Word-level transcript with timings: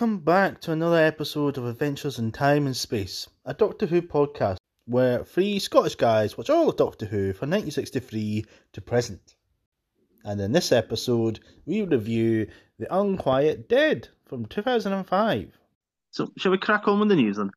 welcome 0.00 0.18
back 0.18 0.58
to 0.62 0.72
another 0.72 0.96
episode 0.96 1.58
of 1.58 1.66
Adventures 1.66 2.18
in 2.18 2.32
Time 2.32 2.64
and 2.64 2.74
Space, 2.74 3.28
a 3.44 3.52
Doctor 3.52 3.84
Who 3.84 4.00
podcast 4.00 4.56
where 4.86 5.24
three 5.24 5.58
Scottish 5.58 5.96
guys 5.96 6.38
watch 6.38 6.48
all 6.48 6.70
of 6.70 6.78
Doctor 6.78 7.04
Who 7.04 7.34
from 7.34 7.50
1963 7.50 8.46
to 8.72 8.80
present. 8.80 9.34
And 10.24 10.40
in 10.40 10.52
this 10.52 10.72
episode, 10.72 11.40
we 11.66 11.82
review 11.82 12.46
The 12.78 12.86
Unquiet 12.90 13.68
Dead 13.68 14.08
from 14.24 14.46
2005. 14.46 15.52
So, 16.12 16.32
shall 16.38 16.52
we 16.52 16.56
crack 16.56 16.88
on 16.88 17.00
with 17.00 17.10
the 17.10 17.16
news 17.16 17.36
then? 17.36 17.50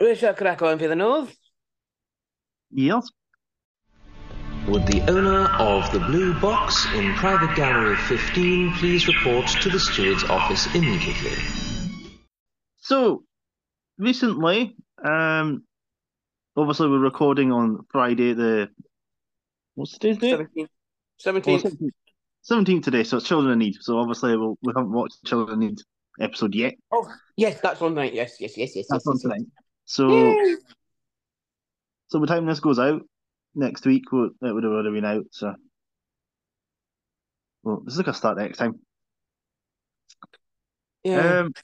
We 0.00 0.14
shall 0.14 0.32
crack 0.32 0.62
on 0.62 0.78
for 0.78 0.88
the 0.88 0.96
north. 0.96 1.36
Yes. 2.70 3.06
Would 4.68 4.86
the 4.86 5.02
owner 5.10 5.50
of 5.58 5.92
the 5.92 6.00
blue 6.00 6.32
box 6.40 6.86
in 6.94 7.12
private 7.16 7.54
gallery 7.54 7.96
15 7.96 8.72
please 8.72 9.06
report 9.06 9.48
to 9.48 9.68
the 9.68 9.78
steward's 9.78 10.24
office 10.24 10.74
immediately? 10.74 11.63
So, 12.84 13.24
recently, 13.96 14.76
um, 15.02 15.64
obviously 16.54 16.86
we're 16.90 16.98
recording 16.98 17.50
on 17.50 17.86
Friday 17.90 18.34
the 18.34 18.68
what's 19.74 19.92
today's 19.96 20.18
date? 20.18 20.32
17. 20.32 20.68
17. 21.18 21.90
17th 22.46 22.82
today, 22.84 23.02
so 23.02 23.16
it's 23.16 23.26
Children 23.26 23.54
in 23.54 23.58
Need. 23.60 23.76
So 23.80 23.96
obviously 23.96 24.36
we'll, 24.36 24.58
we 24.62 24.74
haven't 24.76 24.92
watched 24.92 25.24
Children 25.24 25.62
in 25.62 25.68
Need 25.68 25.78
episode 26.20 26.54
yet. 26.54 26.74
Oh, 26.92 27.10
yes, 27.38 27.58
that's 27.62 27.80
on 27.80 27.94
night. 27.94 28.12
Yes, 28.12 28.36
yes, 28.38 28.54
yes, 28.58 28.76
yes. 28.76 28.84
That's 28.90 29.06
yes, 29.06 29.08
on 29.08 29.14
yes, 29.14 29.22
tonight. 29.22 29.46
So, 29.86 30.08
Yay. 30.10 30.56
so 32.08 32.18
by 32.18 32.26
the 32.26 32.34
time 32.34 32.44
this 32.44 32.60
goes 32.60 32.78
out 32.78 33.00
next 33.54 33.86
week, 33.86 34.12
we'll, 34.12 34.26
it 34.26 34.52
would 34.52 34.62
have 34.62 34.72
already 34.74 34.92
been 34.92 35.06
out. 35.06 35.24
So, 35.30 35.54
well, 37.62 37.80
this 37.82 37.94
is 37.94 37.98
like 37.98 38.08
a 38.08 38.12
start 38.12 38.36
next 38.36 38.58
time. 38.58 38.78
Yeah. 41.02 41.40
Um, 41.40 41.54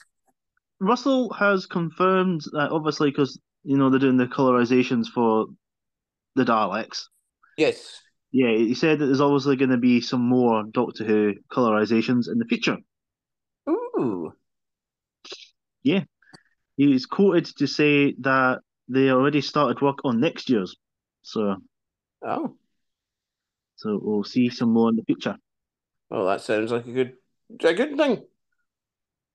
Russell 0.80 1.32
has 1.34 1.66
confirmed 1.66 2.42
that 2.52 2.70
obviously 2.70 3.10
because 3.10 3.38
you 3.62 3.76
know 3.76 3.90
they're 3.90 3.98
doing 4.00 4.16
the 4.16 4.26
colorizations 4.26 5.06
for 5.06 5.46
the 6.34 6.44
Daleks. 6.44 7.04
yes. 7.56 8.00
Yeah, 8.32 8.56
he 8.56 8.74
said 8.74 9.00
that 9.00 9.06
there's 9.06 9.20
obviously 9.20 9.56
going 9.56 9.70
to 9.70 9.76
be 9.76 10.00
some 10.00 10.20
more 10.20 10.62
Doctor 10.70 11.04
Who 11.04 11.34
colorizations 11.52 12.28
in 12.30 12.38
the 12.38 12.44
future. 12.44 12.76
Ooh. 13.68 14.32
Yeah. 15.82 16.04
He 16.76 16.94
is 16.94 17.06
quoted 17.06 17.46
to 17.58 17.66
say 17.66 18.14
that 18.20 18.60
they 18.88 19.10
already 19.10 19.40
started 19.40 19.80
work 19.82 19.98
on 20.04 20.20
next 20.20 20.48
year's, 20.48 20.76
so 21.22 21.56
Oh. 22.24 22.54
so 23.74 23.98
we'll 24.00 24.22
see 24.22 24.48
some 24.48 24.72
more 24.72 24.90
in 24.90 24.96
the 24.96 25.02
future. 25.04 25.36
Well, 26.08 26.26
that 26.26 26.40
sounds 26.40 26.70
like 26.70 26.86
a 26.86 26.92
good, 26.92 27.14
a 27.64 27.74
good 27.74 27.96
thing. 27.96 28.24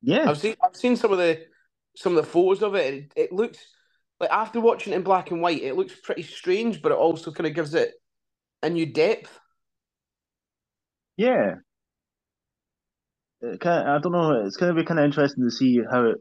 Yeah, 0.05 0.29
I've 0.29 0.37
seen, 0.37 0.55
I've 0.63 0.75
seen 0.75 0.95
some 0.95 1.11
of 1.11 1.17
the, 1.17 1.41
some 1.95 2.15
of 2.17 2.23
the 2.23 2.31
photos 2.31 2.61
of 2.61 2.75
it. 2.75 2.93
It, 2.93 3.13
it 3.15 3.31
looks 3.31 3.59
like 4.19 4.29
after 4.31 4.61
watching 4.61 4.93
it 4.93 4.97
in 4.97 5.01
black 5.03 5.31
and 5.31 5.41
white, 5.41 5.61
it 5.63 5.75
looks 5.75 5.93
pretty 5.95 6.21
strange, 6.23 6.81
but 6.81 6.91
it 6.91 6.97
also 6.97 7.31
kind 7.31 7.47
of 7.47 7.55
gives 7.55 7.73
it 7.73 7.93
a 8.63 8.69
new 8.69 8.85
depth. 8.85 9.39
yeah. 11.17 11.55
Kind 13.59 13.87
I 13.87 13.99
don't 13.99 14.11
know. 14.11 14.45
It's 14.45 14.57
going 14.57 14.73
to 14.73 14.81
be 14.81 14.85
kind 14.85 14.99
of 14.99 15.05
interesting 15.05 15.43
to 15.43 15.51
see 15.51 15.79
how 15.91 16.05
it 16.05 16.17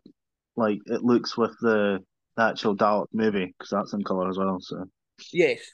like 0.57 0.79
it 0.87 1.03
looks 1.03 1.37
with 1.37 1.53
the, 1.61 1.99
the 2.37 2.43
actual 2.43 2.77
Dalek 2.77 3.07
movie 3.13 3.47
because 3.47 3.71
that's 3.71 3.93
in 3.95 4.03
color 4.05 4.29
as 4.29 4.39
well. 4.39 4.59
So 4.61 4.85
Yes. 5.33 5.71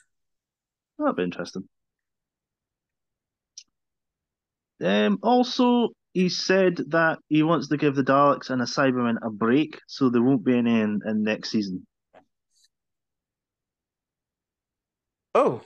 that'd 0.97 1.15
be 1.15 1.23
interesting. 1.23 1.67
Um. 4.81 5.19
Also, 5.21 5.89
he 6.13 6.29
said 6.29 6.77
that 6.89 7.19
he 7.29 7.43
wants 7.43 7.69
to 7.69 7.77
give 7.77 7.95
the 7.95 8.03
Daleks 8.03 8.49
and 8.49 8.61
the 8.61 8.65
Cybermen 8.65 9.17
a 9.21 9.29
break, 9.29 9.79
so 9.87 10.09
there 10.09 10.21
won't 10.21 10.43
be 10.43 10.57
any 10.57 10.79
in, 10.79 11.01
in 11.05 11.23
next 11.23 11.51
season. 11.51 11.85
Oh. 15.33 15.61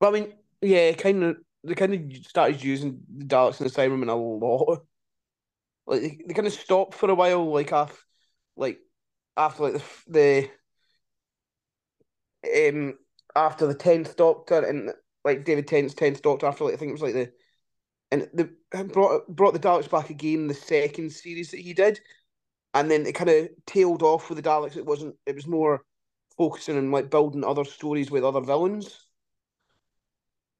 Well, 0.00 0.10
I 0.14 0.20
mean, 0.20 0.32
yeah, 0.60 0.92
kind 0.92 1.22
of. 1.24 1.36
They 1.66 1.74
kind 1.74 1.94
of 1.94 2.26
started 2.26 2.62
using 2.62 3.00
the 3.16 3.24
Daleks 3.24 3.58
and 3.58 3.70
the 3.70 3.74
Cybermen 3.74 4.10
a 4.10 4.14
lot. 4.14 4.84
Like 5.86 6.02
they, 6.02 6.18
they 6.26 6.34
kind 6.34 6.46
of 6.46 6.52
stopped 6.52 6.92
for 6.92 7.10
a 7.10 7.14
while, 7.14 7.50
like 7.50 7.72
after, 7.72 7.96
like 8.54 8.80
after 9.34 9.62
like 9.62 9.82
the 10.06 10.50
the 12.42 12.68
um 12.68 12.98
after 13.34 13.66
the 13.66 13.74
tenth 13.74 14.14
Doctor 14.16 14.60
and 14.60 14.92
like 15.24 15.46
David 15.46 15.66
Tennant's 15.66 15.94
tenth 15.94 16.20
Doctor. 16.20 16.46
After 16.46 16.64
like 16.64 16.74
I 16.74 16.76
think 16.76 16.90
it 16.90 17.00
was 17.00 17.02
like 17.02 17.14
the 17.14 17.32
and 18.10 18.28
the 18.34 18.50
brought 18.82 19.26
brought 19.28 19.52
the 19.52 19.60
Daleks 19.60 19.90
back 19.90 20.10
again 20.10 20.40
in 20.40 20.46
the 20.48 20.54
second 20.54 21.10
series 21.12 21.50
that 21.50 21.60
he 21.60 21.72
did, 21.74 22.00
and 22.74 22.90
then 22.90 23.06
it 23.06 23.14
kind 23.14 23.30
of 23.30 23.50
tailed 23.66 24.02
off 24.02 24.28
with 24.30 24.42
the 24.42 24.48
Daleks. 24.48 24.76
It 24.76 24.86
wasn't. 24.86 25.16
It 25.26 25.36
was 25.36 25.46
more 25.46 25.84
focusing 26.38 26.76
on 26.78 26.90
like 26.90 27.10
building 27.10 27.44
other 27.44 27.64
stories 27.64 28.10
with 28.10 28.24
other 28.24 28.40
villains. 28.40 29.00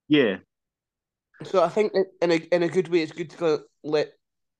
Yeah, 0.09 0.39
So 1.45 1.63
I 1.63 1.69
think 1.69 1.93
in 2.23 2.31
a 2.31 2.37
in 2.37 2.63
a 2.63 2.69
good 2.69 2.89
way, 2.89 3.01
it's 3.03 3.13
good 3.13 3.31
to 3.31 3.65
let, 3.83 4.13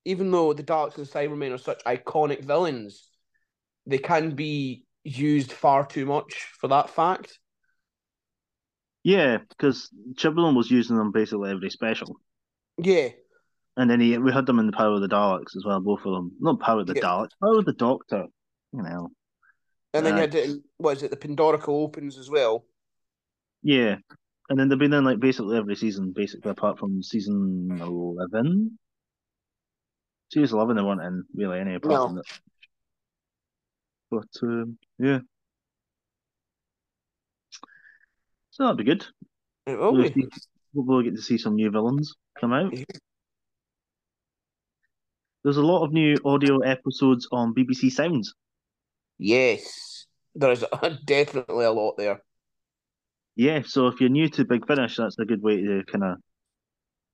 even 0.05 0.31
though 0.31 0.53
the 0.53 0.63
Daleks 0.63 0.97
and 0.97 1.07
Cybermen 1.07 1.53
are 1.53 1.57
such 1.57 1.83
iconic 1.85 2.43
villains, 2.43 3.09
they 3.87 3.97
can 3.99 4.35
be 4.35 4.85
used 5.03 5.51
far 5.51 5.85
too 5.85 6.05
much 6.05 6.35
for 6.59 6.67
that 6.69 6.89
fact. 6.89 7.39
yeah, 9.03 9.37
because 9.49 9.89
Chibnall 10.15 10.55
was 10.55 10.71
using 10.71 10.97
them 10.97 11.11
basically 11.11 11.51
every 11.51 11.69
special, 11.69 12.19
Yeah, 12.77 13.09
and 13.77 13.89
then 13.89 13.99
he 13.99 14.17
we 14.17 14.31
had 14.31 14.45
them 14.45 14.59
in 14.59 14.65
the 14.67 14.71
Power 14.71 14.93
of 14.93 15.01
the 15.01 15.07
Daleks 15.09 15.55
as 15.55 15.63
well, 15.65 15.79
both 15.79 16.05
of 16.05 16.13
them. 16.13 16.31
Not 16.39 16.59
Power 16.59 16.81
of 16.81 16.87
the 16.87 16.93
Yeah. 16.95 17.01
Daleks, 17.03 17.29
Power 17.41 17.57
of 17.59 17.65
the 17.65 17.73
Doctor. 17.73 18.25
You 18.73 18.81
know, 18.83 19.11
and 19.93 20.05
then 20.05 20.13
you 20.15 20.23
Uh, 20.23 20.25
had 20.25 20.35
it. 20.35 20.49
In, 20.49 20.63
what 20.77 20.97
is 20.97 21.03
it? 21.03 21.11
The 21.11 21.17
Pandorica 21.17 21.69
opens 21.69 22.17
as 22.17 22.29
well. 22.29 22.65
yeah, 23.63 23.97
and 24.49 24.59
then 24.59 24.69
they've 24.69 24.77
been 24.79 24.93
in 24.93 25.03
like 25.05 25.19
basically 25.19 25.57
every 25.57 25.75
season, 25.75 26.11
basically 26.13 26.51
apart 26.51 26.77
from 26.79 27.01
season 27.03 27.69
eleven. 27.81 28.77
Season 30.33 30.57
eleven, 30.57 30.75
they 30.75 30.81
weren't 30.83 31.01
in 31.01 31.23
really 31.35 31.59
any 31.59 31.75
apart 31.75 31.91
No. 31.93 32.07
from 32.07 32.15
that. 32.15 32.25
But 34.11 34.47
um, 34.47 34.77
yeah, 34.99 35.19
so 38.51 38.63
that'd 38.63 38.77
be 38.77 38.83
good. 38.83 39.05
It 39.65 39.77
will 39.77 39.93
We'll 39.93 40.03
be. 40.11 40.21
see- 40.23 40.29
We'll 40.77 41.01
get 41.03 41.15
to 41.15 41.21
see 41.21 41.37
some 41.37 41.55
new 41.55 41.71
villains 41.71 42.13
come 42.37 42.51
out. 42.51 42.73
There's 45.45 45.57
a 45.57 45.61
lot 45.61 45.83
of 45.85 45.93
new 45.93 46.17
audio 46.25 46.57
episodes 46.61 47.27
on 47.31 47.53
BBC 47.53 47.91
Sounds. 47.91 48.33
Yes, 49.19 50.07
there 50.33 50.49
is 50.49 50.65
definitely 51.05 51.65
a 51.65 51.71
lot 51.71 51.97
there. 51.97 52.23
Yeah, 53.35 53.61
so 53.63 53.85
if 53.85 54.01
you're 54.01 54.09
new 54.09 54.27
to 54.29 54.43
Big 54.43 54.65
Finish, 54.65 54.97
that's 54.97 55.19
a 55.19 55.23
good 55.25 55.43
way 55.43 55.57
to 55.61 55.83
kind 55.85 56.03
of 56.03 56.17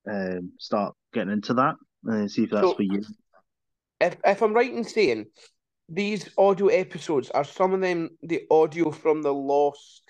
um, 0.10 0.54
start 0.60 0.96
getting 1.14 1.34
into 1.34 1.56
that 1.56 1.76
and 2.06 2.32
see 2.32 2.44
if 2.44 2.52
that's 2.52 2.68
So- 2.68 2.76
for 2.76 2.84
you. 2.84 3.04
If 4.00 4.16
if 4.26 4.42
I'm 4.42 4.54
right 4.54 4.74
in 4.74 4.86
saying 4.86 5.26
these 5.90 6.30
audio 6.38 6.68
episodes 6.68 7.30
are 7.32 7.44
some 7.44 7.74
of 7.74 7.82
them 7.82 8.12
the 8.24 8.44
audio 8.50 8.92
from 8.92 9.24
the 9.24 9.34
lost, 9.34 10.04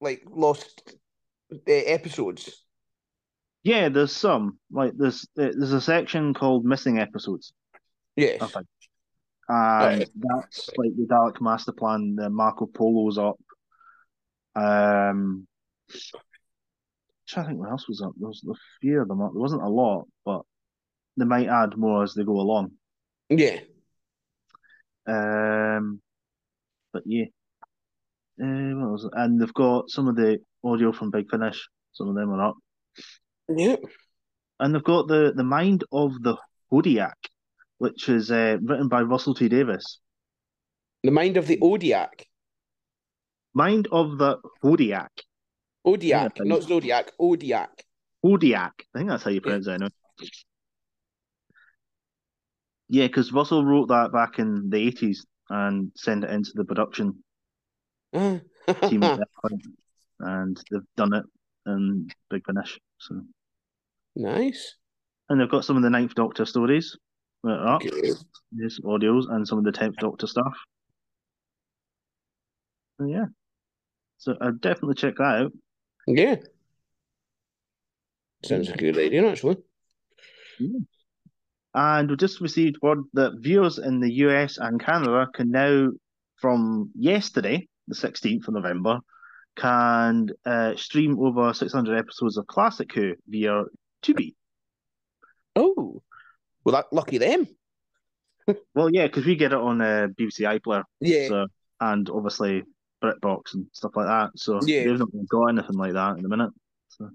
like 0.00 0.24
lost 0.28 0.96
uh, 1.52 1.58
episodes. 1.66 2.64
Yeah, 3.64 3.88
there's 3.88 4.12
some 4.12 4.58
like 4.70 4.92
there's 4.96 5.26
there's 5.36 5.72
a 5.72 5.80
section 5.80 6.34
called 6.34 6.64
missing 6.64 6.98
episodes. 6.98 7.52
Yes. 8.16 8.42
I 8.42 8.46
think, 8.46 8.66
and 9.48 9.98
Right. 10.00 10.08
that's 10.14 10.70
like 10.76 10.90
the 10.96 11.06
Dalek 11.06 11.40
Master 11.40 11.72
Plan. 11.72 12.16
The 12.16 12.28
Marco 12.28 12.66
Polo's 12.66 13.18
up. 13.18 13.36
Um, 14.54 15.46
trying 17.28 17.44
to 17.44 17.48
think 17.50 17.60
what 17.60 17.70
else 17.70 17.88
was 17.88 18.02
up. 18.02 18.12
There 18.18 18.28
was 18.28 18.44
a 18.48 18.54
few 18.80 19.00
of 19.00 19.08
them 19.08 19.22
up. 19.22 19.32
There 19.32 19.40
wasn't 19.40 19.62
a 19.62 19.68
lot, 19.68 20.06
but 20.24 20.42
they 21.16 21.24
might 21.24 21.48
add 21.48 21.76
more 21.76 22.02
as 22.02 22.14
they 22.14 22.24
go 22.24 22.32
along. 22.40 22.72
Yeah. 23.30 23.60
Um, 25.06 26.00
but 26.92 27.02
yeah. 27.06 27.24
Uh, 28.42 28.74
what 28.76 28.90
was 28.92 29.04
it? 29.04 29.12
And 29.14 29.40
they've 29.40 29.54
got 29.54 29.88
some 29.90 30.08
of 30.08 30.16
the 30.16 30.38
audio 30.64 30.92
from 30.92 31.10
Big 31.10 31.30
Finish. 31.30 31.68
Some 31.92 32.08
of 32.08 32.14
them 32.14 32.30
are 32.30 32.48
up, 32.48 32.56
Yeah. 33.48 33.76
and 34.60 34.74
they've 34.74 34.82
got 34.84 35.08
the 35.08 35.32
the 35.34 35.44
Mind 35.44 35.84
of 35.92 36.22
the 36.22 36.36
Hodiac, 36.72 37.14
which 37.78 38.08
is 38.08 38.30
uh, 38.30 38.58
written 38.62 38.88
by 38.88 39.02
Russell 39.02 39.34
T 39.34 39.48
Davies. 39.48 39.98
The 41.02 41.10
mind 41.10 41.36
of 41.36 41.46
the 41.48 41.58
Odiac. 41.58 42.26
Mind 43.54 43.88
of 43.90 44.18
the 44.18 44.38
Hodiac. 44.62 45.08
Odiac, 45.84 46.32
Yeah, 46.36 46.44
not 46.44 46.62
Zodiac. 46.62 47.10
Odiac. 47.20 47.68
Hodiac. 48.24 48.70
I 48.94 48.98
think 48.98 49.10
that's 49.10 49.24
how 49.24 49.30
you 49.30 49.40
pronounce 49.40 49.66
it. 49.66 49.72
Anyway. 49.72 49.90
Yeah, 52.88 53.06
because 53.08 53.32
Russell 53.32 53.64
wrote 53.64 53.88
that 53.88 54.12
back 54.12 54.38
in 54.38 54.70
the 54.70 54.78
eighties 54.78 55.26
and 55.50 55.90
sent 55.96 56.24
it 56.24 56.30
into 56.30 56.52
the 56.54 56.64
production 56.64 57.22
team 58.14 58.40
at 59.02 59.18
that 59.18 59.28
point, 59.42 59.66
and 60.20 60.56
they've 60.70 60.80
done 60.96 61.14
it 61.14 61.24
in 61.66 62.08
Big 62.30 62.44
Finish. 62.46 62.78
So 63.02 63.20
nice. 64.14 64.76
and 65.28 65.40
they've 65.40 65.50
got 65.50 65.64
some 65.64 65.76
of 65.76 65.82
the 65.82 65.90
Ninth 65.90 66.14
Doctor 66.14 66.44
stories 66.44 66.96
that 67.42 67.50
are 67.50 67.74
up, 67.74 67.82
Okay. 67.82 68.12
yes, 68.52 68.78
audios, 68.84 69.28
and 69.28 69.46
some 69.46 69.58
of 69.58 69.64
the 69.64 69.72
Tenth 69.72 69.96
Doctor 69.96 70.28
stuff. 70.28 70.56
So, 73.00 73.06
yeah, 73.06 73.24
so 74.18 74.36
I'd 74.40 74.60
definitely 74.60 74.94
check 74.94 75.16
that 75.16 75.42
out. 75.42 75.52
Yeah. 76.06 76.36
Sounds 78.44 78.70
a 78.70 78.76
good 78.76 78.98
idea, 78.98 79.28
actually. 79.28 79.56
And 81.74 82.10
we 82.10 82.16
just 82.16 82.40
received 82.40 82.76
word 82.82 83.00
that 83.14 83.38
viewers 83.40 83.78
in 83.78 83.98
the 83.98 84.12
US 84.26 84.58
and 84.58 84.80
Canada 84.80 85.26
can 85.34 85.50
now, 85.50 85.88
from 86.36 86.90
yesterday, 86.94 87.66
the 87.88 87.94
16th 87.96 88.46
of 88.46 88.54
November, 88.54 89.00
can 89.56 90.30
uh, 90.46 90.74
stream 90.76 91.18
over 91.20 91.52
600 91.52 91.98
episodes 91.98 92.36
of 92.36 92.46
Classic 92.46 92.90
Who 92.94 93.14
via 93.28 93.64
Tubi. 94.02 94.34
Oh. 95.56 96.02
Well, 96.64 96.74
that 96.74 96.92
lucky 96.92 97.18
them. 97.18 97.46
Well, 98.74 98.90
yeah, 98.90 99.06
because 99.06 99.24
we 99.24 99.36
get 99.36 99.52
it 99.52 99.58
on 99.58 99.80
uh, 99.80 100.08
BBC 100.18 100.40
iPlayer, 100.60 100.82
Yeah. 101.00 101.28
so 101.28 101.46
and 101.80 102.10
obviously 102.10 102.64
BritBox 103.02 103.54
and 103.54 103.66
stuff 103.72 103.92
like 103.94 104.06
that. 104.06 104.30
So 104.36 104.58
Yeah. 104.64 104.82
they've 104.84 104.98
not 104.98 105.10
got 105.30 105.46
anything 105.46 105.76
like 105.76 105.92
that 105.92 106.16
in 106.16 106.22
the 106.24 106.28
minute. 106.28 106.50
So 106.88 107.04
Uh, 107.04 107.08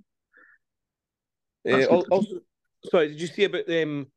That's 1.66 1.88
al- 1.92 2.02
good. 2.04 2.12
also, 2.12 2.40
sorry, 2.90 3.08
did 3.10 3.20
you 3.20 3.28
see 3.28 3.44
about 3.44 3.70
um, 3.70 4.08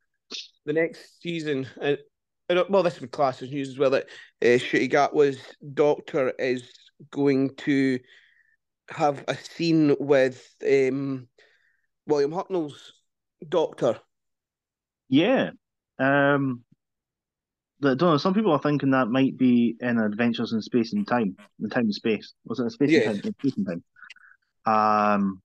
the 0.67 0.73
next 0.73 1.21
season? 1.21 1.67
Uh, 1.83 1.97
well, 2.69 2.85
this 2.85 3.01
would 3.01 3.11
class 3.11 3.43
as 3.43 3.51
news 3.51 3.71
as 3.71 3.79
well. 3.79 3.91
That 3.91 4.05
uh, 4.43 4.45
Ncuti 4.47 4.89
Gatwa's 4.91 5.39
Doctor 5.75 6.31
is 6.39 6.71
going 7.11 7.55
to 7.57 7.99
have 8.89 9.25
a 9.29 9.37
scene 9.37 9.97
with 10.01 10.55
um, 10.67 11.29
William 12.07 12.33
Hartnell's 12.33 12.93
Doctor. 13.49 13.99
yeah, 15.09 15.51
um, 15.99 16.65
I 17.83 17.95
don't 17.95 18.01
know. 18.03 18.17
Some 18.19 18.35
people 18.35 18.53
are 18.53 18.61
thinking 18.61 18.91
that 18.91 19.09
might 19.09 19.39
be 19.39 19.77
in 19.81 19.99
Adventures 19.99 20.53
in 20.53 20.61
Space 20.61 20.93
and 20.93 21.07
Time, 21.07 21.37
in 21.63 21.71
Time 21.71 21.85
and 21.85 21.95
Space. 21.95 22.35
Was 22.45 22.61
it 22.61 22.67
a 22.67 22.71
Space 22.71 22.91
Yeah. 22.91 23.11
and 23.11 23.23
Time? 23.23 23.35
Space 23.41 23.57
and 23.57 23.67
Time. 23.67 23.85
Um, 24.67 25.43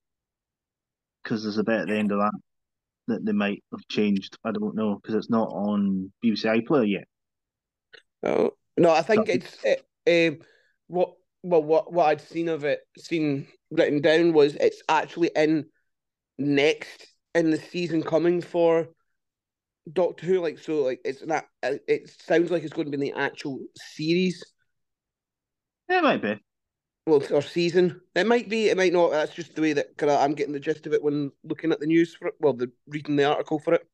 because 1.22 1.42
there's 1.42 1.58
a 1.58 1.64
bit 1.64 1.80
at 1.80 1.88
the 1.88 1.96
end 1.96 2.12
of 2.12 2.18
that 2.18 2.32
that 3.08 3.24
they 3.24 3.32
might 3.32 3.64
have 3.72 3.86
changed. 3.88 4.36
I 4.44 4.52
don't 4.52 4.74
know 4.74 4.96
because 4.96 5.14
it's 5.14 5.30
not 5.30 5.48
on 5.48 6.12
BBC 6.24 6.44
iPlayer 6.62 6.88
yet. 6.90 7.08
Oh 8.22 8.52
no, 8.76 8.90
I 8.90 9.02
think 9.02 9.26
Sorry. 9.26 9.38
it's 9.38 9.64
uh, 9.64 10.28
um, 10.34 10.38
what 10.88 11.14
well 11.46 11.62
what 11.62 11.92
what 11.92 12.06
I'd 12.06 12.20
seen 12.20 12.48
of 12.48 12.64
it, 12.64 12.80
seen 12.98 13.46
written 13.70 14.00
down 14.00 14.32
was 14.32 14.54
it's 14.56 14.82
actually 14.88 15.30
in 15.34 15.66
next 16.38 17.06
in 17.34 17.50
the 17.50 17.58
season 17.58 18.02
coming 18.02 18.40
for 18.40 18.88
Doctor 19.92 20.26
Who. 20.26 20.40
Like 20.40 20.58
so, 20.58 20.82
like 20.82 21.00
it's 21.04 21.24
not. 21.24 21.44
It 21.62 22.10
sounds 22.26 22.50
like 22.50 22.62
it's 22.62 22.72
going 22.72 22.90
to 22.90 22.96
be 22.96 23.06
in 23.06 23.14
the 23.14 23.20
actual 23.20 23.60
series. 23.76 24.44
It 25.88 26.02
might 26.02 26.22
be. 26.22 26.40
Well, 27.06 27.22
or 27.30 27.42
season. 27.42 28.00
It 28.16 28.26
might 28.26 28.48
be. 28.48 28.68
It 28.68 28.76
might 28.76 28.92
not. 28.92 29.12
That's 29.12 29.34
just 29.34 29.54
the 29.54 29.62
way 29.62 29.72
that 29.74 29.96
kind 29.96 30.10
of 30.10 30.20
I'm 30.20 30.34
getting 30.34 30.52
the 30.52 30.60
gist 30.60 30.86
of 30.86 30.92
it 30.92 31.02
when 31.02 31.30
looking 31.44 31.70
at 31.70 31.78
the 31.78 31.86
news 31.86 32.14
for 32.14 32.28
it. 32.28 32.34
Well, 32.40 32.54
the 32.54 32.70
reading 32.88 33.16
the 33.16 33.24
article 33.24 33.60
for 33.60 33.74
it. 33.74 33.86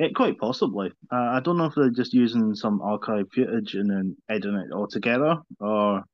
It 0.00 0.14
quite 0.14 0.38
possibly. 0.38 0.90
Uh, 1.12 1.16
I 1.16 1.40
don't 1.40 1.58
know 1.58 1.66
if 1.66 1.74
they're 1.74 1.90
just 1.90 2.14
using 2.14 2.54
some 2.54 2.80
archive 2.80 3.26
footage 3.34 3.74
and 3.74 3.90
then 3.90 4.16
editing 4.30 4.56
it 4.56 4.72
all 4.72 4.88
together, 4.88 5.36
or 5.60 6.04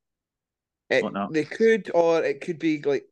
It, 0.91 1.05
Whatnot. 1.05 1.33
they 1.33 1.44
could, 1.44 1.93
or 1.94 2.23
it 2.23 2.41
could 2.41 2.59
be 2.59 2.83
like. 2.83 3.05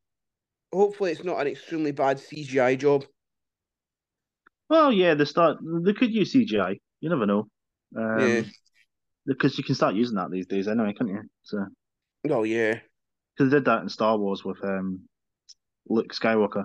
Hopefully, 0.72 1.12
it's 1.12 1.22
not 1.22 1.40
an 1.40 1.46
extremely 1.46 1.92
bad 1.92 2.18
CGI 2.18 2.76
job. 2.76 3.04
well, 4.68 4.90
yeah, 4.92 5.14
they 5.14 5.24
start. 5.24 5.58
They 5.62 5.92
could 5.92 6.12
use 6.12 6.34
CGI. 6.34 6.80
You 7.00 7.08
never 7.08 7.26
know. 7.26 7.46
Um, 7.96 8.18
Yeah. 8.20 8.42
Because 9.26 9.56
you 9.56 9.62
can 9.62 9.76
start 9.76 9.94
using 9.94 10.16
that 10.16 10.32
these 10.32 10.46
days 10.46 10.66
anyway, 10.66 10.92
can't 10.98 11.08
you? 11.08 11.22
So 11.44 11.64
Oh 12.28 12.42
yeah. 12.42 12.80
because 13.36 13.52
they 13.52 13.58
did 13.58 13.66
that 13.66 13.82
in 13.82 13.88
Star 13.88 14.18
Wars 14.18 14.44
with 14.44 14.58
um, 14.64 15.02
Luke 15.88 16.12
Skywalker. 16.12 16.64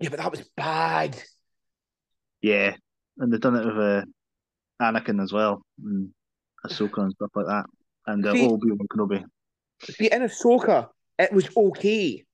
Yeah, 0.00 0.08
but 0.08 0.18
that 0.20 0.30
was 0.30 0.48
bad. 0.56 1.22
Yeah, 2.42 2.76
and 3.18 3.32
they've 3.32 3.40
done 3.40 3.56
it 3.56 3.66
with 3.66 3.76
uh, 3.78 4.04
Anakin 4.82 5.22
as 5.22 5.32
well, 5.32 5.62
and 5.84 6.10
Ahsoka 6.66 6.98
and 7.02 7.12
stuff 7.12 7.30
like 7.34 7.46
that, 7.46 7.66
and 8.06 8.26
uh, 8.26 8.32
See- 8.32 8.46
Obi 8.46 8.70
Wan 8.70 8.86
Kenobi. 8.88 9.24
See, 9.82 10.10
in 10.10 10.22
Ahsoka, 10.22 10.88
it 11.18 11.32
was 11.32 11.48
okay, 11.56 12.24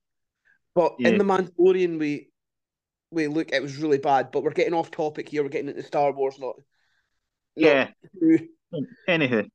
but 0.75 0.95
Yeah. 0.99 1.09
in 1.09 1.17
the 1.17 1.23
Mandalorian, 1.23 1.99
we 1.99 2.29
we 3.11 3.27
look, 3.27 3.51
it 3.51 3.61
was 3.61 3.77
really 3.77 3.97
bad. 3.99 4.31
But 4.31 4.43
we're 4.43 4.51
getting 4.51 4.73
off 4.73 4.89
topic 4.91 5.29
here. 5.29 5.43
We're 5.43 5.49
getting 5.49 5.69
into 5.69 5.83
Star 5.83 6.11
Wars, 6.13 6.39
not. 6.39 6.55
not 6.57 6.63
Yeah. 7.55 7.89
Who. 8.19 8.37
Anywho, 9.07 9.47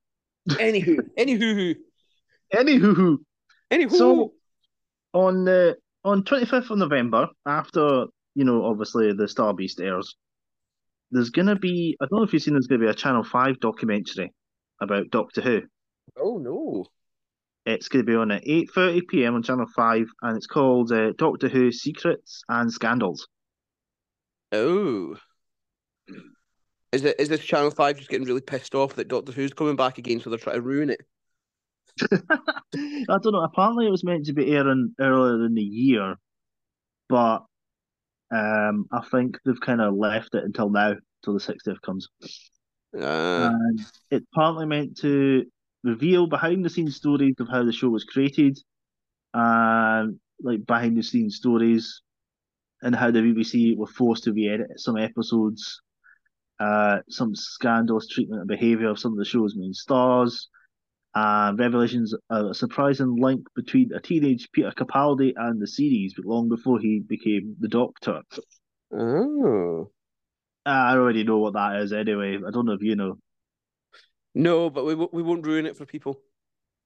Anywho, 0.49 0.99
anywho, 1.19 1.75
anywho, 2.55 3.17
anywho. 3.71 3.91
So- 3.93 4.33
on 5.15 5.45
the 5.45 5.77
on 6.05 6.23
twenty 6.25 6.45
fifth 6.47 6.71
of 6.71 6.79
November, 6.79 7.29
after 7.47 8.07
you 8.35 8.45
know, 8.45 8.65
obviously 8.65 9.13
the 9.13 9.27
Star 9.27 9.53
Beast 9.55 9.81
airs, 9.81 10.15
there's 11.11 11.31
gonna 11.31 11.57
be 11.57 11.97
I 12.01 12.07
don't 12.07 12.21
know 12.21 12.25
if 12.25 12.33
you've 12.33 12.43
seen 12.43 12.55
there's 12.55 12.67
gonna 12.67 12.85
be 12.85 12.91
a 12.91 12.95
Channel 12.95 13.25
Five 13.25 13.61
documentary 13.61 14.33
about 14.81 15.11
Doctor 15.11 15.41
Who. 15.41 15.63
oh 16.19 16.39
no. 16.39 16.87
It's 17.67 17.89
gonna 17.89 18.05
be 18.05 18.15
on 18.15 18.31
at 18.31 18.43
eight 18.47 18.71
thirty 18.75 19.03
PM 19.03 19.35
on 19.35 19.43
Channel 19.43 19.67
Five, 19.75 20.07
and 20.23 20.37
it's 20.37 20.47
called 20.47 20.93
uh, 20.93 21.13
Doctor 21.19 21.49
Who 21.49 21.71
Secrets 21.71 22.43
and 22.49 22.73
Scandals. 22.73 23.27
Oh. 24.53 25.17
Is 26.93 27.05
it 27.05 27.17
is 27.19 27.29
this 27.29 27.45
Channel 27.45 27.71
Five 27.71 27.99
just 27.99 28.09
getting 28.09 28.27
really 28.27 28.41
pissed 28.41 28.75
off 28.75 28.95
that 28.95 29.09
Doctor 29.09 29.33
Who's 29.33 29.53
coming 29.53 29.77
back 29.77 29.99
again, 29.99 30.21
so 30.21 30.31
they're 30.31 30.39
trying 30.39 30.57
to 30.57 30.63
ruin 30.63 30.91
it? 30.91 31.01
I 32.03 33.19
don't 33.23 33.33
know. 33.33 33.43
Apparently, 33.43 33.87
it 33.87 33.91
was 33.91 34.05
meant 34.05 34.27
to 34.27 34.33
be 34.33 34.53
airing 34.55 34.95
earlier 34.99 35.45
in 35.45 35.55
the 35.55 35.61
year, 35.61 36.15
but 37.09 37.45
um, 38.31 38.87
I 38.93 39.01
think 39.11 39.39
they've 39.45 39.61
kind 39.61 39.81
of 39.81 39.95
left 39.95 40.35
it 40.35 40.45
until 40.45 40.71
now, 40.71 40.95
till 41.25 41.35
the 41.35 41.41
60th 41.41 41.81
comes. 41.83 42.09
Uh, 42.97 43.51
And 43.53 43.81
it's 44.11 44.27
partly 44.35 44.67
meant 44.67 44.97
to 44.99 45.45
reveal 45.85 46.27
behind 46.27 46.65
the 46.65 46.71
scenes 46.71 46.97
stories 46.97 47.35
of 47.39 47.49
how 47.49 47.65
the 47.65 47.73
show 47.73 47.89
was 47.89 48.05
created, 48.05 48.59
and 49.35 50.19
like 50.41 50.65
behind 50.67 50.97
the 50.97 51.03
scenes 51.03 51.37
stories, 51.37 52.03
and 52.83 52.95
how 52.95 53.11
the 53.11 53.21
BBC 53.21 53.77
were 53.77 53.87
forced 53.87 54.25
to 54.25 54.33
re-edit 54.33 54.79
some 54.79 54.97
episodes, 54.97 55.81
uh, 56.61 56.99
some 57.09 57.35
scandalous 57.35 58.09
treatment 58.09 58.41
and 58.41 58.49
behaviour 58.49 58.89
of 58.89 58.99
some 58.99 59.13
of 59.13 59.19
the 59.19 59.25
show's 59.25 59.57
main 59.57 59.75
stars, 59.75 60.49
uh, 61.19 61.53
revelations 61.57 62.15
of 62.31 62.47
a 62.47 62.55
surprising 62.55 63.17
link 63.17 63.47
between 63.57 63.91
a 63.95 64.01
teenage 64.01 64.49
Peter 64.53 64.73
Capaldi 64.77 65.33
and 65.37 65.61
the 65.61 65.67
series, 65.67 66.15
but 66.15 66.25
long 66.25 66.49
before 66.49 66.79
he 66.79 67.01
became 67.01 67.57
the 67.61 67.69
Doctor. 67.69 68.23
oh. 68.93 69.91
I 70.67 70.93
already 70.93 71.25
know 71.25 71.39
what 71.39 71.55
that 71.55 71.77
is 71.81 71.93
anyway. 71.93 72.37
I 72.47 72.51
don't 72.51 72.67
know 72.67 72.75
if 72.75 72.83
you 72.83 72.95
know. 72.95 73.19
No, 74.35 74.69
but 74.69 74.85
we 74.85 74.95
we 74.95 75.23
won't 75.23 75.47
ruin 75.47 75.67
it 75.67 75.77
for 75.79 75.87
people. 75.87 76.21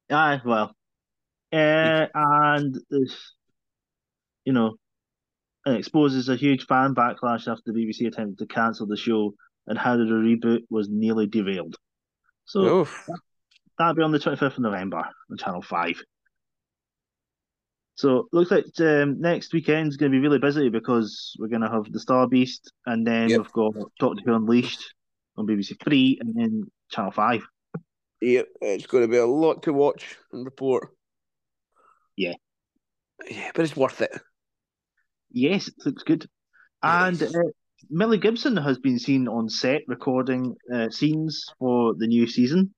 Aye, 0.09 0.41
well, 0.45 0.73
uh, 1.53 2.07
and 2.15 2.79
this, 2.91 3.35
you 4.45 4.53
know, 4.53 4.77
it 5.67 5.77
exposes 5.77 6.29
a 6.29 6.37
huge 6.37 6.67
fan 6.67 6.95
backlash 6.95 7.49
after 7.49 7.73
the 7.73 7.73
BBC 7.73 8.07
attempted 8.07 8.39
to 8.39 8.47
cancel 8.47 8.87
the 8.87 8.97
show 8.97 9.35
and 9.67 9.77
how 9.79 9.97
the 9.97 10.05
reboot 10.05 10.61
was 10.71 10.89
nearly 10.89 11.27
derailed. 11.27 11.77
So 12.45 12.87
Oh. 12.87 12.89
That'll 13.79 13.95
be 13.95 14.03
on 14.03 14.13
the 14.13 14.19
25th 14.19 14.43
of 14.43 14.59
November 14.61 15.05
on 15.31 15.37
Channel 15.37 15.63
5. 15.63 16.03
So 17.95 18.29
looks 18.33 18.51
like 18.51 18.65
um, 18.81 19.21
next 19.21 19.53
weekend's 19.53 19.97
going 19.97 20.11
to 20.13 20.17
be 20.17 20.23
really 20.23 20.39
busy 20.39 20.69
because 20.71 21.37
we're 21.39 21.49
going 21.49 21.63
to 21.63 21.71
have 21.71 21.91
the 21.93 22.01
Star 22.01 22.27
Beast 22.27 22.73
and 22.87 23.07
then 23.07 23.29
Yep. 23.29 23.39
we've 23.39 23.53
got 23.53 23.75
Doctor 23.99 24.23
Who 24.25 24.35
Unleashed 24.35 24.95
on 25.37 25.47
BBC 25.47 25.79
Three 25.83 26.19
and 26.21 26.35
then 26.35 26.65
Channel 26.91 27.13
5. 27.13 27.43
Yep, 28.23 28.47
it's 28.61 28.87
going 28.87 29.03
to 29.05 29.09
be 29.09 29.19
a 29.19 29.27
lot 29.27 29.65
to 29.65 29.73
watch 29.73 30.17
and 30.33 30.45
report. 30.45 30.89
Yeah. 32.17 32.35
Yeah, 33.29 33.51
but 33.55 33.65
it's 33.65 33.77
worth 33.77 34.01
it. 34.01 34.13
Yes, 35.31 35.69
it 35.69 35.75
looks 35.85 36.03
good. 36.03 36.29
And 36.83 37.23
uh, 37.23 37.29
Millie 37.91 38.19
Gibson 38.19 38.57
has 38.57 38.79
been 38.79 38.99
seen 38.99 39.29
on 39.29 39.49
set 39.49 39.83
recording 39.87 40.57
uh, 40.73 40.91
scenes 40.91 41.45
for 41.59 41.95
the 41.95 42.07
new 42.07 42.27
season 42.27 42.75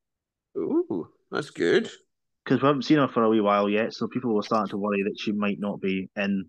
Ooh, 0.56 1.08
that's 1.30 1.50
good. 1.50 1.90
because 2.44 2.62
we 2.62 2.66
haven't 2.66 2.82
seen 2.82 2.99
her 2.99 3.08
for 3.08 3.23
a 3.25 3.28
wee 3.28 3.40
while 3.40 3.68
yet, 3.68 3.92
so 3.94 4.06
people 4.08 4.34
were 4.34 4.42
starting 4.42 4.68
to 4.70 4.76
worry 4.78 5.02
that 5.02 5.18
she 5.18 5.32
might 5.32 5.58
not 5.58 5.80
be 5.80 6.08
in 6.16 6.44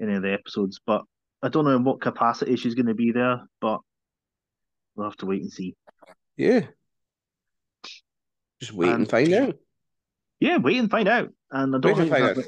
any 0.00 0.14
of 0.14 0.22
the 0.22 0.32
episodes. 0.32 0.80
But 0.84 1.02
I 1.42 1.48
don't 1.48 1.64
know 1.64 1.76
in 1.76 1.84
what 1.84 2.00
capacity 2.00 2.56
she's 2.56 2.74
going 2.74 2.86
to 2.86 2.94
be 2.94 3.12
there, 3.12 3.40
but 3.60 3.80
we'll 4.96 5.08
have 5.08 5.16
to 5.18 5.26
wait 5.26 5.42
and 5.42 5.52
see. 5.52 5.76
Yeah. 6.36 6.66
Just 8.60 8.72
wait 8.72 8.88
Um, 8.90 8.94
and 9.02 9.10
find 9.10 9.32
out. 9.32 9.56
Yeah, 10.40 10.56
wait 10.58 10.78
and 10.78 10.90
find 10.90 11.08
out. 11.08 11.28
And 11.50 11.74
I 11.74 11.78
don't 11.78 11.92
and 11.92 12.00
think 12.00 12.10
find 12.10 12.38
out. 12.38 12.44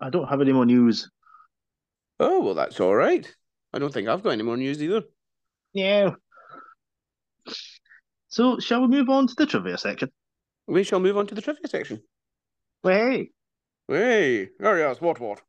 I 0.00 0.10
don't 0.10 0.28
have 0.28 0.40
any 0.40 0.52
more 0.52 0.66
news. 0.66 1.10
Oh 2.20 2.40
well, 2.40 2.54
that's 2.54 2.78
all 2.80 2.94
right. 2.94 3.28
I 3.72 3.78
don't 3.78 3.92
think 3.92 4.08
I've 4.08 4.22
got 4.22 4.30
any 4.30 4.42
more 4.42 4.56
news 4.56 4.82
either. 4.82 5.02
Yeah. 5.72 6.10
So, 8.32 8.58
shall 8.58 8.80
we 8.80 8.86
move 8.86 9.10
on 9.10 9.26
to 9.26 9.34
the 9.34 9.44
trivia 9.44 9.76
section? 9.76 10.10
We 10.66 10.84
shall 10.84 11.00
move 11.00 11.18
on 11.18 11.26
to 11.26 11.34
the 11.34 11.42
trivia 11.42 11.68
section. 11.68 12.02
Hey. 12.82 13.28
Hey, 13.86 14.48
oh 14.62 14.74
yes, 14.74 15.02
what 15.02 15.20
what? 15.20 15.42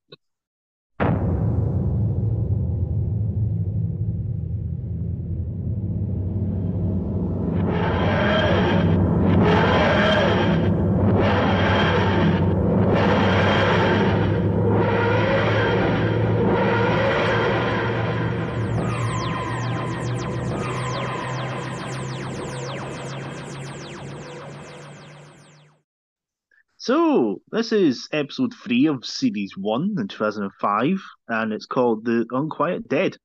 This 27.54 27.72
is 27.72 28.10
episode 28.12 28.52
three 28.56 28.88
of 28.88 29.06
series 29.06 29.56
one 29.56 29.94
in 30.00 30.08
2005, 30.08 30.98
and 31.28 31.54
it's 31.54 31.68
called 31.68 32.04
The 32.04 32.26
Unquiet 32.32 32.90
Dead. 32.90 33.16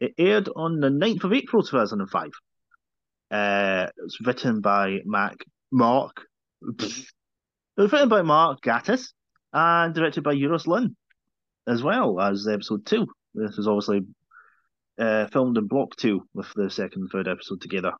It 0.00 0.12
aired 0.18 0.50
on 0.54 0.80
the 0.80 0.90
9th 0.90 1.24
of 1.24 1.32
April 1.32 1.62
2005. 1.62 2.28
Uh, 3.30 3.86
it 3.88 4.02
was 4.02 4.18
written 4.22 4.60
by 4.60 4.98
Mac 5.06 5.38
Mark. 5.72 6.26
it 6.78 7.06
was 7.78 7.90
written 7.90 8.10
by 8.10 8.20
Mark 8.20 8.60
Gatiss 8.60 9.14
and 9.54 9.94
directed 9.94 10.24
by 10.24 10.34
Euros 10.34 10.66
Lyn, 10.66 10.94
as 11.66 11.82
well 11.82 12.20
as 12.20 12.46
episode 12.46 12.84
two. 12.84 13.06
This 13.32 13.56
is 13.56 13.66
obviously 13.66 14.02
uh, 14.98 15.26
filmed 15.28 15.56
in 15.56 15.68
block 15.68 15.96
two 15.96 16.28
with 16.34 16.52
the 16.54 16.68
second 16.68 17.00
and 17.00 17.10
third 17.10 17.28
episode 17.28 17.62
together. 17.62 17.92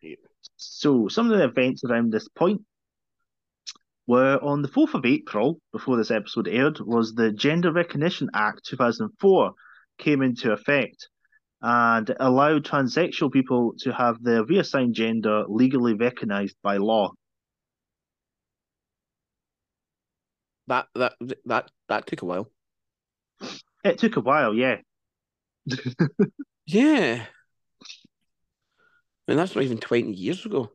Yep. 0.00 0.18
So, 0.56 1.06
some 1.06 1.30
of 1.30 1.38
the 1.38 1.44
events 1.44 1.84
around 1.84 2.10
this 2.10 2.26
point 2.26 2.62
were 4.06 4.38
on 4.42 4.62
the 4.62 4.68
4th 4.68 4.94
of 4.94 5.06
April, 5.06 5.60
before 5.72 5.96
this 5.96 6.10
episode 6.10 6.48
aired, 6.48 6.80
was 6.80 7.14
the 7.14 7.32
Gender 7.32 7.72
Recognition 7.72 8.28
Act 8.34 8.64
2004 8.66 9.52
came 9.98 10.22
into 10.22 10.52
effect 10.52 11.08
and 11.60 12.14
allowed 12.18 12.64
transsexual 12.64 13.30
people 13.32 13.74
to 13.78 13.92
have 13.92 14.20
their 14.22 14.44
reassigned 14.44 14.94
gender 14.94 15.44
legally 15.46 15.94
recognized 15.94 16.56
by 16.62 16.78
law. 16.78 17.12
That 20.66 20.86
that 20.94 21.14
that 21.44 21.70
that 21.88 22.06
took 22.06 22.22
a 22.22 22.26
while. 22.26 22.50
It 23.84 23.98
took 23.98 24.16
a 24.16 24.20
while, 24.20 24.54
yeah. 24.54 24.76
Yeah. 26.66 27.26
And 29.28 29.38
that's 29.38 29.54
not 29.54 29.64
even 29.64 29.78
twenty 29.78 30.12
years 30.12 30.44
ago. 30.46 30.70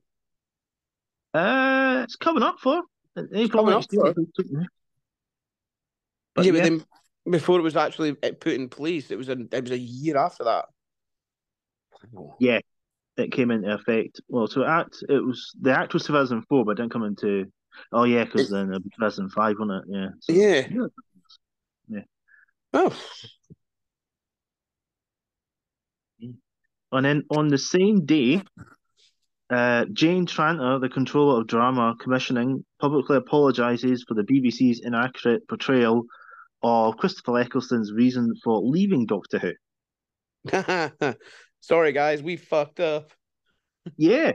Uh, 1.33 2.01
it's 2.03 2.15
coming 2.15 2.43
up 2.43 2.59
for 2.59 2.81
April 3.17 3.65
coming 3.65 3.75
next 3.75 3.93
up 3.97 4.15
year. 4.15 4.25
But 6.35 6.45
yeah, 6.45 6.51
yeah, 6.51 6.51
but 6.51 6.63
then 6.63 6.85
before 7.29 7.59
it 7.59 7.63
was 7.63 7.75
actually 7.75 8.11
uh, 8.23 8.31
put 8.39 8.53
in 8.53 8.69
place, 8.69 9.11
it 9.11 9.17
was 9.17 9.29
a 9.29 9.37
it 9.51 9.63
was 9.63 9.71
a 9.71 9.77
year 9.77 10.17
after 10.17 10.43
that. 10.43 10.65
Yeah, 12.39 12.59
it 13.17 13.31
came 13.31 13.51
into 13.51 13.73
effect. 13.73 14.21
Well, 14.27 14.47
so 14.47 14.63
act 14.63 15.03
it 15.09 15.23
was 15.23 15.51
the 15.59 15.71
act 15.71 15.93
was 15.93 16.05
2004, 16.05 16.65
but 16.65 16.71
it 16.71 16.75
didn't 16.75 16.91
come 16.91 17.03
into. 17.03 17.45
Oh 17.91 18.03
yeah, 18.03 18.23
because 18.23 18.49
then 18.49 18.71
it 18.73 18.83
was 18.83 18.93
2005, 18.99 19.55
wasn't 19.59 19.85
it? 19.87 19.95
Yeah. 19.95 20.07
So, 20.19 20.33
Yeah. 21.89 22.01
Oh, 22.73 22.93
And 26.91 27.05
then 27.05 27.23
on 27.29 27.47
the 27.49 27.57
same 27.57 28.05
day, 28.05 28.41
uh, 29.49 29.85
Jane 29.91 30.25
Tranter, 30.25 30.79
the 30.79 30.89
controller 30.89 31.41
of 31.41 31.47
drama 31.47 31.95
commissioning, 31.99 32.65
publicly 32.79 33.17
apologizes 33.17 34.03
for 34.07 34.13
the 34.13 34.23
BBC's 34.23 34.81
inaccurate 34.83 35.47
portrayal 35.47 36.03
of 36.63 36.97
Christopher 36.97 37.39
Eccleston's 37.39 37.91
reason 37.91 38.33
for 38.43 38.61
leaving 38.61 39.05
Doctor 39.05 39.39
Who. 39.39 39.53
sorry 41.59 41.91
guys, 41.91 42.21
we 42.21 42.35
fucked 42.35 42.79
up. 42.79 43.11
Yeah. 43.95 44.33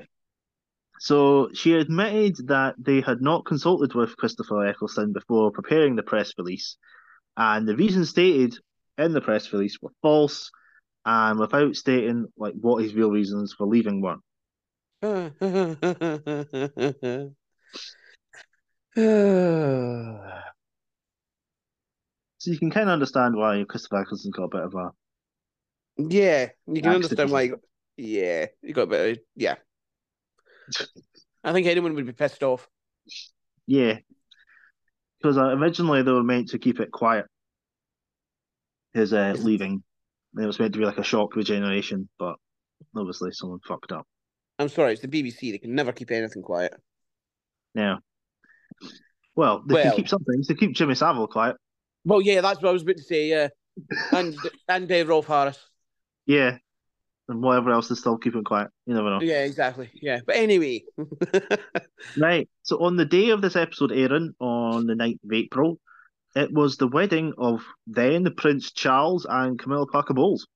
So 0.99 1.51
she 1.53 1.75
admitted 1.75 2.37
that 2.47 2.75
they 2.79 3.03
had 3.03 3.21
not 3.21 3.45
consulted 3.45 3.93
with 3.93 4.17
Christopher 4.17 4.67
Eccleston 4.67 5.13
before 5.13 5.51
preparing 5.51 5.95
the 5.95 6.03
press 6.03 6.33
release, 6.39 6.79
and 7.37 7.69
the 7.69 7.77
reasons 7.77 8.09
stated 8.09 8.57
in 8.97 9.13
the 9.13 9.21
press 9.21 9.53
release 9.53 9.77
were 9.83 9.93
false, 10.01 10.51
and 11.05 11.39
without 11.39 11.77
stating 11.77 12.29
like 12.39 12.55
what 12.55 12.83
his 12.83 12.95
real 12.95 13.11
reasons 13.11 13.53
for 13.53 13.67
leaving 13.67 14.01
were. 14.01 14.17
So 22.39 22.51
you 22.51 22.59
can 22.59 22.73
kind 22.73 22.89
of 22.89 22.95
understand 22.95 23.37
why 23.37 23.65
Christopher 23.69 24.01
Eccleston 24.03 24.33
got 24.33 24.43
a 24.43 24.49
bit 24.49 24.63
of 24.63 24.75
a 24.75 24.91
yeah, 25.97 26.49
you 26.67 26.83
can 26.83 26.93
understand 26.93 27.31
why. 27.31 27.51
Yeah, 27.97 28.47
you 28.63 28.73
got 28.73 28.83
a 28.83 28.87
bit. 28.87 29.11
Of, 29.11 29.25
yeah, 29.37 29.57
I 31.45 31.53
think 31.53 31.67
anyone 31.67 31.95
would 31.95 32.07
be 32.07 32.13
pissed 32.13 32.43
off. 32.43 32.69
yeah, 33.67 33.99
because 35.21 35.37
uh, 35.37 35.57
originally 35.57 36.03
they 36.03 36.13
were 36.13 36.23
meant 36.23 36.49
to 36.51 36.59
keep 36.59 36.81
it 36.81 36.91
quiet. 36.91 37.27
His 38.95 39.13
uh, 39.13 39.35
leaving, 39.39 39.83
it 40.39 40.47
was 40.47 40.59
meant 40.59 40.73
to 40.73 40.79
be 40.79 40.85
like 40.85 40.99
a 40.99 41.05
shock 41.05 41.37
regeneration, 41.37 42.09
but 42.19 42.37
obviously 42.97 43.31
someone 43.33 43.61
fucked 43.67 43.93
up. 43.93 44.07
I'm 44.59 44.69
sorry, 44.69 44.93
it's 44.93 45.03
the 45.03 45.09
BBC. 45.09 45.53
They 45.53 45.59
can 45.59 45.75
never 45.75 45.93
keep 45.93 46.11
anything 46.11 46.43
quiet. 46.43 46.75
Yeah. 47.75 47.97
Well, 49.35 49.63
they 49.67 49.75
Well- 49.75 49.83
can 49.85 49.97
keep 49.97 50.09
something. 50.09 50.43
They 50.47 50.55
keep 50.55 50.75
Jimmy 50.75 50.95
Savile 50.95 51.27
quiet. 51.27 51.57
Well, 52.05 52.21
yeah, 52.21 52.41
that's 52.41 52.61
what 52.61 52.69
I 52.71 52.73
was 52.73 52.83
about 52.83 52.97
to 52.97 53.03
say. 53.03 53.29
Yeah, 53.29 53.49
and 54.13 54.37
and 54.69 54.91
uh, 54.91 55.07
Rolf 55.07 55.27
Harris. 55.27 55.59
Yeah. 56.27 56.59
And 57.29 57.41
whatever 57.41 57.71
else 57.71 57.89
they 57.89 57.95
still 57.95 58.19
keeping 58.19 58.43
quiet. 58.43 58.69
You 58.85 58.95
never 58.95 59.09
know. 59.09 59.21
Yeah, 59.23 59.45
exactly. 59.45 59.89
Yeah, 59.95 60.19
but 60.27 60.35
anyway, 60.37 60.83
Right. 62.19 62.49
So 62.65 62.83
on 62.83 62.97
the 62.97 63.05
day 63.05 63.31
of 63.31 63.41
this 63.41 63.55
episode 63.55 63.93
airing, 63.93 64.35
on 64.41 64.87
the 64.87 64.95
9th 64.95 65.25
of 65.25 65.33
April, 65.33 65.79
it 66.35 66.53
was 66.53 66.77
the 66.77 66.89
wedding 66.89 67.33
of 67.39 67.65
then 67.87 68.25
the 68.25 68.33
Prince 68.33 68.73
Charles 68.73 69.25
and 69.31 69.57
Camilla 69.59 69.87
Parker 69.87 70.15
Bowles. 70.15 70.49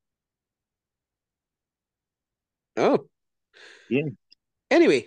oh, 2.77 3.07
Yeah. 3.89 4.03
Anyway, 4.71 5.07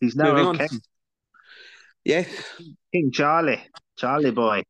He's 0.00 0.14
now 0.14 0.26
Moving 0.32 0.44
our 0.44 0.48
on. 0.50 0.58
king. 0.58 0.80
Yes, 2.06 2.28
King 2.92 3.10
Charlie. 3.12 3.62
Charlie 3.96 4.30
boy. 4.30 4.62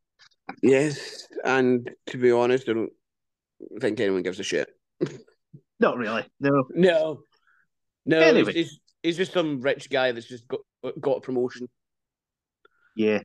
yes, 0.63 1.27
and 1.45 1.91
to 2.07 2.19
be 2.19 2.31
honest, 2.33 2.69
I 2.69 2.73
don't 2.73 2.93
think 3.81 4.01
anyone 4.01 4.23
gives 4.23 4.41
a 4.41 4.45
shit. 4.45 4.69
Not 5.81 5.99
really. 5.99 6.25
No. 6.41 6.65
No, 6.71 7.19
no. 8.07 8.19
Anyway. 8.19 8.53
He's, 8.53 8.69
he's, 8.69 8.81
he's 9.03 9.17
just 9.17 9.33
some 9.33 9.61
rich 9.61 9.91
guy 9.91 10.13
that's 10.13 10.27
just 10.29 10.49
got 10.49 10.61
got 11.01 11.19
a 11.19 11.21
promotion. 11.21 11.69
Yeah. 12.97 13.21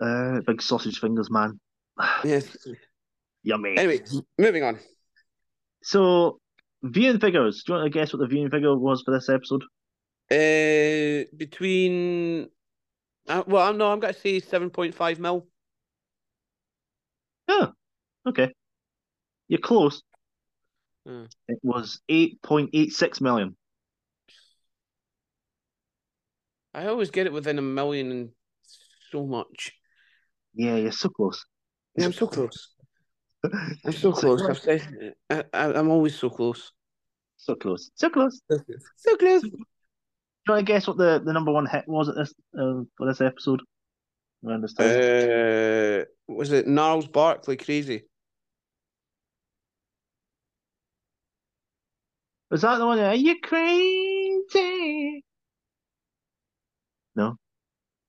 Uh, 0.00 0.40
big 0.46 0.62
sausage 0.62 0.98
fingers, 0.98 1.30
man. 1.30 1.58
Yes. 2.24 2.56
Yummy. 3.42 3.76
Anyway, 3.78 4.00
moving 4.36 4.62
on. 4.62 4.78
So, 5.82 6.38
viewing 6.82 7.20
figures. 7.20 7.62
Do 7.64 7.72
you 7.72 7.78
want 7.78 7.92
to 7.92 7.98
guess 7.98 8.12
what 8.12 8.20
the 8.20 8.26
viewing 8.26 8.50
figure 8.50 8.76
was 8.76 9.02
for 9.02 9.12
this 9.12 9.28
episode? 9.28 9.62
Uh, 10.30 11.24
between, 11.36 12.48
uh, 13.28 13.42
well, 13.46 13.68
I'm 13.68 13.78
no, 13.78 13.90
I'm 13.92 14.00
going 14.00 14.14
to 14.14 14.20
say 14.20 14.40
seven 14.40 14.70
point 14.70 14.94
five 14.94 15.18
mil. 15.18 15.46
Oh, 17.48 17.72
okay. 18.26 18.52
You're 19.48 19.60
close. 19.60 20.02
Hmm. 21.06 21.24
It 21.48 21.58
was 21.62 22.00
8.86 22.10 23.20
million. 23.22 23.56
I 26.74 26.86
always 26.86 27.10
get 27.10 27.26
it 27.26 27.32
within 27.32 27.58
a 27.58 27.62
million 27.62 28.10
and 28.12 28.28
so 29.10 29.24
much. 29.24 29.72
Yeah, 30.54 30.76
you're 30.76 30.92
so 30.92 31.08
close. 31.08 31.46
Yeah, 31.96 32.04
I'm 32.04 32.12
so 32.12 32.26
close. 32.26 32.68
I'm 33.44 33.92
so 33.92 34.12
close. 34.12 34.42
I've 34.42 34.58
said, 34.58 35.14
I, 35.30 35.44
I'm 35.54 35.88
always 35.88 36.14
so 36.14 36.28
close. 36.28 36.72
So 37.38 37.54
close. 37.54 37.90
So 37.94 38.10
close. 38.10 38.42
So 38.96 39.16
close. 39.16 39.42
Want 40.48 40.66
to 40.66 40.72
guess 40.72 40.86
what 40.86 40.96
the, 40.96 41.20
the 41.22 41.32
number 41.32 41.52
one 41.52 41.66
hit 41.66 41.84
was 41.86 42.08
at 42.08 42.14
this 42.14 42.32
uh, 42.58 42.82
for 42.96 43.06
this 43.06 43.20
episode? 43.20 43.60
Around 44.46 44.62
this 44.62 44.72
time? 44.72 44.86
Uh, 44.86 46.04
was 46.32 46.52
it 46.52 46.66
Gnarls 46.66 47.06
Barkley 47.06 47.56
crazy? 47.56 48.04
was 52.50 52.62
that 52.62 52.78
the 52.78 52.86
one? 52.86 52.98
Are 52.98 53.14
you 53.14 53.40
crazy? 53.40 55.22
No. 57.14 57.36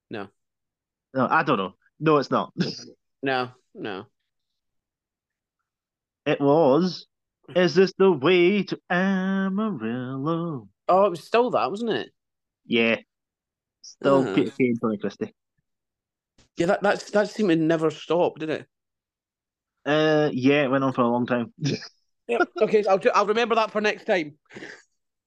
No. 0.10 0.28
No, 1.14 1.28
I 1.30 1.44
don't 1.44 1.58
know. 1.58 1.74
No, 2.00 2.18
it's 2.18 2.32
not. 2.32 2.54
No, 3.22 3.50
no. 3.76 4.06
It 6.26 6.40
was. 6.40 7.06
Is 7.54 7.76
this 7.76 7.92
the 7.98 8.10
way 8.10 8.64
to 8.64 8.80
Amarillo? 8.90 10.70
Oh, 10.88 11.06
it 11.06 11.10
was 11.10 11.26
still 11.26 11.52
that, 11.52 11.70
wasn't 11.70 11.90
it? 11.90 12.12
Yeah. 12.70 12.98
Still. 13.82 14.34
Peter 14.34 14.52
Kay 14.52 14.68
and 14.68 14.80
Tony 14.80 14.98
Christie. 14.98 15.34
Yeah, 16.56 16.68
that 16.68 16.84
that's 16.84 17.10
that 17.12 17.30
seemed 17.30 17.50
to 17.50 17.56
never 17.56 17.90
stop, 17.90 18.38
didn't 18.38 18.62
it? 18.62 18.68
Uh, 19.86 20.30
yeah, 20.32 20.64
it 20.64 20.72
went 20.72 20.84
on 20.84 20.94
for 20.94 21.02
a 21.02 21.08
long 21.08 21.26
time. 21.26 21.54
Yep. 22.28 22.48
okay, 22.62 22.86
I'll 22.86 23.02
I'll 23.16 23.26
remember 23.26 23.56
that 23.56 23.72
for 23.72 23.82
next 23.82 24.06
time. 24.06 24.38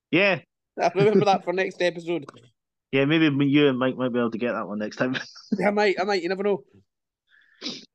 yeah, 0.09 0.39
I'll 0.81 0.91
remember 0.95 1.25
that 1.25 1.43
for 1.43 1.51
next 1.51 1.81
episode. 1.81 2.25
yeah, 2.93 3.03
maybe 3.03 3.25
you 3.45 3.67
and 3.67 3.77
Mike 3.77 3.97
might 3.97 4.13
be 4.13 4.19
able 4.19 4.31
to 4.31 4.37
get 4.37 4.53
that 4.53 4.67
one 4.67 4.79
next 4.79 4.95
time. 4.95 5.17
I 5.65 5.71
might, 5.71 5.99
I 5.99 6.05
might. 6.05 6.23
You 6.23 6.29
never 6.29 6.43
know. 6.43 6.63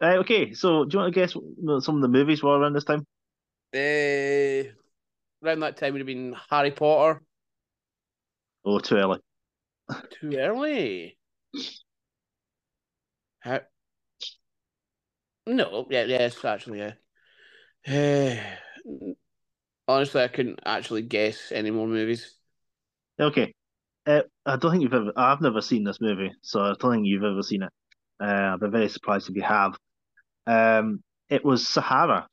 uh, 0.03 0.19
okay, 0.19 0.53
so 0.53 0.85
do 0.85 0.95
you 0.95 0.99
want 1.01 1.15
to 1.15 1.21
guess 1.21 1.33
what 1.33 1.83
some 1.83 1.97
of 1.97 2.03
the 2.03 2.09
movies 2.09 2.43
were 2.43 2.59
around 2.59 2.75
this 2.75 2.85
time? 2.85 3.07
Uh, 3.75 4.69
around 5.43 5.61
that 5.61 5.77
time 5.77 5.95
would 5.95 6.01
have 6.01 6.07
been 6.07 6.37
Harry 6.51 6.73
Potter. 6.73 7.23
Oh, 8.65 8.79
too 8.79 8.97
early. 8.97 9.21
Too 10.21 10.37
early. 10.37 11.19
How? 13.41 13.61
No, 15.47 15.87
yeah, 15.91 16.05
yes, 16.05 16.45
actually, 16.45 16.93
yeah. 17.87 18.43
Honestly, 19.89 20.23
I 20.23 20.29
couldn't 20.29 20.61
actually 20.67 21.03
guess 21.03 21.51
any 21.53 21.71
more 21.71 21.87
movies. 21.87 22.35
Okay. 23.19 23.55
Uh, 24.07 24.23
I 24.45 24.57
don't 24.57 24.71
think 24.71 24.83
you've 24.83 24.95
ever. 24.95 25.13
I've 25.17 25.41
never 25.41 25.61
seen 25.61 25.85
this 25.85 26.01
movie, 26.01 26.33
so 26.43 26.61
I 26.61 26.75
don't 26.79 26.93
think 26.93 27.07
you've 27.07 27.25
ever 27.25 27.43
seen 27.43 27.63
it. 27.63 27.71
Uh, 28.21 28.55
I'd 28.55 28.61
be 28.61 28.69
very 28.69 28.89
surprised 28.89 29.29
if 29.31 29.37
you 29.37 29.43
have. 29.43 29.77
Um, 30.47 31.03
it 31.29 31.45
was 31.45 31.67
Sahara. 31.67 32.27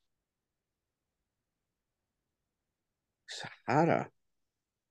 Sahara. 3.28 4.10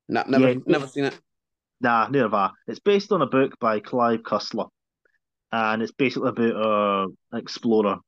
No, 0.08 0.24
never, 0.26 0.48
Yeah. 0.48 0.54
never 0.66 0.86
seen 0.86 1.04
it. 1.04 1.18
Nah, 1.84 2.08
neither 2.08 2.24
have 2.24 2.32
I. 2.32 2.50
It's 2.66 2.80
based 2.80 3.12
on 3.12 3.20
a 3.20 3.26
book 3.26 3.58
by 3.60 3.78
Clive 3.78 4.22
Cussler, 4.22 4.68
and 5.52 5.82
it's 5.82 5.92
basically 5.92 6.30
about 6.30 6.56
a 6.56 7.36
explorer 7.36 7.98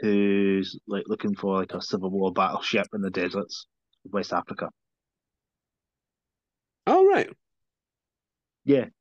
who's 0.00 0.76
like 0.88 1.04
looking 1.06 1.36
for 1.36 1.60
like 1.60 1.74
a 1.74 1.80
Civil 1.80 2.10
War 2.10 2.32
battleship 2.32 2.88
in 2.92 3.02
the 3.02 3.10
deserts 3.10 3.68
of 4.04 4.12
West 4.12 4.32
Africa. 4.32 4.68
All 6.88 7.06
right. 7.06 7.30
Yeah, 8.64 8.86
It 8.86 8.92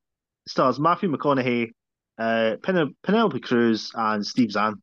stars 0.48 0.79
Matthew 0.79 1.12
McConaughey, 1.12 1.72
uh, 2.20 2.58
Pen- 2.62 2.96
Penelope 3.01 3.40
Cruz, 3.40 3.90
and 3.96 4.24
Steve 4.24 4.51
Zahn. 4.51 4.75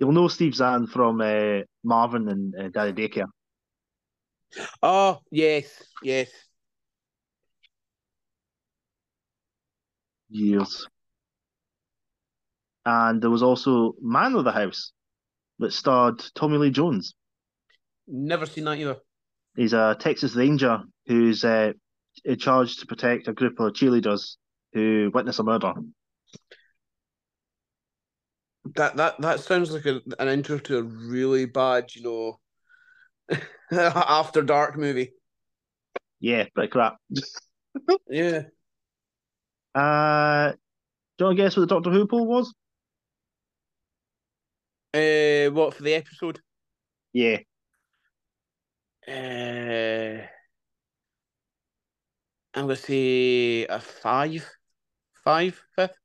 You'll 0.00 0.10
know 0.10 0.26
Steve 0.26 0.56
Zahn 0.56 0.88
from 0.88 1.20
uh, 1.20 1.60
Marvin 1.84 2.28
and 2.28 2.54
uh, 2.56 2.68
Daddy 2.70 3.08
Daycare. 3.08 3.28
Oh 4.82 5.20
yes, 5.30 5.84
yes. 6.02 6.47
Years. 10.30 10.86
And 12.84 13.20
there 13.22 13.30
was 13.30 13.42
also 13.42 13.94
Man 14.00 14.34
of 14.34 14.44
the 14.44 14.52
House, 14.52 14.92
that 15.58 15.72
starred 15.72 16.22
Tommy 16.34 16.58
Lee 16.58 16.70
Jones. 16.70 17.14
Never 18.06 18.46
seen 18.46 18.64
that 18.64 18.78
either. 18.78 18.96
He's 19.56 19.72
a 19.72 19.96
Texas 19.98 20.34
Ranger 20.36 20.82
who's 21.06 21.44
uh, 21.44 21.72
charge 22.38 22.76
to 22.78 22.86
protect 22.86 23.28
a 23.28 23.32
group 23.32 23.58
of 23.60 23.72
cheerleaders 23.72 24.36
who 24.72 25.10
witness 25.12 25.38
a 25.38 25.42
murder. 25.42 25.74
That 28.74 28.96
that 28.96 29.20
that 29.20 29.40
sounds 29.40 29.70
like 29.70 29.86
a, 29.86 30.00
an 30.18 30.28
intro 30.28 30.58
to 30.58 30.78
a 30.78 30.82
really 30.82 31.46
bad, 31.46 31.94
you 31.94 32.02
know, 32.02 32.40
after 33.72 34.42
dark 34.42 34.76
movie. 34.76 35.12
Yeah, 36.20 36.46
pretty 36.54 36.70
crap. 36.70 36.96
Yeah. 38.10 38.42
Uh, 39.78 40.52
do 41.16 41.24
you 41.24 41.26
want 41.26 41.36
to 41.36 41.42
guess 41.42 41.56
what 41.56 41.68
the 41.68 41.74
Doctor 41.74 41.90
Who 41.90 42.06
poll 42.06 42.26
was? 42.26 42.54
Uh, 44.94 45.50
what 45.52 45.74
for 45.74 45.82
the 45.82 45.94
episode? 45.94 46.40
Yeah, 47.12 47.38
Uh, 49.06 50.26
I'm 52.54 52.64
gonna 52.64 52.76
say 52.76 53.66
a 53.66 53.80
five, 53.80 54.50
five, 55.24 55.62
fifth, 55.76 55.96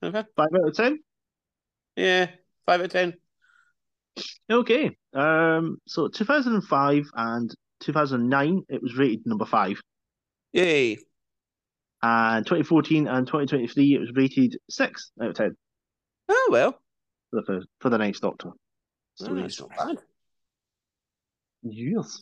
five 0.00 0.12
out 0.54 0.68
of 0.68 0.74
ten. 0.74 0.98
Yeah, 1.96 2.30
five 2.66 2.80
out 2.80 2.86
of 2.86 2.92
ten. 2.92 3.14
Okay. 4.50 4.96
Um, 5.12 5.78
so 5.86 6.08
2005 6.08 7.04
and 7.14 7.54
2009, 7.80 8.62
it 8.68 8.82
was 8.82 8.96
rated 8.96 9.26
number 9.26 9.44
five. 9.44 9.80
Yay! 10.52 10.98
And 12.02 12.46
2014 12.46 13.06
and 13.08 13.26
2023, 13.26 13.94
it 13.94 14.00
was 14.00 14.12
rated 14.14 14.56
six 14.68 15.10
out 15.20 15.28
of 15.30 15.34
ten 15.34 15.56
Oh 16.28 16.48
well, 16.50 16.80
for 17.30 17.42
the 17.42 17.64
for 17.80 17.90
the 17.90 17.98
Ninth 17.98 18.20
Doctor. 18.20 18.50
oh, 18.50 19.24
stories. 19.24 19.42
that's 19.58 19.60
not 19.60 19.76
bad. 19.76 19.98
Yes. 21.62 22.20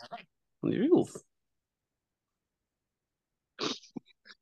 Oof. 0.66 1.10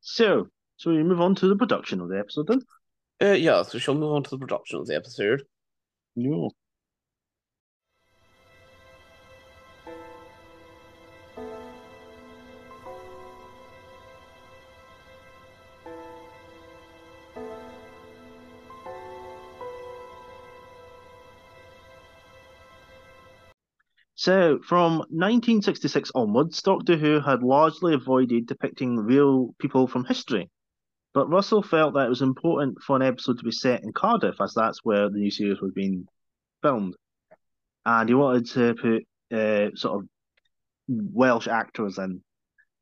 So, 0.00 0.48
so 0.76 0.90
we 0.90 1.02
move 1.02 1.20
on 1.20 1.34
to 1.36 1.48
the 1.48 1.56
production 1.56 2.00
of 2.00 2.08
the 2.08 2.18
episode 2.18 2.46
then. 2.46 2.62
Uh, 3.20 3.32
yeah, 3.32 3.62
so 3.62 3.78
shall 3.78 3.94
move 3.94 4.12
on 4.12 4.22
to 4.22 4.30
the 4.30 4.38
production 4.38 4.78
of 4.78 4.86
the 4.86 4.94
episode. 4.94 5.42
No. 6.14 6.50
So, 24.26 24.58
from 24.58 24.96
1966 25.10 26.10
onwards, 26.16 26.60
Doctor 26.60 26.96
Who 26.96 27.20
had 27.20 27.44
largely 27.44 27.94
avoided 27.94 28.48
depicting 28.48 28.96
real 28.96 29.54
people 29.60 29.86
from 29.86 30.04
history. 30.04 30.50
But 31.14 31.28
Russell 31.28 31.62
felt 31.62 31.94
that 31.94 32.06
it 32.06 32.08
was 32.08 32.22
important 32.22 32.82
for 32.82 32.96
an 32.96 33.02
episode 33.02 33.38
to 33.38 33.44
be 33.44 33.52
set 33.52 33.84
in 33.84 33.92
Cardiff, 33.92 34.40
as 34.40 34.52
that's 34.52 34.80
where 34.82 35.08
the 35.08 35.18
new 35.18 35.30
series 35.30 35.60
was 35.60 35.70
being 35.70 36.08
filmed. 36.60 36.96
And 37.84 38.08
he 38.08 38.16
wanted 38.16 38.46
to 38.50 38.74
put 38.74 39.38
uh, 39.38 39.70
sort 39.76 40.02
of 40.02 40.08
Welsh 40.88 41.46
actors 41.46 41.96
in 41.98 42.20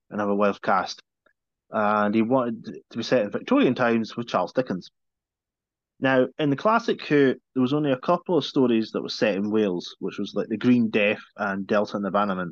and 0.09 0.21
have 0.21 0.31
a 0.31 0.35
Welsh 0.35 0.61
cast. 0.61 1.03
And 1.71 2.15
he 2.15 2.23
wanted 2.23 2.65
to 2.89 2.97
be 2.97 3.03
set 3.03 3.21
in 3.21 3.31
Victorian 3.31 3.75
times 3.75 4.17
with 4.17 4.29
Charles 4.29 4.55
Dickens. 4.55 4.91
Now, 6.05 6.27
in 6.39 6.51
the 6.51 6.57
classic 6.57 7.03
Who, 7.07 7.35
there 7.55 7.63
was 7.63 7.73
only 7.73 7.91
a 7.91 7.97
couple 7.97 8.37
of 8.37 8.45
stories 8.45 8.91
that 8.91 9.01
were 9.01 9.09
set 9.09 9.37
in 9.37 9.51
Wales, 9.51 9.97
which 10.01 10.19
was 10.19 10.35
like 10.35 10.49
the 10.49 10.59
Green 10.59 10.91
Death 10.91 11.23
and 11.39 11.67
Delta 11.67 11.97
and 11.97 12.05
the 12.05 12.11
Bannermen. 12.11 12.51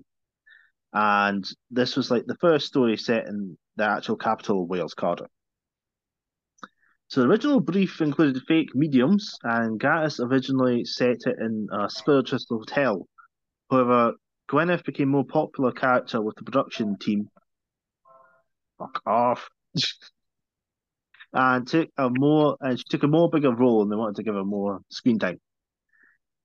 And 0.94 1.46
this 1.70 1.94
was 1.94 2.10
like 2.10 2.24
the 2.24 2.38
first 2.40 2.66
story 2.66 2.96
set 2.96 3.26
in 3.26 3.58
the 3.76 3.84
actual 3.84 4.16
capital 4.16 4.62
of 4.62 4.70
Wales, 4.70 4.94
Cardiff. 4.94 5.26
So 7.08 7.20
the 7.20 7.28
original 7.28 7.60
brief 7.60 8.00
included 8.00 8.42
fake 8.48 8.74
mediums, 8.74 9.36
and 9.42 9.78
Gatiss 9.78 10.18
originally 10.18 10.86
set 10.86 11.18
it 11.26 11.36
in 11.38 11.68
a 11.72 11.90
spiritist 11.90 12.46
hotel. 12.48 13.06
However, 13.70 14.14
Gwyneth 14.50 14.84
became 14.84 15.10
a 15.10 15.12
more 15.12 15.26
popular 15.26 15.72
character 15.72 16.22
with 16.22 16.36
the 16.36 16.44
production 16.44 16.96
team. 16.96 17.28
Fuck 18.78 19.02
off. 19.04 19.46
and 21.32 21.66
took 21.66 21.88
a 21.96 22.10
more 22.10 22.56
and 22.60 22.78
she 22.78 22.84
took 22.88 23.02
a 23.02 23.08
more 23.08 23.30
bigger 23.30 23.54
role 23.54 23.82
and 23.82 23.90
they 23.90 23.96
wanted 23.96 24.16
to 24.16 24.22
give 24.22 24.34
her 24.34 24.44
more 24.44 24.80
screen 24.90 25.18
time. 25.18 25.40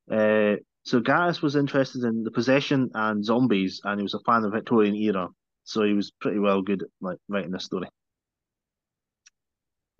Uh, 0.09 0.55
so 0.83 1.01
Gatiss 1.01 1.41
was 1.41 1.57
interested 1.57 2.03
in 2.03 2.23
the 2.23 2.31
possession 2.31 2.89
and 2.93 3.23
zombies, 3.23 3.81
and 3.83 3.99
he 3.99 4.03
was 4.03 4.13
a 4.13 4.19
fan 4.19 4.45
of 4.45 4.53
Victorian 4.53 4.95
era, 4.95 5.27
so 5.65 5.83
he 5.83 5.91
was 5.91 6.11
pretty 6.21 6.39
well 6.39 6.61
good 6.61 6.83
at 6.83 6.87
like 7.01 7.17
writing 7.27 7.51
this 7.51 7.65
story. 7.65 7.89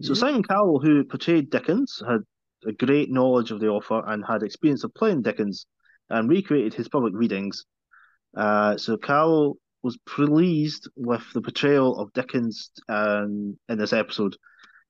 So. 0.02 0.14
Simon 0.14 0.44
Callow, 0.44 0.80
who 0.80 1.04
portrayed 1.04 1.50
Dickens, 1.50 2.02
had 2.08 2.22
a 2.66 2.72
great 2.72 3.12
knowledge 3.12 3.52
of 3.52 3.60
the 3.60 3.68
author 3.68 4.02
and 4.06 4.24
had 4.24 4.44
experience 4.44 4.84
of 4.84 4.94
playing 4.94 5.24
Dickens, 5.24 5.66
and 6.10 6.30
recreated 6.30 6.74
his 6.74 6.88
public 6.88 7.14
readings. 7.14 7.66
Uh, 8.36 8.78
so 8.78 8.96
Callow 8.96 9.56
was 9.84 9.98
pleased 10.06 10.88
with 10.96 11.24
the 11.34 11.42
portrayal 11.42 12.00
of 12.00 12.14
Dickens 12.14 12.72
um, 12.88 13.58
in 13.68 13.78
this 13.78 13.92
episode 13.92 14.38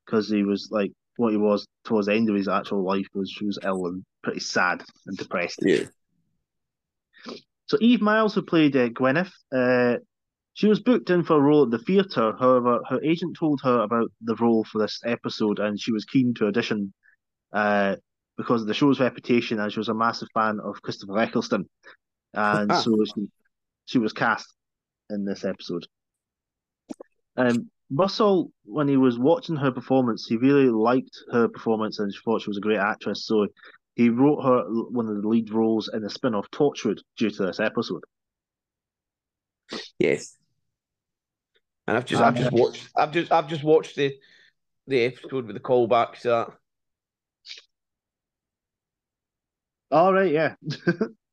because 0.07 0.29
he 0.29 0.43
was 0.43 0.69
like 0.71 0.91
what 1.17 1.31
he 1.31 1.37
was 1.37 1.67
towards 1.83 2.07
the 2.07 2.13
end 2.13 2.29
of 2.29 2.35
his 2.35 2.47
actual 2.47 2.83
life 2.83 3.07
was 3.13 3.35
he 3.37 3.45
was 3.45 3.59
ill 3.63 3.85
and 3.87 4.03
pretty 4.23 4.39
sad 4.39 4.83
and 5.05 5.17
depressed. 5.17 5.59
Yeah. 5.61 5.83
So 7.65 7.77
Eve 7.81 8.01
Miles, 8.01 8.33
who 8.33 8.41
played 8.43 8.75
uh, 8.77 8.89
Gwyneth, 8.89 9.31
uh, 9.53 9.97
she 10.53 10.67
was 10.67 10.79
booked 10.79 11.09
in 11.09 11.23
for 11.23 11.35
a 11.35 11.41
role 11.41 11.63
at 11.63 11.71
the 11.71 11.79
theatre. 11.79 12.33
However, 12.39 12.79
her 12.89 13.01
agent 13.03 13.35
told 13.37 13.59
her 13.63 13.81
about 13.81 14.11
the 14.21 14.35
role 14.35 14.63
for 14.63 14.79
this 14.79 15.01
episode, 15.05 15.59
and 15.59 15.79
she 15.79 15.91
was 15.91 16.05
keen 16.05 16.33
to 16.35 16.47
audition. 16.47 16.93
Uh, 17.51 17.95
because 18.37 18.61
of 18.61 18.67
the 18.67 18.73
show's 18.73 18.99
reputation, 18.99 19.59
and 19.59 19.73
she 19.73 19.79
was 19.79 19.89
a 19.89 19.93
massive 19.93 20.27
fan 20.33 20.59
of 20.63 20.81
Christopher 20.81 21.17
Eccleston, 21.19 21.67
and 22.33 22.71
so 22.75 22.95
she 23.03 23.27
she 23.85 23.97
was 23.97 24.13
cast 24.13 24.53
in 25.09 25.25
this 25.25 25.43
episode. 25.43 25.87
Um, 27.35 27.69
Russell, 27.89 28.51
when 28.65 28.87
he 28.87 28.97
was 28.97 29.17
watching 29.17 29.55
her 29.55 29.71
performance, 29.71 30.25
he 30.27 30.37
really 30.37 30.69
liked 30.69 31.17
her 31.31 31.47
performance 31.47 31.99
and 31.99 32.13
she 32.13 32.19
thought 32.23 32.41
she 32.41 32.49
was 32.49 32.57
a 32.57 32.61
great 32.61 32.79
actress. 32.79 33.25
So 33.25 33.47
he 33.95 34.09
wrote 34.09 34.43
her 34.43 34.63
one 34.89 35.07
of 35.07 35.21
the 35.21 35.27
lead 35.27 35.49
roles 35.51 35.89
in 35.93 36.01
the 36.01 36.09
spin-off 36.09 36.49
Torchwood 36.51 36.99
due 37.17 37.29
to 37.29 37.45
this 37.45 37.59
episode. 37.59 38.03
Yes. 39.99 40.35
And 41.87 41.97
I've 41.97 42.05
just 42.05 42.21
I've 42.21 42.35
just 42.35 42.53
uh, 42.53 42.55
watched 42.55 42.89
I've 42.95 43.11
just 43.11 43.31
I've 43.31 43.47
just 43.47 43.63
watched 43.63 43.95
the 43.95 44.13
the 44.87 45.05
episode 45.05 45.45
with 45.45 45.55
the 45.55 45.61
callbacks 45.61 46.21
to 46.21 46.27
that. 46.27 46.47
All 49.89 50.13
right, 50.13 50.31
yeah. 50.31 50.55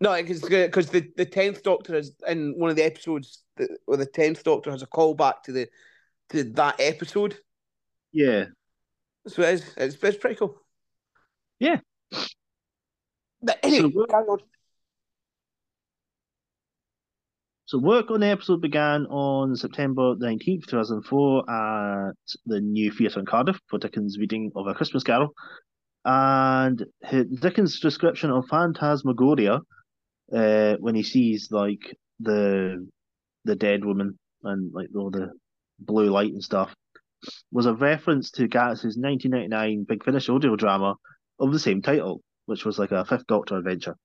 no, 0.00 0.14
because 0.14 0.42
because 0.42 0.90
the 0.90 1.10
the 1.16 1.24
tenth 1.24 1.62
Doctor 1.62 1.94
is 1.96 2.12
in 2.26 2.54
one 2.56 2.70
of 2.70 2.76
the 2.76 2.84
episodes 2.84 3.42
where 3.84 3.98
the 3.98 4.06
tenth 4.06 4.44
Doctor 4.44 4.70
has 4.70 4.82
a 4.82 4.86
callback 4.86 5.42
to 5.44 5.52
the 5.52 5.68
to 6.30 6.44
that 6.44 6.76
episode. 6.78 7.38
Yeah. 8.12 8.46
So 9.26 9.42
it 9.42 9.54
is. 9.54 9.74
It's, 9.76 9.96
it's 10.02 10.16
pretty 10.18 10.36
cool. 10.36 10.60
Yeah. 11.58 11.80
But 13.42 13.58
anyway, 13.62 13.90
so, 13.92 14.00
on. 14.00 14.38
So 17.66 17.78
work 17.78 18.10
on 18.10 18.20
the 18.20 18.28
episode 18.28 18.62
began 18.62 19.04
on 19.06 19.54
September 19.54 20.14
19th, 20.16 20.66
2004 20.68 21.50
at 21.50 22.14
the 22.46 22.60
New 22.62 22.90
Theatre 22.90 23.20
in 23.20 23.26
Cardiff 23.26 23.60
for 23.68 23.78
Dickens' 23.78 24.16
reading 24.18 24.50
of 24.56 24.66
A 24.66 24.74
Christmas 24.74 25.02
Carol. 25.02 25.34
And 26.10 26.86
Dickens' 27.02 27.80
description 27.80 28.30
of 28.30 28.46
Phantasmagoria, 28.46 29.60
uh, 30.32 30.76
when 30.80 30.94
he 30.94 31.02
sees 31.02 31.48
like 31.50 31.98
the 32.18 32.88
the 33.44 33.54
dead 33.54 33.84
woman 33.84 34.18
and 34.42 34.72
like 34.72 34.88
all 34.96 35.10
the 35.10 35.32
blue 35.78 36.08
light 36.08 36.32
and 36.32 36.42
stuff, 36.42 36.74
was 37.52 37.66
a 37.66 37.74
reference 37.74 38.30
to 38.30 38.48
Gatiss's 38.48 38.96
1999 38.96 39.84
Big 39.86 40.02
Finish 40.02 40.30
audio 40.30 40.56
drama 40.56 40.94
of 41.38 41.52
the 41.52 41.58
same 41.58 41.82
title, 41.82 42.22
which 42.46 42.64
was 42.64 42.78
like 42.78 42.90
a 42.90 43.04
Fifth 43.04 43.26
Doctor 43.26 43.58
adventure. 43.58 43.96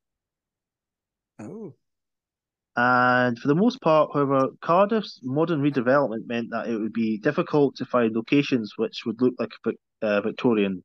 Oh. 1.39 1.73
And 2.75 3.39
for 3.39 3.47
the 3.47 3.55
most 3.55 3.79
part, 3.79 4.09
however, 4.13 4.49
Cardiff's 4.61 5.21
modern 5.23 5.61
redevelopment 5.61 6.27
meant 6.27 6.49
that 6.51 6.67
it 6.67 6.77
would 6.77 6.91
be 6.91 7.17
difficult 7.17 7.77
to 7.77 7.85
find 7.85 8.13
locations 8.13 8.73
which 8.75 9.03
would 9.05 9.21
look 9.21 9.35
like 9.39 9.53
a 10.01 10.05
uh, 10.05 10.21
Victorian 10.21 10.83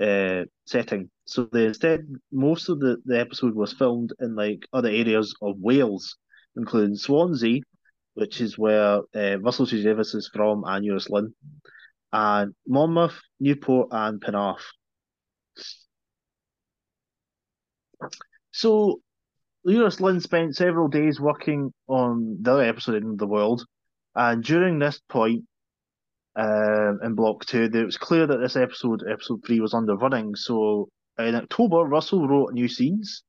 uh, 0.00 0.44
setting. 0.66 1.10
So 1.24 1.48
they, 1.52 1.66
instead, 1.66 2.06
most 2.32 2.68
of 2.68 2.80
the, 2.80 2.96
the 3.04 3.18
episode 3.18 3.54
was 3.54 3.72
filmed 3.72 4.12
in 4.20 4.34
like 4.34 4.66
other 4.72 4.88
areas 4.88 5.34
of 5.42 5.56
Wales, 5.58 6.16
including 6.56 6.96
Swansea, 6.96 7.60
which 8.14 8.40
is 8.40 8.58
where 8.58 9.00
uh, 9.14 9.38
Russell 9.40 9.66
T 9.66 9.82
Davies 9.82 10.14
is 10.14 10.30
from, 10.32 10.64
and 10.66 10.84
Euros 10.84 11.08
Lyn, 11.10 11.34
and 12.12 12.54
Monmouth, 12.66 13.20
Newport, 13.38 13.88
and 13.92 14.20
Penarth. 14.20 14.64
So 18.50 19.00
Euros 19.66 20.00
Lyn 20.00 20.20
spent 20.20 20.56
several 20.56 20.88
days 20.88 21.20
working 21.20 21.72
on 21.88 22.38
the 22.40 22.52
other 22.52 22.62
episode 22.62 23.02
in 23.02 23.16
the 23.16 23.26
world, 23.26 23.64
and 24.14 24.42
during 24.42 24.78
this 24.78 25.00
point 25.08 25.44
um, 26.38 27.00
in 27.02 27.14
Block 27.14 27.44
2, 27.46 27.70
it 27.74 27.84
was 27.84 27.96
clear 27.96 28.26
that 28.26 28.38
this 28.38 28.56
episode, 28.56 29.02
episode 29.10 29.42
3, 29.44 29.60
was 29.60 29.74
under 29.74 29.96
running. 29.96 30.34
So 30.36 30.88
in 31.18 31.34
October, 31.34 31.78
Russell 31.78 32.28
wrote 32.28 32.52
new 32.52 32.68
scenes, 32.68 33.24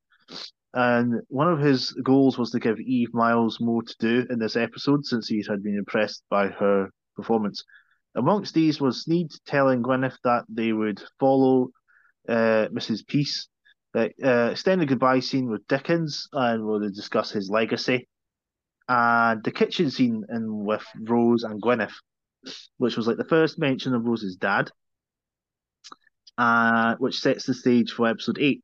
and 0.73 1.21
one 1.27 1.51
of 1.51 1.59
his 1.59 1.91
goals 2.03 2.37
was 2.37 2.51
to 2.51 2.59
give 2.59 2.79
Eve 2.79 3.13
Miles 3.13 3.59
more 3.59 3.81
to 3.81 3.95
do 3.99 4.25
in 4.29 4.37
this 4.37 4.55
episode 4.55 5.05
since 5.05 5.27
he 5.27 5.43
had 5.49 5.63
been 5.63 5.77
impressed 5.77 6.23
by 6.29 6.47
her 6.49 6.89
performance. 7.15 7.63
Amongst 8.15 8.53
these 8.53 8.79
was 8.79 9.03
Sneed 9.03 9.31
telling 9.47 9.81
Gwyneth 9.81 10.17
that 10.23 10.45
they 10.47 10.71
would 10.71 11.01
follow 11.19 11.69
uh, 12.27 12.67
Mrs. 12.71 13.05
Peace 13.07 13.47
uh, 13.95 14.49
extended 14.51 14.87
goodbye 14.87 15.19
scene 15.19 15.49
with 15.49 15.67
Dickens, 15.67 16.27
and 16.31 16.65
where 16.65 16.79
they 16.79 16.89
discuss 16.89 17.31
his 17.31 17.49
legacy, 17.49 18.07
and 18.87 19.43
the 19.43 19.51
kitchen 19.51 19.89
scene 19.89 20.23
in 20.29 20.63
with 20.63 20.85
Rose 21.07 21.43
and 21.43 21.61
Gwyneth, 21.61 21.95
which 22.77 22.95
was 22.95 23.07
like 23.07 23.17
the 23.17 23.23
first 23.23 23.59
mention 23.59 23.93
of 23.93 24.05
Rose's 24.05 24.35
dad, 24.35 24.71
uh, 26.37 26.95
which 26.97 27.19
sets 27.19 27.45
the 27.45 27.53
stage 27.53 27.91
for 27.91 28.07
episode 28.07 28.39
eight. 28.39 28.63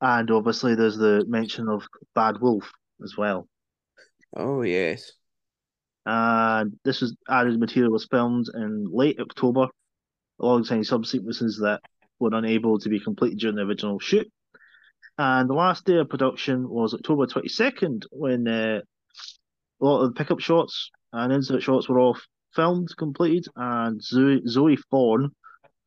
And 0.00 0.30
obviously, 0.30 0.74
there's 0.74 0.96
the 0.96 1.24
mention 1.26 1.68
of 1.68 1.86
Bad 2.14 2.40
Wolf 2.40 2.70
as 3.02 3.16
well. 3.16 3.48
Oh 4.36 4.62
yes. 4.62 5.12
And 6.06 6.78
this 6.84 7.00
was 7.00 7.16
added 7.28 7.58
material 7.58 7.92
was 7.92 8.06
filmed 8.10 8.46
in 8.54 8.86
late 8.92 9.18
October, 9.20 9.68
alongside 10.40 10.84
some 10.84 11.04
sequences 11.04 11.58
that 11.62 11.80
were 12.18 12.30
unable 12.32 12.78
to 12.78 12.88
be 12.88 13.00
completed 13.00 13.38
during 13.38 13.56
the 13.56 13.62
original 13.62 13.98
shoot. 13.98 14.30
And 15.16 15.48
the 15.48 15.54
last 15.54 15.84
day 15.84 15.96
of 15.96 16.08
production 16.08 16.68
was 16.68 16.92
October 16.92 17.26
22nd 17.26 18.04
when 18.10 18.48
uh, 18.48 18.80
a 19.80 19.84
lot 19.84 20.02
of 20.02 20.08
the 20.08 20.18
pickup 20.18 20.40
shots 20.40 20.90
and 21.14 21.32
insert 21.32 21.62
shots 21.62 21.88
were 21.88 22.00
all 22.00 22.18
filmed, 22.54 22.94
completed, 22.96 23.46
and 23.56 24.02
Zoe, 24.02 24.42
Zoe 24.46 24.76
Thorne 24.90 25.30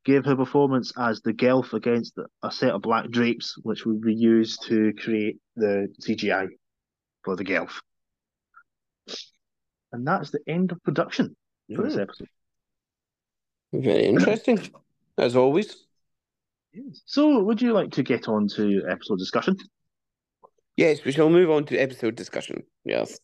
gave 0.05 0.23
her 0.25 0.37
performance 0.37 0.93
as 0.97 1.21
the 1.21 1.33
Gelth 1.33 1.73
against 1.73 2.17
a 2.41 2.51
set 2.51 2.71
of 2.71 2.81
black 2.81 3.09
drapes, 3.09 3.55
which 3.63 3.85
would 3.85 4.01
be 4.01 4.15
used 4.15 4.63
to 4.67 4.93
create 4.93 5.37
the 5.57 5.93
CGI 6.01 6.47
for 7.23 7.35
the 7.35 7.43
Gelth. 7.43 7.73
And 9.91 10.07
that's 10.07 10.31
the 10.31 10.39
end 10.47 10.71
of 10.71 10.81
production 10.83 11.35
for 11.75 11.83
this 11.83 11.97
episode. 11.97 12.29
Very 13.73 14.05
interesting, 14.05 14.59
as 15.17 15.35
always. 15.35 15.75
So, 17.05 17.43
would 17.43 17.61
you 17.61 17.73
like 17.73 17.91
to 17.91 18.03
get 18.03 18.29
on 18.29 18.47
to 18.49 18.83
episode 18.89 19.19
discussion? 19.19 19.57
Yes, 20.77 21.03
we 21.03 21.11
shall 21.11 21.29
move 21.29 21.49
on 21.49 21.65
to 21.65 21.77
episode 21.77 22.15
discussion. 22.15 22.63
Yes. 22.85 23.19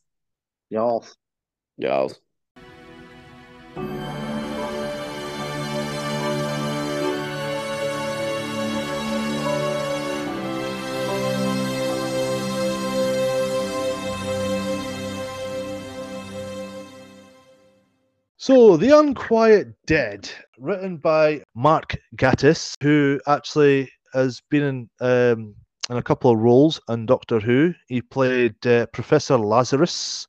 Yes. 0.70 1.16
Yes. 1.78 2.20
So, 18.38 18.76
The 18.76 18.90
Unquiet 19.00 19.70
Dead, 19.86 20.30
written 20.58 20.98
by 20.98 21.44
Mark 21.56 21.96
Gatiss, 22.18 22.74
who 22.84 23.18
actually 23.26 23.90
has 24.14 24.42
been 24.50 24.64
in, 24.64 24.90
um, 25.00 25.56
in 25.90 25.98
a 25.98 26.04
couple 26.04 26.32
of 26.32 26.40
roles 26.40 26.80
in 26.90 27.06
Doctor 27.06 27.40
Who. 27.40 27.74
He 27.88 28.02
played 28.02 28.66
uh, 28.66 28.86
Professor 28.88 29.38
Lazarus 29.38 30.28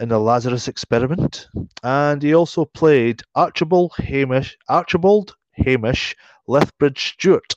in 0.00 0.08
the 0.08 0.18
Lazarus 0.18 0.68
Experiment, 0.68 1.48
and 1.82 2.22
he 2.22 2.34
also 2.34 2.64
played 2.64 3.22
Archibald 3.34 3.92
Hamish, 3.98 4.56
Archibald 4.68 5.36
Hamish 5.52 6.14
Lethbridge 6.46 7.14
Stewart 7.14 7.54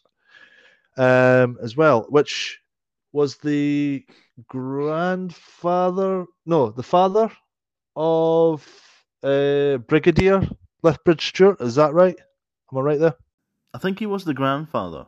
um, 0.97 1.57
as 1.61 1.77
well, 1.77 2.05
which 2.09 2.59
was 3.13 3.37
the 3.37 4.05
grandfather, 4.47 6.25
no, 6.45 6.69
the 6.69 6.83
father 6.83 7.31
of 7.95 8.67
uh, 9.23 9.77
Brigadier 9.77 10.47
Lethbridge 10.83 11.27
Stewart. 11.27 11.61
Is 11.61 11.75
that 11.75 11.93
right? 11.93 12.17
Am 12.71 12.77
I 12.77 12.81
right 12.81 12.99
there? 12.99 13.15
I 13.73 13.77
think 13.77 13.99
he 13.99 14.05
was 14.05 14.25
the 14.25 14.33
grandfather. 14.33 15.05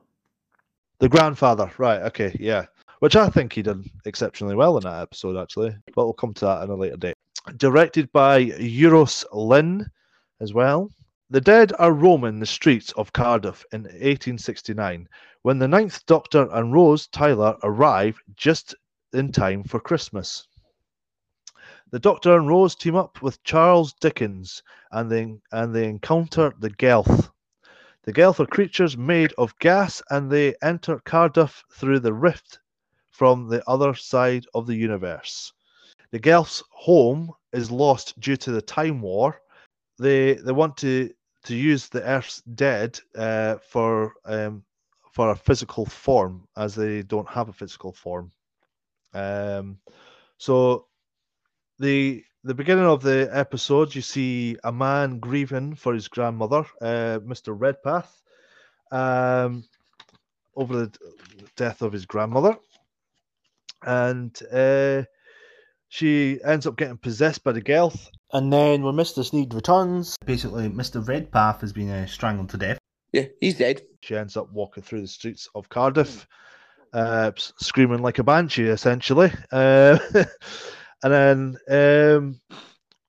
The 1.04 1.10
grandfather, 1.10 1.70
right? 1.80 2.02
Okay, 2.04 2.34
yeah. 2.40 2.66
Which 3.00 3.18
I 3.18 3.28
think 3.28 3.52
he 3.52 3.62
did 3.62 3.92
exceptionally 4.06 4.56
well 4.56 4.78
in 4.78 4.84
that 4.84 5.02
episode, 5.02 5.36
actually. 5.36 5.76
But 5.94 6.06
we'll 6.06 6.14
come 6.14 6.34
to 6.36 6.46
that 6.46 6.64
in 6.64 6.70
a 6.70 6.76
later 6.76 6.96
date. 6.96 7.16
Directed 7.58 8.10
by 8.14 8.46
Euros 8.46 9.26
Lyn 9.34 9.86
as 10.40 10.54
well. 10.54 10.90
The 11.30 11.42
dead 11.42 11.74
are 11.78 11.92
roaming 11.92 12.40
the 12.40 12.46
streets 12.46 12.94
of 12.94 13.12
Cardiff 13.12 13.66
in 13.74 13.82
1869 13.82 15.10
when 15.42 15.60
the 15.60 15.68
Ninth 15.68 16.06
Doctor 16.06 16.48
and 16.54 16.72
Rose 16.72 17.08
Tyler 17.08 17.58
arrive 17.64 18.18
just 18.38 18.74
in 19.12 19.34
time 19.34 19.66
for 19.66 19.82
Christmas. 19.82 20.48
The 21.92 22.00
Doctor 22.00 22.38
and 22.38 22.48
Rose 22.48 22.76
team 22.76 22.96
up 22.96 23.22
with 23.22 23.44
Charles 23.44 23.92
Dickens 24.00 24.64
and 24.94 25.12
they, 25.12 25.36
and 25.52 25.76
they 25.76 25.90
encounter 25.90 26.54
the 26.60 26.70
Gelth. 26.70 27.30
The 28.04 28.14
Gelth 28.14 28.40
are 28.42 28.46
creatures 28.46 28.98
made 28.98 29.34
of 29.38 29.58
gas 29.60 30.02
and 30.10 30.30
they 30.30 30.56
enter 30.62 31.00
Cardiff 31.00 31.64
through 31.72 32.00
the 32.00 32.14
rift 32.14 32.60
from 33.12 33.48
the 33.48 33.64
other 33.68 33.94
side 33.94 34.46
of 34.54 34.68
the 34.68 34.76
universe. 34.76 35.54
The 36.12 36.20
Gelth's 36.20 36.64
home 36.72 37.32
is 37.54 37.72
lost 37.72 38.20
due 38.20 38.36
to 38.38 38.52
the 38.52 38.62
Time 38.62 39.02
War. 39.02 39.42
They, 40.00 40.34
they 40.34 40.52
want 40.52 40.76
to 40.78 41.14
to 41.46 41.56
use 41.56 41.90
the 41.90 42.02
Earth's 42.04 42.42
dead 42.56 43.00
uh, 43.16 43.58
for 43.70 44.14
um, 44.26 44.64
for 45.12 45.32
a 45.32 45.36
physical 45.36 45.86
form, 45.86 46.48
as 46.58 46.74
they 46.74 47.04
don't 47.04 47.30
have 47.30 47.50
a 47.50 47.54
physical 47.54 47.92
form. 47.92 48.32
Um, 49.14 49.78
so 50.38 50.88
the 51.80 52.24
the 52.44 52.54
beginning 52.54 52.86
of 52.86 53.02
the 53.02 53.30
episode, 53.32 53.96
you 53.96 54.02
see 54.02 54.58
a 54.64 54.72
man 54.72 55.20
grieving 55.20 55.76
for 55.76 55.94
his 55.94 56.08
grandmother, 56.08 56.66
uh, 56.82 57.20
Mr. 57.26 57.56
Redpath, 57.58 58.22
um, 58.92 59.64
over 60.56 60.76
the 60.76 60.92
death 61.56 61.82
of 61.82 61.94
his 61.94 62.06
grandmother, 62.06 62.58
and 63.86 64.38
uh, 64.52 65.04
she 65.88 66.40
ends 66.44 66.68
up 66.68 66.76
getting 66.76 66.98
possessed 66.98 67.44
by 67.44 67.54
the 67.54 67.62
Gelth. 67.62 68.10
And 68.34 68.52
then 68.52 68.82
when 68.82 68.96
Mr. 68.96 69.24
Sneed 69.24 69.54
returns, 69.54 70.18
basically 70.26 70.68
Mr. 70.68 71.08
Redpath 71.08 71.62
has 71.62 71.72
been 71.72 71.90
uh, 71.90 72.08
strangled 72.08 72.50
to 72.50 72.58
death. 72.58 72.80
Yeah, 73.12 73.26
he's 73.40 73.58
dead. 73.58 73.84
She 74.02 74.16
ends 74.16 74.36
up 74.36 74.52
walking 74.52 74.84
through 74.84 75.02
the 75.02 75.08
streets 75.08 75.48
of 75.56 75.70
Cardiff, 75.70 76.28
uh, 76.94 77.32
screaming 77.38 78.02
like 78.02 78.20
a 78.20 78.24
banshee, 78.24 78.68
essentially. 78.68 79.32
Uh, 79.52 79.98
and 81.04 81.58
then, 81.70 82.16
um, 82.16 82.42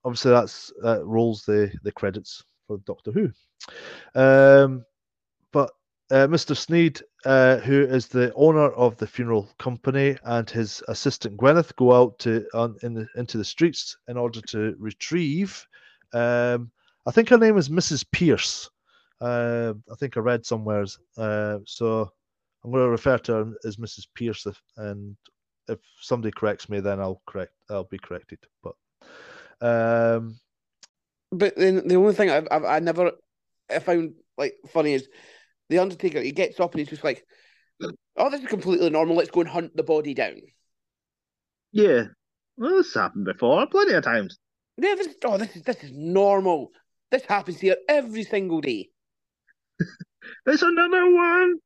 obviously, 0.04 0.30
that's 0.30 0.72
that 0.82 1.04
rolls 1.04 1.44
the 1.44 1.72
the 1.82 1.92
credits 1.92 2.44
for 2.66 2.78
Doctor 2.78 3.12
Who. 3.12 3.30
Um, 4.14 4.84
but 5.52 5.70
uh, 6.10 6.26
Mr. 6.26 6.56
Sneed, 6.56 7.00
uh, 7.24 7.58
who 7.58 7.82
is 7.82 8.08
the 8.08 8.32
owner 8.34 8.70
of 8.72 8.96
the 8.98 9.06
funeral 9.06 9.48
company, 9.58 10.16
and 10.24 10.48
his 10.50 10.82
assistant 10.88 11.38
Gwyneth 11.38 11.74
go 11.76 11.92
out 11.94 12.18
to 12.20 12.46
on 12.54 12.76
in 12.82 12.94
the, 12.94 13.06
into 13.16 13.38
the 13.38 13.44
streets 13.44 13.96
in 14.08 14.16
order 14.16 14.40
to 14.42 14.74
retrieve. 14.78 15.66
Um, 16.12 16.70
I 17.06 17.10
think 17.10 17.28
her 17.28 17.38
name 17.38 17.58
is 17.58 17.68
Mrs. 17.68 18.04
Pierce. 18.12 18.70
Uh, 19.20 19.74
I 19.90 19.94
think 19.96 20.16
I 20.16 20.20
read 20.20 20.44
somewhere. 20.44 20.84
Uh, 21.16 21.58
so 21.66 22.10
I'm 22.62 22.70
going 22.70 22.82
to 22.82 22.90
refer 22.90 23.18
to 23.18 23.32
her 23.32 23.52
as 23.64 23.76
Mrs. 23.76 24.06
Pierce, 24.14 24.46
and 24.76 25.16
if 25.68 25.78
somebody 26.00 26.32
corrects 26.32 26.68
me, 26.68 26.80
then 26.80 27.00
I'll 27.00 27.22
correct. 27.26 27.52
I'll 27.70 27.84
be 27.84 27.98
corrected. 27.98 28.38
But 28.62 28.74
um, 29.60 30.38
But 31.30 31.56
then 31.56 31.86
the 31.88 31.96
only 31.96 32.14
thing 32.14 32.30
I've, 32.30 32.48
I've 32.50 32.64
I 32.64 32.78
never 32.80 33.12
I 33.70 33.78
found 33.80 34.14
like 34.38 34.54
funny 34.68 34.94
is 34.94 35.08
the 35.68 35.78
Undertaker. 35.78 36.20
He 36.20 36.32
gets 36.32 36.60
up 36.60 36.72
and 36.72 36.80
he's 36.80 36.88
just 36.88 37.04
like, 37.04 37.26
"Oh, 38.16 38.30
this 38.30 38.40
is 38.42 38.48
completely 38.48 38.90
normal. 38.90 39.16
Let's 39.16 39.30
go 39.30 39.40
and 39.40 39.48
hunt 39.48 39.76
the 39.76 39.82
body 39.84 40.14
down." 40.14 40.40
Yeah. 41.72 42.04
Well, 42.56 42.76
this 42.76 42.94
happened 42.94 43.24
before, 43.26 43.66
plenty 43.66 43.92
of 43.94 44.04
times. 44.04 44.38
Yeah, 44.76 44.94
this 44.96 45.14
oh, 45.24 45.38
this 45.38 45.56
is 45.56 45.62
this 45.62 45.82
is 45.84 45.92
normal. 45.92 46.70
This 47.10 47.24
happens 47.24 47.60
here 47.60 47.76
every 47.88 48.24
single 48.24 48.60
day. 48.60 48.90
There's 50.46 50.62
another 50.62 51.12
one. 51.14 51.56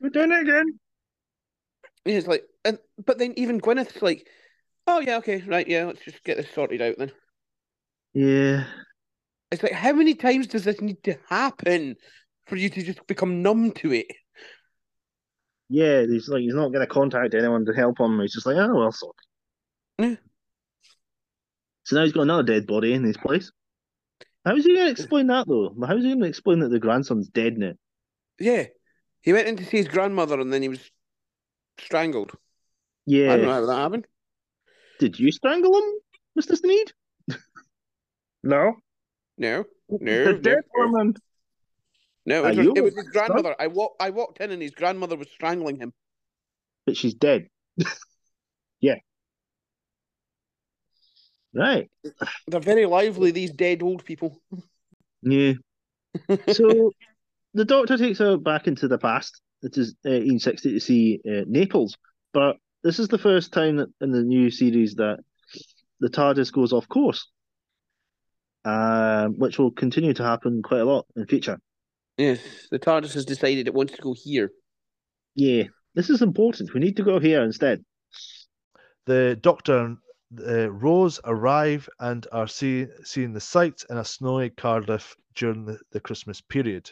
We're 0.00 0.10
doing 0.10 0.32
it 0.32 0.42
again. 0.42 0.78
And 2.04 2.14
it's 2.14 2.26
like, 2.26 2.44
and 2.64 2.78
but 3.04 3.18
then 3.18 3.34
even 3.36 3.60
Gwyneth's 3.60 4.02
like, 4.02 4.26
"Oh 4.86 5.00
yeah, 5.00 5.18
okay, 5.18 5.42
right, 5.46 5.66
yeah, 5.66 5.84
let's 5.84 6.04
just 6.04 6.24
get 6.24 6.36
this 6.36 6.50
sorted 6.54 6.80
out 6.80 6.96
then." 6.98 7.12
Yeah. 8.14 8.64
It's 9.50 9.62
like, 9.62 9.72
how 9.72 9.92
many 9.92 10.14
times 10.14 10.46
does 10.46 10.64
this 10.64 10.80
need 10.80 11.02
to 11.04 11.16
happen 11.28 11.96
for 12.46 12.56
you 12.56 12.70
to 12.70 12.82
just 12.82 13.06
become 13.06 13.42
numb 13.42 13.72
to 13.72 13.92
it? 13.92 14.06
Yeah, 15.68 16.02
he's 16.02 16.28
like 16.28 16.42
he's 16.42 16.54
not 16.54 16.72
going 16.72 16.86
to 16.86 16.92
contact 16.92 17.34
anyone 17.34 17.64
to 17.66 17.72
help 17.72 18.00
him. 18.00 18.20
He's 18.20 18.34
just 18.34 18.46
like, 18.46 18.56
oh 18.56 18.74
well, 18.74 18.92
so. 18.92 19.12
Yeah. 19.98 20.16
So 21.84 21.96
now 21.96 22.04
he's 22.04 22.12
got 22.12 22.22
another 22.22 22.42
dead 22.42 22.66
body 22.66 22.92
in 22.92 23.04
his 23.04 23.16
place. 23.16 23.50
How 24.44 24.56
is 24.56 24.64
he 24.64 24.74
going 24.74 24.86
to 24.86 24.92
explain 24.92 25.26
that 25.26 25.46
though? 25.46 25.74
How 25.86 25.96
is 25.96 26.02
he 26.02 26.10
going 26.10 26.20
to 26.20 26.26
explain 26.26 26.60
that 26.60 26.70
the 26.70 26.78
grandson's 26.78 27.28
dead 27.28 27.58
now? 27.58 27.72
Yeah, 28.38 28.66
he 29.20 29.32
went 29.32 29.48
in 29.48 29.56
to 29.56 29.64
see 29.64 29.76
his 29.76 29.88
grandmother 29.88 30.40
and 30.40 30.52
then 30.52 30.62
he 30.62 30.68
was 30.68 30.90
strangled. 31.78 32.32
Yeah. 33.06 33.32
I 33.32 33.36
don't 33.36 33.46
know 33.46 33.52
how 33.52 33.66
that 33.66 33.76
happened. 33.76 34.06
Did 34.98 35.18
you 35.18 35.32
strangle 35.32 35.76
him, 35.76 35.94
Mister 36.36 36.56
Sneed? 36.56 36.92
no. 38.42 38.76
No, 39.38 39.64
no, 39.88 40.24
the 40.24 40.34
dead 40.34 40.64
no, 40.76 40.86
woman. 40.86 41.14
no. 42.26 42.44
It 42.44 42.58
was, 42.58 42.66
it 42.76 42.84
was 42.84 42.94
his 42.94 43.08
grandmother. 43.08 43.56
I 43.58 43.68
walked. 43.68 44.02
I 44.02 44.10
walked 44.10 44.40
in 44.40 44.50
and 44.50 44.60
his 44.60 44.72
grandmother 44.72 45.16
was 45.16 45.28
strangling 45.30 45.76
him. 45.78 45.94
But 46.84 46.98
she's 46.98 47.14
dead. 47.14 47.48
yeah. 48.80 48.96
Right. 51.54 51.90
They're 52.46 52.60
very 52.60 52.84
lively. 52.84 53.30
These 53.30 53.52
dead 53.52 53.82
old 53.82 54.04
people. 54.04 54.40
Yeah. 55.22 55.54
So 56.52 56.92
the 57.54 57.64
Doctor 57.64 57.96
takes 57.96 58.18
her 58.18 58.36
back 58.36 58.66
into 58.66 58.88
the 58.88 58.98
past. 58.98 59.40
It 59.62 59.76
is 59.76 59.94
uh, 60.06 60.10
1860 60.10 60.72
to 60.72 60.80
see 60.80 61.20
uh, 61.26 61.44
Naples, 61.46 61.96
but 62.32 62.56
this 62.82 62.98
is 62.98 63.08
the 63.08 63.18
first 63.18 63.52
time 63.52 63.76
that 63.76 63.88
in 64.00 64.10
the 64.10 64.22
new 64.22 64.50
series 64.50 64.94
that 64.94 65.18
the 66.00 66.08
TARDIS 66.08 66.52
goes 66.52 66.72
off 66.72 66.88
course, 66.88 67.28
um, 68.64 69.38
which 69.38 69.58
will 69.58 69.70
continue 69.70 70.14
to 70.14 70.22
happen 70.24 70.62
quite 70.62 70.80
a 70.80 70.84
lot 70.84 71.06
in 71.16 71.26
future. 71.26 71.58
Yes, 72.16 72.40
the 72.70 72.78
TARDIS 72.78 73.14
has 73.14 73.24
decided 73.24 73.66
it 73.66 73.74
wants 73.74 73.94
to 73.94 74.02
go 74.02 74.14
here. 74.16 74.50
Yeah, 75.34 75.64
this 75.94 76.10
is 76.10 76.22
important. 76.22 76.74
We 76.74 76.80
need 76.80 76.96
to 76.96 77.02
go 77.02 77.18
here 77.18 77.42
instead. 77.42 77.84
the 79.06 79.36
Doctor 79.40 79.96
uh, 80.46 80.70
Rose 80.70 81.20
arrive 81.24 81.88
and 81.98 82.26
are 82.32 82.46
see, 82.46 82.86
seeing 83.04 83.32
the 83.32 83.40
sights 83.40 83.84
in 83.90 83.96
a 83.98 84.04
snowy 84.04 84.50
Cardiff 84.50 85.16
during 85.34 85.64
the, 85.64 85.78
the 85.92 86.00
Christmas 86.00 86.40
period. 86.40 86.90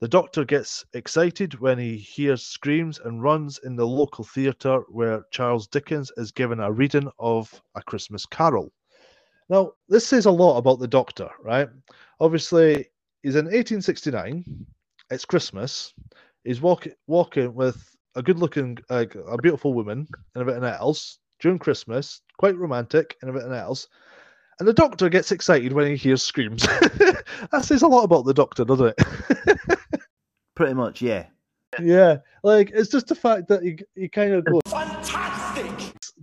The 0.00 0.06
Doctor 0.06 0.44
gets 0.44 0.84
excited 0.92 1.58
when 1.58 1.76
he 1.76 1.96
hears 1.96 2.44
screams 2.44 3.00
and 3.00 3.20
runs 3.20 3.58
in 3.64 3.74
the 3.74 3.84
local 3.84 4.22
theatre 4.22 4.82
where 4.88 5.24
Charles 5.32 5.66
Dickens 5.66 6.12
is 6.16 6.30
given 6.30 6.60
a 6.60 6.70
reading 6.70 7.10
of 7.18 7.60
A 7.74 7.82
Christmas 7.82 8.24
Carol. 8.24 8.70
Now, 9.48 9.72
this 9.88 10.06
says 10.06 10.26
a 10.26 10.30
lot 10.30 10.56
about 10.56 10.78
the 10.78 10.86
Doctor, 10.86 11.28
right? 11.42 11.68
Obviously, 12.20 12.86
he's 13.24 13.34
in 13.34 13.46
1869. 13.46 14.44
It's 15.10 15.24
Christmas. 15.24 15.94
He's 16.44 16.60
walking 16.60 16.92
walking 17.08 17.52
with 17.52 17.96
a 18.14 18.22
good-looking, 18.22 18.78
uh, 18.90 19.06
a 19.26 19.38
beautiful 19.38 19.74
woman 19.74 20.06
and 20.34 20.40
everything 20.40 20.62
else 20.62 21.18
during 21.40 21.58
Christmas, 21.58 22.20
quite 22.38 22.56
romantic 22.56 23.16
and 23.20 23.28
everything 23.28 23.52
else. 23.52 23.88
And 24.60 24.68
the 24.68 24.72
Doctor 24.72 25.08
gets 25.08 25.32
excited 25.32 25.72
when 25.72 25.88
he 25.88 25.96
hears 25.96 26.22
screams. 26.22 26.62
that 26.66 27.62
says 27.64 27.82
a 27.82 27.88
lot 27.88 28.04
about 28.04 28.26
the 28.26 28.34
Doctor, 28.34 28.64
doesn't 28.64 28.94
it? 28.96 29.58
Pretty 30.58 30.74
much, 30.74 31.00
yeah. 31.00 31.26
yeah, 31.80 32.16
like 32.42 32.72
it's 32.74 32.90
just 32.90 33.06
the 33.06 33.14
fact 33.14 33.46
that 33.46 33.62
he 33.62 33.78
he 33.94 34.08
kind 34.08 34.32
of 34.32 34.44
goes 34.44 34.60
fantastic, 34.66 35.70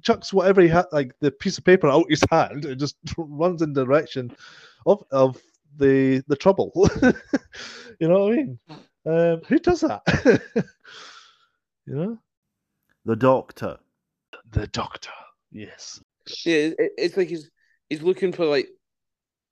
chucks 0.02 0.34
whatever 0.34 0.62
he 0.62 0.68
had, 0.68 0.88
like 0.92 1.14
the 1.22 1.32
piece 1.32 1.58
of 1.58 1.64
paper 1.64 1.88
out 1.88 2.10
his 2.10 2.22
hand, 2.30 2.66
and 2.66 2.78
just 2.78 2.98
runs 3.18 3.62
in 3.62 3.72
the 3.72 3.86
direction 3.86 4.36
of 4.86 5.02
of 5.10 5.42
the 5.78 6.22
the 6.28 6.36
trouble. 6.36 6.74
you 8.02 8.10
know 8.10 8.26
what 8.26 8.34
I 8.34 8.36
mean? 8.36 8.60
Um, 9.06 9.42
who 9.48 9.58
does 9.58 9.80
that? 9.80 10.02
you 11.86 11.96
know, 11.96 12.18
The 13.06 13.16
Doctor. 13.16 13.78
the 14.52 14.68
Doctor. 14.68 15.12
Yes. 15.54 16.02
Yeah, 16.44 16.72
it's 16.78 17.16
like 17.16 17.30
he's 17.30 17.50
he's 17.88 18.02
looking 18.02 18.34
for 18.34 18.44
like, 18.44 18.68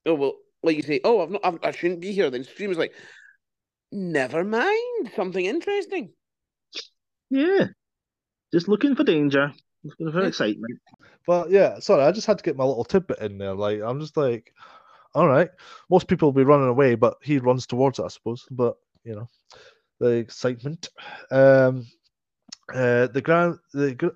oh 0.05 0.15
well, 0.15 0.33
like 0.61 0.75
you 0.75 0.83
say, 0.83 0.99
oh 1.05 1.21
I've 1.21 1.31
not, 1.31 1.41
I've, 1.45 1.59
I 1.63 1.71
shouldn't 1.71 2.01
be 2.01 2.11
here. 2.11 2.29
Then 2.29 2.43
Stream 2.43 2.69
is 2.69 2.77
like, 2.77 2.93
never 3.93 4.43
mind, 4.43 5.11
something 5.15 5.45
interesting. 5.45 6.11
Yeah, 7.29 7.67
just 8.53 8.67
looking 8.67 8.95
for 8.95 9.03
danger, 9.03 9.53
looking 9.83 10.11
for 10.11 10.25
excitement. 10.25 10.79
But 11.25 11.51
yeah, 11.51 11.79
sorry, 11.79 12.03
I 12.03 12.11
just 12.11 12.27
had 12.27 12.37
to 12.37 12.43
get 12.43 12.57
my 12.57 12.65
little 12.65 12.83
tidbit 12.83 13.19
in 13.19 13.37
there. 13.37 13.53
Like, 13.53 13.81
I'm 13.81 13.99
just 13.99 14.17
like, 14.17 14.53
all 15.15 15.27
right, 15.27 15.49
most 15.89 16.07
people 16.07 16.27
will 16.27 16.33
be 16.33 16.43
running 16.43 16.67
away, 16.67 16.95
but 16.95 17.17
he 17.21 17.37
runs 17.37 17.65
towards 17.65 17.99
it, 17.99 18.05
I 18.05 18.09
suppose. 18.09 18.45
But 18.51 18.75
you 19.03 19.15
know, 19.15 19.29
the 19.99 20.07
excitement. 20.07 20.89
Um, 21.31 21.87
uh, 22.73 23.07
the 23.07 23.21
grand, 23.21 23.57
the 23.73 23.93
gr- 23.95 24.07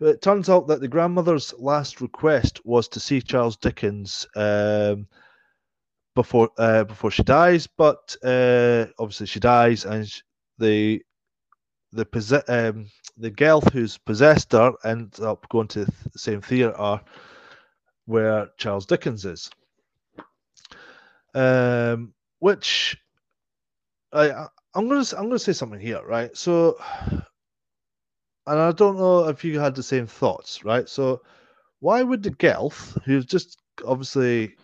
it 0.00 0.20
turns 0.20 0.48
out 0.48 0.68
that 0.68 0.80
the 0.80 0.88
grandmother's 0.88 1.54
last 1.58 2.00
request 2.00 2.64
was 2.64 2.88
to 2.88 3.00
see 3.00 3.20
Charles 3.20 3.56
Dickens 3.56 4.26
um, 4.36 5.06
before 6.16 6.50
uh, 6.58 6.82
before 6.82 7.12
she 7.12 7.22
dies, 7.22 7.68
but 7.68 8.16
uh, 8.24 8.86
obviously 8.98 9.26
she 9.28 9.38
dies, 9.38 9.84
and 9.84 10.08
sh- 10.08 10.22
the 10.58 11.00
the 11.92 12.04
posse- 12.04 12.48
um, 12.48 12.86
the 13.16 13.30
girl 13.30 13.60
who's 13.60 13.98
possessed 13.98 14.50
her 14.52 14.72
ends 14.84 15.20
up 15.20 15.48
going 15.48 15.68
to 15.68 15.84
the 15.84 16.18
same 16.18 16.40
theatre 16.40 17.00
where 18.06 18.48
Charles 18.58 18.86
Dickens 18.86 19.24
is. 19.24 19.50
Um, 21.34 22.12
which 22.40 22.96
I 24.12 24.30
I- 24.30 24.48
I'm 24.74 24.88
gonna 24.88 25.04
I'm 25.16 25.28
gonna 25.28 25.38
say 25.38 25.52
something 25.52 25.80
here, 25.80 26.02
right? 26.04 26.36
So, 26.36 26.76
and 28.46 28.58
I 28.58 28.72
don't 28.72 28.98
know 28.98 29.28
if 29.28 29.44
you 29.44 29.60
had 29.60 29.74
the 29.74 29.82
same 29.82 30.06
thoughts, 30.06 30.64
right? 30.64 30.88
So, 30.88 31.22
why 31.80 32.02
would 32.02 32.22
the 32.22 32.30
Gelth, 32.30 33.00
who's 33.04 33.26
just 33.26 33.58
obviously 33.84 34.56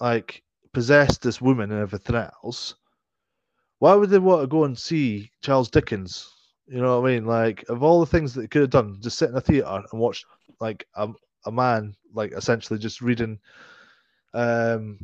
like 0.00 0.42
possessed 0.72 1.22
this 1.22 1.40
woman 1.40 1.70
and 1.70 1.80
everything 1.80 2.16
else, 2.16 2.74
why 3.78 3.94
would 3.94 4.10
they 4.10 4.18
want 4.18 4.42
to 4.42 4.46
go 4.46 4.64
and 4.64 4.78
see 4.78 5.30
Charles 5.42 5.70
Dickens? 5.70 6.30
You 6.66 6.80
know 6.80 7.00
what 7.00 7.10
I 7.10 7.14
mean? 7.14 7.26
Like, 7.26 7.64
of 7.68 7.82
all 7.82 8.00
the 8.00 8.06
things 8.06 8.32
that 8.32 8.42
they 8.42 8.46
could 8.46 8.62
have 8.62 8.70
done, 8.70 8.98
just 9.00 9.18
sit 9.18 9.30
in 9.30 9.36
a 9.36 9.40
theater 9.40 9.82
and 9.90 10.00
watch 10.00 10.24
like 10.60 10.86
a, 10.94 11.08
a 11.46 11.52
man 11.52 11.94
like 12.14 12.32
essentially 12.32 12.78
just 12.78 13.00
reading 13.00 13.38
um 14.34 14.98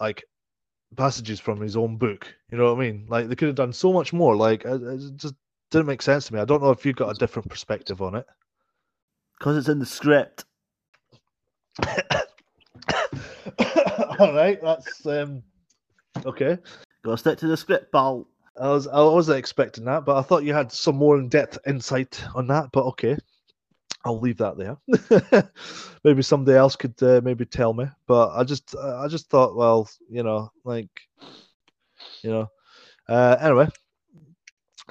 like 0.00 0.24
passages 0.96 1.40
from 1.40 1.60
his 1.60 1.76
own 1.76 1.96
book. 1.96 2.34
You 2.50 2.58
know 2.58 2.74
what 2.74 2.82
I 2.82 2.86
mean? 2.86 3.06
Like 3.08 3.28
they 3.28 3.34
could 3.34 3.48
have 3.48 3.54
done 3.56 3.72
so 3.72 3.92
much 3.92 4.12
more. 4.12 4.36
Like 4.36 4.64
it, 4.64 4.82
it 4.82 5.16
just 5.16 5.34
didn't 5.70 5.86
make 5.86 6.02
sense 6.02 6.26
to 6.26 6.34
me. 6.34 6.40
I 6.40 6.44
don't 6.44 6.62
know 6.62 6.70
if 6.70 6.84
you've 6.84 6.96
got 6.96 7.14
a 7.14 7.18
different 7.18 7.48
perspective 7.48 8.02
on 8.02 8.16
it. 8.16 8.26
Because 9.38 9.56
it's 9.56 9.68
in 9.68 9.78
the 9.78 9.86
script. 9.86 10.44
All 14.22 14.32
right, 14.32 14.62
that's 14.62 15.04
um 15.04 15.42
okay. 16.24 16.56
Gotta 17.04 17.18
stick 17.18 17.38
to 17.38 17.48
the 17.48 17.56
script, 17.56 17.90
pal. 17.90 18.28
I 18.56 18.68
was 18.68 18.86
I 18.86 19.02
wasn't 19.02 19.40
expecting 19.40 19.84
that, 19.86 20.04
but 20.04 20.16
I 20.16 20.22
thought 20.22 20.44
you 20.44 20.54
had 20.54 20.70
some 20.70 20.94
more 20.94 21.18
in 21.18 21.28
depth 21.28 21.58
insight 21.66 22.22
on 22.36 22.46
that. 22.46 22.68
But 22.72 22.84
okay, 22.84 23.16
I'll 24.04 24.20
leave 24.20 24.36
that 24.36 24.56
there. 24.56 25.50
maybe 26.04 26.22
somebody 26.22 26.56
else 26.56 26.76
could 26.76 26.94
uh, 27.02 27.20
maybe 27.24 27.44
tell 27.44 27.74
me, 27.74 27.86
but 28.06 28.30
I 28.30 28.44
just 28.44 28.76
I 28.76 29.08
just 29.08 29.28
thought, 29.28 29.56
well, 29.56 29.90
you 30.08 30.22
know, 30.22 30.52
like, 30.62 31.00
you 32.22 32.30
know, 32.30 32.48
uh, 33.08 33.36
anyway. 33.40 33.66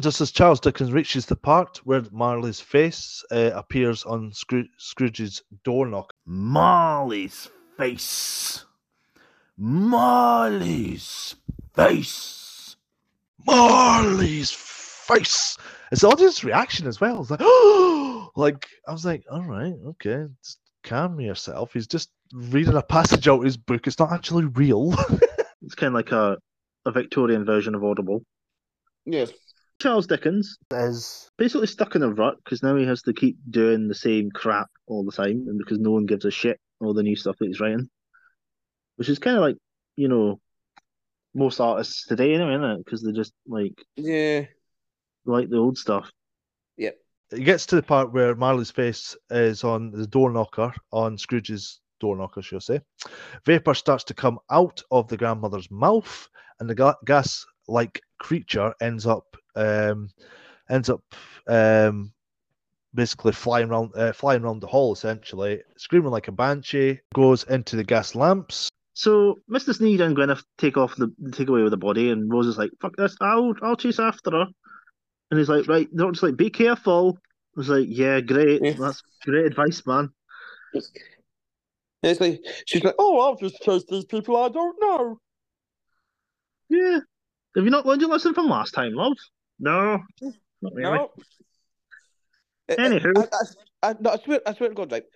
Just 0.01 0.19
as 0.19 0.31
Charles 0.31 0.59
Dickens 0.59 0.91
reaches 0.91 1.25
the 1.25 1.37
part 1.37 1.77
where 1.85 2.03
Marley's 2.11 2.59
face 2.59 3.23
uh, 3.31 3.51
appears 3.53 4.03
on 4.03 4.31
Scroo- 4.31 4.69
Scrooge's 4.77 5.41
door 5.63 5.85
knock, 5.85 6.13
Marley's 6.25 7.49
face. 7.77 8.65
Marley's 9.63 11.35
face. 11.75 12.77
Marley's 13.45 14.49
face. 14.49 15.55
It's 15.91 16.01
the 16.01 16.07
audience 16.07 16.43
reaction 16.43 16.87
as 16.87 16.99
well. 16.99 17.21
It's 17.21 17.29
like, 17.29 17.41
oh, 17.43 18.31
like 18.35 18.65
I 18.87 18.91
was 18.91 19.05
like, 19.05 19.23
all 19.29 19.43
right, 19.43 19.75
okay, 19.89 20.25
just 20.43 20.57
calm 20.83 21.19
yourself. 21.19 21.73
He's 21.73 21.85
just 21.85 22.09
reading 22.33 22.73
a 22.73 22.81
passage 22.81 23.27
out 23.27 23.37
of 23.37 23.43
his 23.43 23.55
book. 23.55 23.85
It's 23.85 23.99
not 23.99 24.11
actually 24.11 24.45
real. 24.45 24.95
It's 25.63 25.75
kind 25.75 25.89
of 25.89 25.93
like 25.93 26.11
a, 26.11 26.39
a 26.87 26.91
Victorian 26.91 27.45
version 27.45 27.75
of 27.75 27.83
Audible. 27.83 28.23
Yes. 29.05 29.31
Charles 29.79 30.07
Dickens 30.07 30.57
Is 30.71 31.29
basically 31.37 31.67
stuck 31.67 31.93
in 31.93 32.01
a 32.01 32.09
rut 32.09 32.37
because 32.43 32.63
now 32.63 32.75
he 32.75 32.85
has 32.87 33.03
to 33.03 33.13
keep 33.13 33.37
doing 33.47 33.87
the 33.87 33.93
same 33.93 34.31
crap 34.31 34.69
all 34.87 35.05
the 35.05 35.11
time, 35.11 35.45
and 35.47 35.59
because 35.59 35.77
no 35.77 35.91
one 35.91 36.07
gives 36.07 36.25
a 36.25 36.31
shit 36.31 36.59
all 36.79 36.95
the 36.95 37.03
new 37.03 37.15
stuff 37.15 37.37
that 37.37 37.45
he's 37.45 37.59
writing, 37.59 37.91
which 38.97 39.09
is 39.09 39.19
kind 39.19 39.37
of 39.37 39.41
like 39.41 39.57
you 39.95 40.07
know 40.07 40.39
most 41.33 41.59
artists 41.61 42.05
today, 42.05 42.33
anyway, 42.33 42.55
isn't 42.55 42.63
it? 42.71 42.85
Because 42.85 43.01
they're 43.01 43.13
just 43.13 43.33
like 43.47 43.73
Yeah. 43.95 44.45
like 45.25 45.49
the 45.49 45.57
old 45.57 45.77
stuff. 45.77 46.11
Yep. 46.77 46.97
it 47.31 47.43
gets 47.45 47.65
to 47.67 47.75
the 47.77 47.83
part 47.83 48.11
where 48.11 48.35
Marley's 48.35 48.71
face 48.71 49.15
is 49.29 49.63
on 49.63 49.91
the 49.91 50.07
door 50.07 50.31
knocker, 50.31 50.73
on 50.91 51.17
Scrooge's 51.17 51.79
door 51.99 52.17
knocker, 52.17 52.41
shall 52.41 52.57
I 52.57 52.59
say. 52.59 52.81
Vapor 53.45 53.73
starts 53.73 54.03
to 54.05 54.13
come 54.13 54.39
out 54.49 54.81
of 54.91 55.07
the 55.07 55.15
grandmother's 55.17 55.69
mouth, 55.71 56.27
and 56.59 56.69
the 56.69 56.75
ga- 56.75 56.95
gas-like 57.05 58.01
creature 58.19 58.73
ends 58.81 59.05
up 59.07 59.37
um, 59.55 60.09
ends 60.69 60.89
up 60.89 61.01
um, 61.47 62.11
basically 62.93 63.31
flying 63.31 63.69
around 63.69 63.91
uh, 63.95 64.11
flying 64.11 64.43
around 64.43 64.59
the 64.59 64.67
hall, 64.67 64.91
essentially 64.91 65.61
screaming 65.77 66.11
like 66.11 66.27
a 66.27 66.31
banshee. 66.33 66.99
Goes 67.13 67.43
into 67.45 67.75
the 67.77 67.83
gas 67.85 68.15
lamps. 68.15 68.69
So 69.01 69.39
Mr. 69.49 69.73
Sneed 69.73 69.99
and 69.99 70.15
Gwyneth 70.15 70.43
take 70.59 70.77
off 70.77 70.95
the 70.95 71.11
take 71.31 71.49
away 71.49 71.63
with 71.63 71.71
the 71.71 71.77
body, 71.77 72.11
and 72.11 72.31
Rose 72.31 72.45
is 72.45 72.59
like, 72.59 72.69
"Fuck 72.79 72.95
this! 72.97 73.15
I'll 73.19 73.55
I'll 73.63 73.75
chase 73.75 73.97
after 73.97 74.29
her." 74.29 74.45
And 75.31 75.39
he's 75.39 75.49
like, 75.49 75.67
"Right, 75.67 75.87
they're 75.91 76.11
just 76.11 76.21
like, 76.21 76.37
be 76.37 76.51
careful." 76.51 77.17
I 77.17 77.59
was 77.59 77.69
like, 77.69 77.87
"Yeah, 77.89 78.21
great. 78.21 78.61
Yeah. 78.63 78.73
That's 78.73 79.01
great 79.23 79.47
advice, 79.47 79.81
man." 79.87 80.09
It's 82.03 82.21
like 82.21 82.41
she's 82.67 82.83
like, 82.83 82.93
oh, 82.99 83.19
I'll 83.21 83.37
just 83.37 83.59
chase 83.63 83.83
these 83.89 84.05
people 84.05 84.37
I 84.37 84.49
don't 84.49 84.77
know. 84.79 85.19
Yeah. 86.69 86.99
Have 87.55 87.65
you 87.65 87.71
not 87.71 87.87
learned 87.87 88.01
your 88.01 88.11
lesson 88.11 88.35
from 88.35 88.49
last 88.49 88.75
time, 88.75 88.93
love? 88.93 89.17
No, 89.59 89.99
not 90.61 90.73
really. 90.75 90.83
No. 90.83 91.11
Anywho. 92.69 93.17
I, 93.17 93.21
I, 93.21 93.89
I, 93.89 93.95
no, 93.99 94.11
I 94.11 94.17
swear, 94.17 94.41
I 94.45 94.53
swear 94.53 94.69
to 94.69 94.75
God, 94.75 94.91
like 94.91 95.07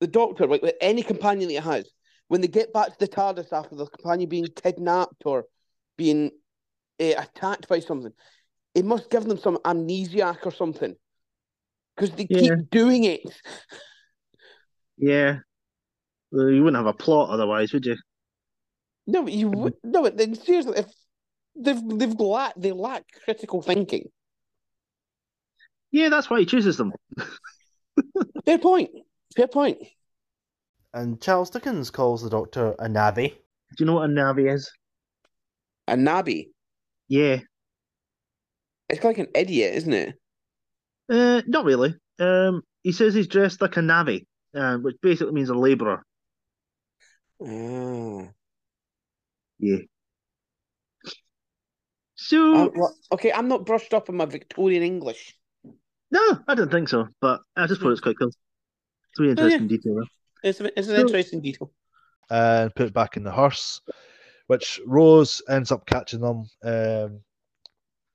The 0.00 0.08
Doctor, 0.08 0.46
like 0.46 0.60
with 0.60 0.74
any 0.82 1.02
companion 1.02 1.48
that 1.48 1.54
he 1.54 1.68
has, 1.68 1.90
when 2.30 2.40
they 2.40 2.46
get 2.46 2.72
back 2.72 2.86
to 2.86 2.98
the 3.00 3.08
TARDIS 3.08 3.52
after 3.52 3.74
the 3.74 3.86
companion 3.86 4.28
being 4.28 4.46
kidnapped 4.46 5.22
or 5.24 5.46
being 5.98 6.30
uh, 7.00 7.14
attacked 7.18 7.66
by 7.66 7.80
something, 7.80 8.12
it 8.72 8.84
must 8.84 9.10
give 9.10 9.24
them 9.24 9.36
some 9.36 9.56
amnesiac 9.64 10.46
or 10.46 10.52
something, 10.52 10.94
because 11.96 12.12
they 12.12 12.28
Yeah. 12.30 12.38
keep 12.38 12.70
doing 12.70 13.02
it. 13.02 13.22
Yeah. 14.96 15.38
Well, 16.30 16.50
you 16.50 16.62
wouldn't 16.62 16.76
have 16.76 16.94
a 16.94 16.96
plot 16.96 17.30
otherwise, 17.30 17.72
would 17.72 17.84
you? 17.84 17.96
No, 19.08 19.24
but 19.24 19.32
you 19.32 19.48
would 19.48 19.74
no, 19.82 20.02
but 20.02 20.16
then 20.16 20.36
seriously, 20.36 20.78
if 20.78 20.86
they've 21.56 21.82
they've 21.98 22.14
lack 22.14 22.54
they 22.56 22.70
lack 22.70 23.06
critical 23.24 23.60
thinking. 23.60 24.08
Yeah, 25.90 26.10
that's 26.10 26.30
why 26.30 26.38
he 26.38 26.46
chooses 26.46 26.76
them. 26.76 26.92
Fair 28.44 28.58
point. 28.58 28.90
Fair 29.34 29.48
point. 29.48 29.78
And 30.94 31.20
Charles 31.20 31.50
Dickens 31.50 31.90
calls 31.90 32.22
the 32.22 32.30
Doctor 32.30 32.76
a 32.78 32.88
navvy. 32.88 33.28
Do 33.30 33.76
you 33.80 33.86
know 33.86 33.94
what 33.94 34.08
a 34.08 34.12
navvy 34.12 34.46
is? 34.46 34.70
A 35.88 35.94
nabby. 35.96 36.52
Yeah. 37.08 37.40
It's 38.88 39.04
like 39.04 39.18
an 39.18 39.28
idiot, 39.34 39.74
isn't 39.74 39.92
it? 39.92 40.14
Uh, 41.08 41.42
not 41.46 41.64
really. 41.64 41.94
Um, 42.18 42.62
he 42.82 42.92
says 42.92 43.14
he's 43.14 43.26
dressed 43.28 43.60
like 43.60 43.76
a 43.76 43.82
navvy, 43.82 44.26
uh, 44.54 44.76
which 44.78 44.96
basically 45.02 45.32
means 45.32 45.50
a 45.50 45.54
labourer. 45.54 46.02
Ah. 47.40 48.32
Yeah. 49.58 49.80
So 52.14 52.54
Uh, 52.54 52.68
well, 52.74 52.96
okay, 53.12 53.32
I'm 53.32 53.48
not 53.48 53.66
brushed 53.66 53.94
up 53.94 54.08
on 54.08 54.16
my 54.16 54.26
Victorian 54.26 54.82
English. 54.82 55.36
no, 56.10 56.38
I 56.48 56.54
don't 56.54 56.70
think 56.70 56.88
so, 56.88 57.08
but 57.20 57.40
I 57.56 57.66
just 57.66 57.80
thought 57.80 57.90
it's 57.92 58.00
quite 58.00 58.18
cool. 58.18 58.28
It's 58.28 59.20
a 59.20 59.22
really 59.22 59.34
Oh, 59.36 59.46
yeah. 59.46 59.58
interesting 59.58 59.68
detail. 59.68 59.94
There. 59.96 60.04
It's, 60.42 60.60
a, 60.60 60.66
it's 60.78 60.88
an 60.88 60.96
So- 60.96 61.00
interesting 61.02 61.40
detail. 61.40 61.70
and 62.30 62.74
put 62.74 62.86
it 62.86 62.94
back 62.94 63.16
in 63.16 63.24
the 63.24 63.32
hearse, 63.32 63.80
which 64.46 64.80
Rose 64.86 65.42
ends 65.48 65.72
up 65.72 65.86
catching 65.86 66.20
them. 66.20 66.48
Um, 66.62 67.20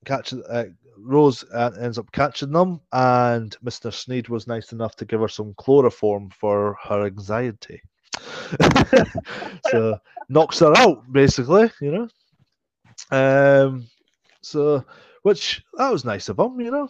catching 0.05 0.43
uh, 0.49 0.65
Rose 0.97 1.43
uh, 1.53 1.71
ends 1.79 1.97
up 1.97 2.11
catching 2.11 2.51
them, 2.51 2.79
and 2.93 3.55
Mister 3.61 3.91
Sneed 3.91 4.29
was 4.29 4.47
nice 4.47 4.71
enough 4.71 4.95
to 4.97 5.05
give 5.05 5.19
her 5.21 5.27
some 5.27 5.53
chloroform 5.57 6.29
for 6.39 6.77
her 6.83 7.05
anxiety. 7.05 7.81
so 9.69 9.97
knocks 10.29 10.59
her 10.59 10.73
out, 10.77 11.03
basically, 11.11 11.69
you 11.81 11.91
know. 11.91 12.07
Um, 13.11 13.87
so 14.41 14.85
which 15.23 15.63
that 15.77 15.91
was 15.91 16.05
nice 16.05 16.29
of 16.29 16.39
him, 16.39 16.59
you 16.61 16.71
know. 16.71 16.89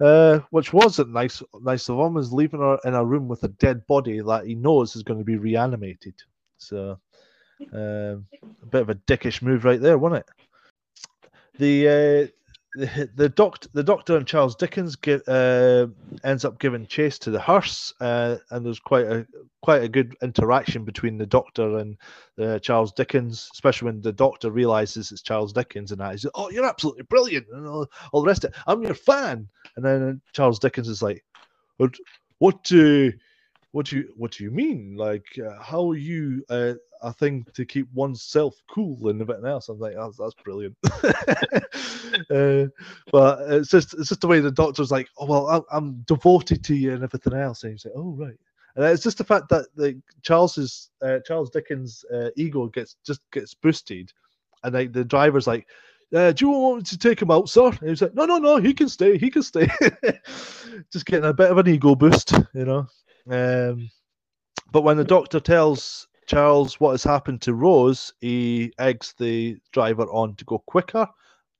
Uh, 0.00 0.40
which 0.50 0.72
wasn't 0.72 1.12
nice 1.12 1.40
nice 1.60 1.88
of 1.88 1.98
him 1.98 2.16
is 2.16 2.32
leaving 2.32 2.60
her 2.60 2.78
in 2.84 2.94
a 2.94 3.04
room 3.04 3.28
with 3.28 3.44
a 3.44 3.48
dead 3.48 3.86
body 3.86 4.20
that 4.20 4.44
he 4.44 4.54
knows 4.54 4.96
is 4.96 5.04
going 5.04 5.20
to 5.20 5.24
be 5.24 5.36
reanimated. 5.36 6.14
So 6.58 6.98
um, 7.72 8.26
a 8.62 8.66
bit 8.70 8.82
of 8.82 8.90
a 8.90 8.96
dickish 8.96 9.40
move 9.40 9.64
right 9.64 9.80
there, 9.80 9.96
wasn't 9.96 10.24
it? 10.26 10.30
The 11.58 11.88
uh, 11.88 12.43
the 12.74 13.08
the 13.14 13.28
doctor 13.28 13.68
the 13.72 13.82
doctor 13.82 14.16
and 14.16 14.26
Charles 14.26 14.56
Dickens 14.56 14.96
get, 14.96 15.26
uh, 15.28 15.86
ends 16.24 16.44
up 16.44 16.58
giving 16.58 16.86
chase 16.86 17.18
to 17.20 17.30
the 17.30 17.40
hearse, 17.40 17.94
uh, 18.00 18.36
and 18.50 18.66
there's 18.66 18.80
quite 18.80 19.06
a 19.06 19.26
quite 19.62 19.82
a 19.82 19.88
good 19.88 20.16
interaction 20.22 20.84
between 20.84 21.16
the 21.16 21.26
doctor 21.26 21.78
and 21.78 21.96
uh, 22.40 22.58
Charles 22.58 22.92
Dickens, 22.92 23.48
especially 23.52 23.86
when 23.86 24.00
the 24.00 24.12
doctor 24.12 24.50
realizes 24.50 25.12
it's 25.12 25.22
Charles 25.22 25.52
Dickens 25.52 25.92
and 25.92 26.00
that 26.00 26.12
he's 26.12 26.26
oh 26.34 26.50
you're 26.50 26.66
absolutely 26.66 27.04
brilliant 27.04 27.46
and 27.52 27.66
all, 27.66 27.86
all 28.12 28.22
the 28.22 28.28
rest 28.28 28.44
of 28.44 28.50
it. 28.50 28.56
I'm 28.66 28.82
your 28.82 28.94
fan, 28.94 29.48
and 29.76 29.84
then 29.84 30.20
Charles 30.32 30.58
Dickens 30.58 30.88
is 30.88 31.02
like, 31.02 31.24
what 31.76 31.94
what 32.38 32.72
uh, 32.72 33.10
what 33.74 33.86
do 33.86 33.96
you 33.96 34.12
what 34.16 34.30
do 34.30 34.44
you 34.44 34.52
mean? 34.52 34.94
Like 34.96 35.26
uh, 35.44 35.60
how 35.60 35.90
are 35.90 35.96
you 35.96 36.44
uh, 36.48 36.74
a 37.02 37.12
thing 37.12 37.44
to 37.54 37.64
keep 37.64 37.92
oneself 37.92 38.54
cool 38.70 39.08
and 39.08 39.20
everything 39.20 39.46
else? 39.46 39.68
I'm 39.68 39.80
like 39.80 39.96
that's, 39.96 40.16
that's 40.16 40.34
brilliant. 40.44 40.76
uh, 42.30 42.66
but 43.10 43.50
it's 43.52 43.70
just 43.70 43.94
it's 43.94 44.10
just 44.10 44.20
the 44.20 44.28
way 44.28 44.38
the 44.38 44.52
doctor's 44.52 44.92
like, 44.92 45.08
oh 45.18 45.26
well, 45.26 45.48
I'm, 45.48 45.62
I'm 45.72 46.04
devoted 46.06 46.62
to 46.62 46.74
you 46.76 46.92
and 46.92 47.02
everything 47.02 47.34
else, 47.34 47.64
and 47.64 47.72
he's 47.72 47.84
like, 47.84 47.94
oh 47.96 48.14
right. 48.16 48.38
And 48.76 48.84
it's 48.84 49.02
just 49.02 49.18
the 49.18 49.24
fact 49.24 49.48
that 49.48 49.66
the 49.74 50.00
Charles's 50.22 50.90
uh, 51.02 51.18
Charles 51.26 51.50
Dickens' 51.50 52.04
uh, 52.14 52.30
ego 52.36 52.68
gets 52.68 52.94
just 53.04 53.22
gets 53.32 53.54
boosted, 53.54 54.12
and 54.62 54.72
like 54.72 54.92
the 54.92 55.04
driver's 55.04 55.48
like, 55.48 55.66
uh, 56.14 56.30
"Do 56.30 56.44
you 56.46 56.52
want 56.52 56.76
me 56.76 56.82
to 56.84 56.98
take 56.98 57.20
him 57.20 57.32
out, 57.32 57.48
sir?" 57.48 57.70
And 57.80 57.88
he's 57.88 58.02
like, 58.02 58.14
"No, 58.14 58.24
no, 58.24 58.38
no, 58.38 58.58
he 58.58 58.72
can 58.72 58.88
stay. 58.88 59.18
He 59.18 59.30
can 59.30 59.42
stay." 59.42 59.68
just 60.92 61.06
getting 61.06 61.28
a 61.28 61.34
bit 61.34 61.50
of 61.50 61.58
an 61.58 61.68
ego 61.68 61.96
boost, 61.96 62.34
you 62.54 62.64
know. 62.64 62.86
Um, 63.30 63.90
but 64.72 64.82
when 64.82 64.96
the 64.96 65.04
doctor 65.04 65.40
tells 65.40 66.08
Charles, 66.26 66.80
what 66.80 66.92
has 66.92 67.04
happened 67.04 67.42
to 67.42 67.54
Rose? 67.54 68.12
He 68.20 68.72
eggs 68.78 69.14
the 69.18 69.58
driver 69.72 70.04
on 70.04 70.34
to 70.36 70.44
go 70.44 70.58
quicker. 70.66 71.06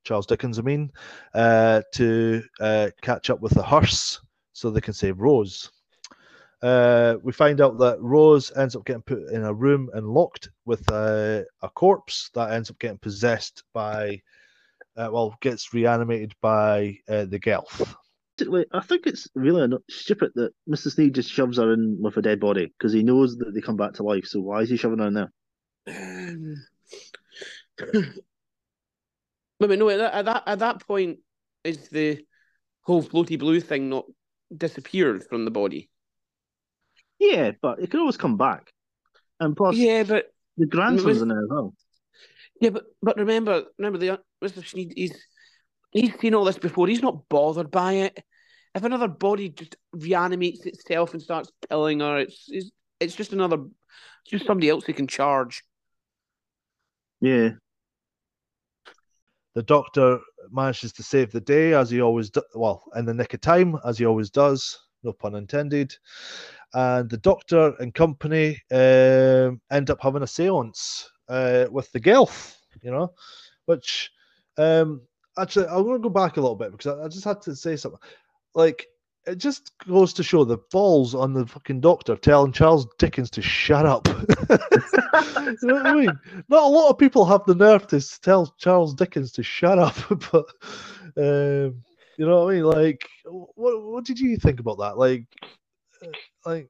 Charles 0.04 0.26
Dickens, 0.26 0.58
I 0.58 0.62
mean, 0.62 0.92
uh, 1.34 1.82
to 1.94 2.42
uh, 2.60 2.90
catch 3.00 3.30
up 3.30 3.40
with 3.40 3.52
the 3.52 3.62
hearse 3.62 4.20
so 4.52 4.70
they 4.70 4.80
can 4.80 4.94
save 4.94 5.20
Rose. 5.20 5.70
Uh, 6.62 7.16
we 7.22 7.32
find 7.32 7.60
out 7.60 7.78
that 7.78 8.00
Rose 8.00 8.50
ends 8.56 8.74
up 8.74 8.84
getting 8.86 9.02
put 9.02 9.30
in 9.30 9.44
a 9.44 9.52
room 9.52 9.90
and 9.92 10.06
locked 10.08 10.48
with 10.64 10.88
a, 10.90 11.44
a 11.62 11.68
corpse 11.70 12.30
that 12.34 12.52
ends 12.52 12.70
up 12.70 12.78
getting 12.78 12.98
possessed 12.98 13.64
by, 13.74 14.20
uh, 14.96 15.08
well, 15.12 15.36
gets 15.40 15.74
reanimated 15.74 16.34
by 16.40 16.96
uh, 17.08 17.26
the 17.26 17.38
Gelth. 17.38 17.94
Basically, 18.36 18.66
I 18.72 18.80
think 18.80 19.06
it's 19.06 19.28
really 19.34 19.66
not 19.68 19.82
stupid 19.88 20.32
that 20.34 20.52
Mr. 20.68 20.90
Sneed 20.90 21.14
just 21.14 21.30
shoves 21.30 21.58
her 21.58 21.72
in 21.72 21.98
with 22.00 22.16
a 22.16 22.22
dead 22.22 22.40
body 22.40 22.66
because 22.76 22.92
he 22.92 23.02
knows 23.04 23.36
that 23.36 23.52
they 23.54 23.60
come 23.60 23.76
back 23.76 23.94
to 23.94 24.02
life. 24.02 24.26
So 24.26 24.40
why 24.40 24.60
is 24.62 24.70
he 24.70 24.76
shoving 24.76 24.98
her 24.98 25.06
in 25.06 25.14
there? 25.14 25.32
Um, 25.86 26.56
a 29.60 29.76
no, 29.76 29.88
at 29.88 29.98
that, 29.98 30.14
at 30.14 30.24
that 30.24 30.42
at 30.46 30.58
that 30.58 30.86
point 30.86 31.18
is 31.62 31.88
the 31.88 32.24
whole 32.82 33.02
floaty 33.02 33.38
blue 33.38 33.60
thing 33.60 33.88
not 33.88 34.04
disappeared 34.54 35.24
from 35.24 35.44
the 35.44 35.50
body. 35.50 35.88
Yeah, 37.18 37.52
but 37.62 37.80
it 37.80 37.90
could 37.90 38.00
always 38.00 38.16
come 38.16 38.36
back. 38.36 38.72
And 39.40 39.56
plus, 39.56 39.76
Yeah, 39.76 40.02
but 40.02 40.26
the 40.56 40.66
grandson's 40.66 41.04
was- 41.06 41.22
in 41.22 41.28
there 41.28 41.38
as 41.42 41.48
well. 41.48 41.74
yeah, 42.60 42.70
but 42.70 42.84
but 43.00 43.16
remember, 43.16 43.64
remember 43.78 43.98
the 43.98 44.20
Mr. 44.42 44.66
Sneed, 44.66 44.92
he's 44.96 45.12
he's 45.94 46.18
seen 46.20 46.34
all 46.34 46.44
this 46.44 46.58
before. 46.58 46.86
He's 46.86 47.02
not 47.02 47.26
bothered 47.30 47.70
by 47.70 47.94
it. 47.94 48.22
If 48.74 48.84
another 48.84 49.08
body 49.08 49.48
just 49.48 49.76
reanimates 49.92 50.66
itself 50.66 51.14
and 51.14 51.22
starts 51.22 51.50
killing 51.70 52.00
her, 52.00 52.18
it's 52.18 52.44
it's, 52.48 52.70
it's 53.00 53.14
just 53.14 53.32
another, 53.32 53.56
it's 53.56 54.30
just 54.30 54.46
somebody 54.46 54.68
else 54.68 54.84
who 54.84 54.92
can 54.92 55.06
charge. 55.06 55.62
Yeah. 57.20 57.50
The 59.54 59.62
doctor 59.62 60.18
manages 60.50 60.92
to 60.94 61.04
save 61.04 61.30
the 61.30 61.40
day 61.40 61.74
as 61.74 61.88
he 61.88 62.02
always 62.02 62.30
does. 62.30 62.44
Well, 62.54 62.82
in 62.96 63.06
the 63.06 63.14
nick 63.14 63.32
of 63.34 63.40
time, 63.40 63.78
as 63.86 63.96
he 63.96 64.04
always 64.04 64.30
does. 64.30 64.78
No 65.04 65.12
pun 65.12 65.36
intended. 65.36 65.94
And 66.72 67.08
the 67.08 67.18
doctor 67.18 67.74
and 67.78 67.94
company 67.94 68.60
um, 68.72 69.60
end 69.70 69.90
up 69.90 69.98
having 70.00 70.22
a 70.22 70.26
séance 70.26 71.04
uh, 71.28 71.66
with 71.70 71.92
the 71.92 72.00
Gelth, 72.00 72.56
you 72.82 72.90
know, 72.90 73.12
which 73.66 74.10
um, 74.56 75.02
actually 75.38 75.66
I'm 75.66 75.84
going 75.84 76.00
to 76.00 76.08
go 76.08 76.08
back 76.08 76.36
a 76.36 76.40
little 76.40 76.56
bit 76.56 76.72
because 76.72 76.98
I, 76.98 77.04
I 77.04 77.08
just 77.08 77.24
had 77.24 77.40
to 77.42 77.56
say 77.56 77.76
something. 77.76 78.00
Like, 78.54 78.86
it 79.26 79.36
just 79.36 79.72
goes 79.86 80.12
to 80.14 80.22
show 80.22 80.44
the 80.44 80.58
balls 80.70 81.14
on 81.14 81.32
the 81.32 81.46
fucking 81.46 81.80
doctor 81.80 82.16
telling 82.16 82.52
Charles 82.52 82.86
Dickens 82.98 83.30
to 83.30 83.42
shut 83.42 83.86
up. 83.86 84.06
you 84.08 85.58
know 85.62 85.74
what 85.74 85.86
I 85.86 85.94
mean? 85.94 86.20
Not 86.48 86.64
a 86.64 86.68
lot 86.68 86.90
of 86.90 86.98
people 86.98 87.24
have 87.24 87.44
the 87.46 87.54
nerve 87.54 87.86
to 87.88 88.20
tell 88.20 88.54
Charles 88.58 88.94
Dickens 88.94 89.32
to 89.32 89.42
shut 89.42 89.78
up, 89.78 89.96
but 90.32 90.46
um, 91.16 91.82
you 92.18 92.26
know 92.26 92.44
what 92.44 92.52
I 92.52 92.54
mean? 92.54 92.64
Like, 92.64 93.08
what 93.24 93.82
what 93.82 94.04
did 94.04 94.20
you 94.20 94.36
think 94.36 94.60
about 94.60 94.78
that? 94.78 94.98
Like, 94.98 95.26
uh, 96.02 96.08
like 96.44 96.68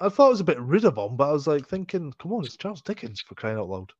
I 0.00 0.08
thought 0.08 0.28
it 0.28 0.30
was 0.30 0.40
a 0.40 0.44
bit 0.44 0.60
rude 0.60 0.84
of 0.84 0.96
him, 0.96 1.16
but 1.16 1.28
I 1.28 1.32
was 1.32 1.46
like 1.46 1.66
thinking, 1.66 2.12
come 2.18 2.32
on, 2.32 2.44
it's 2.44 2.56
Charles 2.56 2.82
Dickens 2.82 3.20
for 3.20 3.34
crying 3.34 3.58
out 3.58 3.68
loud. 3.68 3.92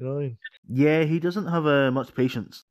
You 0.00 0.06
know 0.06 0.14
what 0.14 0.20
I 0.20 0.22
mean? 0.22 0.38
Yeah, 0.68 1.04
he 1.04 1.20
doesn't 1.20 1.46
have 1.46 1.66
uh, 1.66 1.90
much 1.90 2.14
patience. 2.14 2.64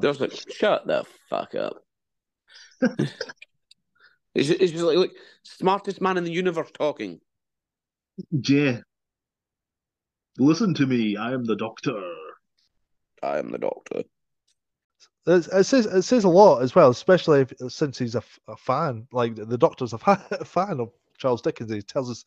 There's 0.00 0.20
like, 0.20 0.32
shut 0.52 0.84
the 0.84 1.04
fuck 1.28 1.54
up. 1.54 1.76
it's, 4.34 4.48
just, 4.48 4.60
it's 4.60 4.72
just 4.72 4.84
like, 4.84 4.96
look, 4.96 5.12
smartest 5.44 6.00
man 6.00 6.16
in 6.16 6.24
the 6.24 6.32
universe 6.32 6.70
talking. 6.72 7.20
Yeah. 8.32 8.78
Listen 10.38 10.74
to 10.74 10.86
me. 10.86 11.16
I 11.16 11.32
am 11.34 11.44
the 11.44 11.54
doctor. 11.54 12.00
I 13.22 13.38
am 13.38 13.52
the 13.52 13.58
doctor. 13.58 14.02
It, 15.26 15.48
it 15.52 15.64
says 15.64 15.86
it 15.86 16.02
says 16.02 16.24
a 16.24 16.28
lot 16.28 16.62
as 16.62 16.74
well, 16.74 16.90
especially 16.90 17.42
if, 17.42 17.52
since 17.68 17.96
he's 17.96 18.16
a, 18.16 18.18
f- 18.18 18.40
a 18.48 18.56
fan. 18.56 19.06
Like 19.12 19.36
the 19.36 19.58
doctor's 19.58 19.92
a, 19.92 19.98
fa- 19.98 20.26
a 20.32 20.44
fan 20.44 20.80
of 20.80 20.90
Charles 21.16 21.42
Dickens. 21.42 21.70
He 21.70 21.82
tells 21.82 22.10
us, 22.10 22.24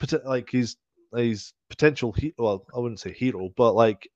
pot- 0.00 0.26
like 0.26 0.48
he's 0.50 0.76
he's 1.16 1.52
potential. 1.68 2.12
He- 2.12 2.34
well, 2.38 2.66
I 2.74 2.78
wouldn't 2.78 3.00
say 3.00 3.12
hero, 3.12 3.50
but 3.56 3.74
like 3.74 4.08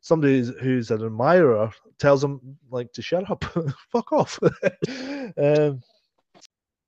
somebody 0.00 0.38
who's, 0.38 0.48
who's 0.60 0.90
an 0.90 1.04
admirer 1.04 1.70
tells 1.98 2.22
him 2.22 2.58
like 2.70 2.92
to 2.92 3.02
shut 3.02 3.30
up, 3.30 3.44
fuck 3.92 4.12
off. 4.12 4.38
um, 5.38 5.80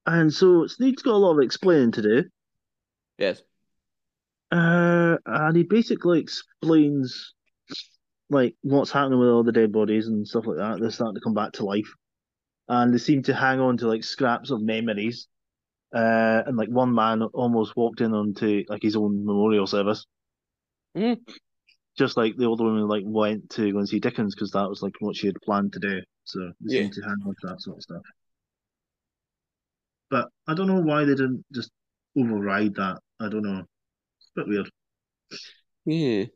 And 0.06 0.32
so 0.32 0.66
Sneed's 0.66 1.02
got 1.02 1.14
a 1.14 1.16
lot 1.16 1.36
of 1.36 1.44
explaining 1.44 1.92
to 1.92 2.02
do. 2.02 2.24
Yes. 3.18 3.42
Uh, 4.50 5.16
and 5.26 5.56
he 5.56 5.64
basically 5.64 6.20
explains 6.20 7.34
like 8.30 8.54
what's 8.62 8.90
happening 8.90 9.18
with 9.18 9.28
all 9.28 9.42
the 9.42 9.52
dead 9.52 9.72
bodies 9.72 10.06
and 10.06 10.26
stuff 10.26 10.46
like 10.46 10.56
that. 10.58 10.80
They're 10.80 10.90
starting 10.90 11.16
to 11.16 11.20
come 11.20 11.34
back 11.34 11.52
to 11.52 11.64
life, 11.64 11.92
and 12.68 12.92
they 12.92 12.98
seem 12.98 13.22
to 13.24 13.34
hang 13.34 13.60
on 13.60 13.76
to 13.78 13.88
like 13.88 14.04
scraps 14.04 14.50
of 14.50 14.62
memories. 14.62 15.28
Uh, 15.94 16.42
and 16.46 16.56
like 16.56 16.68
one 16.68 16.94
man 16.94 17.22
almost 17.22 17.74
walked 17.76 18.00
in 18.00 18.12
onto 18.12 18.64
like 18.68 18.82
his 18.82 18.96
own 18.96 19.24
memorial 19.24 19.66
service, 19.66 20.04
Mhm. 20.94 21.18
just 21.96 22.16
like 22.16 22.36
the 22.36 22.44
older 22.44 22.64
woman 22.64 22.86
like 22.86 23.04
went 23.06 23.48
to 23.50 23.72
go 23.72 23.78
and 23.78 23.88
see 23.88 23.98
Dickens 23.98 24.34
because 24.34 24.50
that 24.50 24.68
was 24.68 24.82
like 24.82 24.94
what 25.00 25.16
she 25.16 25.26
had 25.26 25.36
planned 25.42 25.72
to 25.72 25.78
do. 25.80 26.02
So 26.24 26.52
they 26.60 26.74
Yeah. 26.74 26.82
seem 26.82 26.90
to 26.90 27.00
hang 27.02 27.16
on 27.26 27.34
to 27.40 27.46
that 27.46 27.60
sort 27.62 27.78
of 27.78 27.82
stuff. 27.82 28.02
But 30.10 30.28
I 30.46 30.54
don't 30.54 30.66
know 30.68 30.80
why 30.80 31.04
they 31.04 31.14
didn't 31.14 31.44
just 31.52 31.70
override 32.16 32.74
that. 32.74 32.98
I 33.20 33.28
don't 33.28 33.42
know. 33.42 33.64
It's 34.18 34.30
a 34.36 34.40
bit 34.40 34.48
weird. 34.48 34.70
Yeah. 35.84 36.26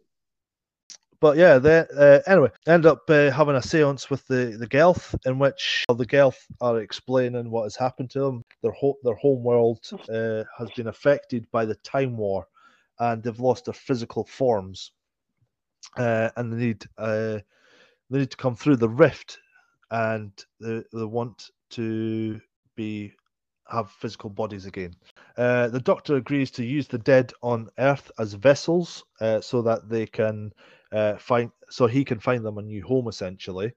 But 1.22 1.38
yeah, 1.38 1.58
they 1.58 1.86
uh, 1.96 2.18
anyway 2.26 2.50
end 2.66 2.84
up 2.84 3.08
uh, 3.08 3.30
having 3.30 3.54
a 3.54 3.60
séance 3.60 4.10
with 4.10 4.26
the 4.26 4.56
the 4.58 4.66
Gelth, 4.66 5.14
in 5.24 5.38
which 5.38 5.84
the 5.88 6.04
Gelth 6.04 6.44
are 6.60 6.80
explaining 6.80 7.48
what 7.48 7.62
has 7.62 7.76
happened 7.76 8.10
to 8.10 8.20
them. 8.20 8.42
Their 8.62 8.72
ho- 8.72 8.98
their 9.04 9.14
home 9.14 9.44
world 9.44 9.78
uh, 10.12 10.42
has 10.58 10.68
been 10.76 10.88
affected 10.88 11.46
by 11.52 11.64
the 11.64 11.76
Time 11.76 12.16
War, 12.16 12.48
and 12.98 13.22
they've 13.22 13.38
lost 13.38 13.66
their 13.66 13.74
physical 13.74 14.24
forms, 14.24 14.90
uh, 15.96 16.30
and 16.36 16.52
they 16.52 16.56
need 16.56 16.84
uh, 16.98 17.38
they 18.10 18.18
need 18.18 18.32
to 18.32 18.36
come 18.36 18.56
through 18.56 18.76
the 18.76 18.88
rift, 18.88 19.38
and 19.92 20.32
they, 20.60 20.82
they 20.92 21.04
want 21.04 21.50
to 21.70 22.40
be 22.74 23.12
have 23.68 23.92
physical 23.92 24.28
bodies 24.28 24.66
again. 24.66 24.92
Uh, 25.38 25.68
the 25.68 25.80
Doctor 25.80 26.16
agrees 26.16 26.50
to 26.50 26.64
use 26.64 26.88
the 26.88 26.98
dead 26.98 27.32
on 27.42 27.70
Earth 27.78 28.10
as 28.18 28.34
vessels, 28.34 29.04
uh, 29.20 29.40
so 29.40 29.62
that 29.62 29.88
they 29.88 30.04
can 30.04 30.52
uh, 30.93 31.16
find 31.16 31.51
so 31.70 31.86
he 31.86 32.05
can 32.05 32.20
find 32.20 32.45
them 32.45 32.59
a 32.59 32.62
new 32.62 32.82
home 32.84 33.09
essentially. 33.09 33.72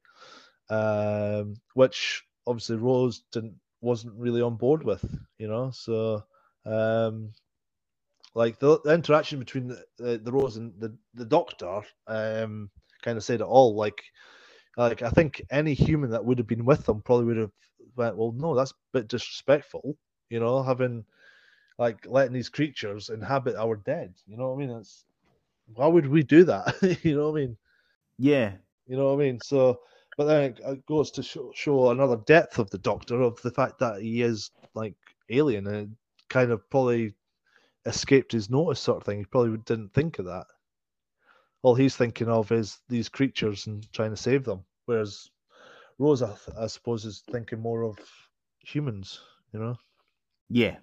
Um, 0.70 1.56
which 1.76 2.24
obviously 2.48 2.78
rose 2.78 3.24
didn't 3.32 3.56
wasn't 3.82 4.16
really 4.16 4.42
on 4.42 4.56
board 4.56 4.84
with 4.84 5.04
you 5.38 5.48
know 5.48 5.70
so 5.72 6.24
um, 6.66 7.32
like 8.34 8.60
the, 8.60 8.80
the 8.84 8.94
interaction 8.94 9.40
between 9.40 9.68
the, 9.68 9.84
the, 9.98 10.18
the 10.18 10.32
rose 10.32 10.58
and 10.58 10.74
the, 10.80 10.96
the 11.14 11.26
doctor 11.26 11.82
um, 12.08 12.70
kind 13.04 13.18
of 13.18 13.24
said 13.24 13.42
it 13.42 13.46
all 13.46 13.76
like 13.76 14.02
like 14.78 15.04
i 15.04 15.10
think 15.10 15.42
any 15.52 15.74
human 15.74 16.10
that 16.10 16.26
would 16.26 16.38
have 16.40 16.48
been 16.48 16.66
with 16.66 16.86
them 16.86 17.02
probably 17.02 17.26
would 17.26 17.38
have 17.38 17.52
went 17.96 18.18
well 18.18 18.34
no 18.36 18.56
that's 18.56 18.72
a 18.72 18.76
bit 18.94 19.08
disrespectful 19.08 19.96
you 20.30 20.40
know 20.40 20.64
having 20.64 21.06
like 21.78 22.06
letting 22.08 22.34
these 22.34 22.50
creatures 22.50 23.10
inhabit 23.10 23.56
our 23.56 23.76
dead 23.76 24.14
you 24.26 24.36
know 24.36 24.50
what 24.50 24.56
i 24.56 24.66
mean? 24.66 24.78
It's 24.78 25.06
why 25.74 25.88
would 25.88 26.08
we 26.08 26.24
do 26.24 26.44
that? 26.46 26.76
you 27.04 27.16
know 27.16 27.32
what 27.32 27.38
I 27.42 27.46
mean? 27.46 27.58
Yeah, 28.18 28.54
You 28.88 28.98
know 28.98 29.08
what 29.08 29.22
I 29.22 29.26
mean? 29.26 29.40
So, 29.44 29.82
but 30.18 30.26
then 30.26 30.52
it- 30.52 30.60
it 30.64 30.86
goes 30.86 31.12
to 31.12 31.24
show, 31.24 31.52
show 31.54 31.90
another 31.90 32.18
depth 32.18 32.60
of 32.60 32.70
the 32.70 32.78
Doctor 32.78 33.22
of 33.22 33.42
the 33.42 33.52
fact 33.52 33.80
that 33.80 34.02
he 34.02 34.22
is 34.22 34.52
like 34.74 34.96
alien 35.30 35.68
and 35.68 35.96
kind 36.30 36.52
of 36.52 36.70
probably 36.70 37.14
escaped 37.86 38.32
his 38.32 38.50
notice, 38.50 38.80
sort 38.80 38.98
of 38.98 39.04
thing. 39.04 39.20
He 39.20 39.26
probably 39.26 39.58
didn't 39.58 39.94
think 39.94 40.20
of 40.20 40.26
that. 40.26 40.48
All 41.62 41.76
he's 41.76 41.96
thinking 41.96 42.30
of 42.30 42.52
is 42.52 42.80
these 42.90 43.10
creatures 43.10 43.68
and 43.68 43.92
trying 43.92 44.12
to 44.12 44.18
save 44.18 44.44
them, 44.44 44.64
whereas 44.86 45.30
Rosa, 45.98 46.38
I 46.58 46.68
suppose, 46.68 47.06
is 47.06 47.24
thinking 47.32 47.60
more 47.60 47.84
of 47.84 47.98
humans. 48.60 49.20
You 49.52 49.60
know? 49.60 49.80
yeah. 50.50 50.78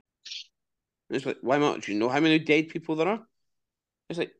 It's 1.10 1.26
like, 1.26 1.38
why 1.42 1.58
not? 1.58 1.82
Do 1.82 1.92
you 1.92 1.98
know 1.98 2.08
how 2.08 2.20
many 2.20 2.38
dead 2.38 2.68
people 2.68 2.96
there 2.96 3.08
are? 3.08 3.26
It's 4.08 4.18
like, 4.18 4.32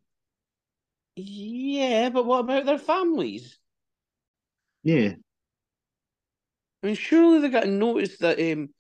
yeah, 1.17 2.09
but 2.11 2.27
what 2.27 2.41
about 2.41 2.67
their 2.67 2.79
families? 2.79 3.59
Yeah. 4.83 5.15
I 6.83 6.87
mean, 6.87 6.97
surely 6.97 7.41
they 7.41 7.49
got 7.49 7.63
to 7.63 7.71
notice 7.71 8.19
that 8.19 8.41
um 8.41 8.71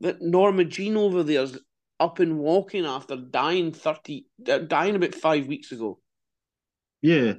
that 0.00 0.20
Norma 0.20 0.64
Jean 0.64 0.96
over 0.96 1.22
there's 1.22 1.58
up 2.00 2.18
and 2.18 2.38
walking 2.38 2.84
after 2.84 3.16
dying 3.16 3.72
thirty, 3.72 4.26
uh, 4.48 4.58
dying 4.58 4.96
about 4.96 5.14
five 5.14 5.46
weeks 5.46 5.70
ago. 5.70 6.00
Yeah. 7.00 7.34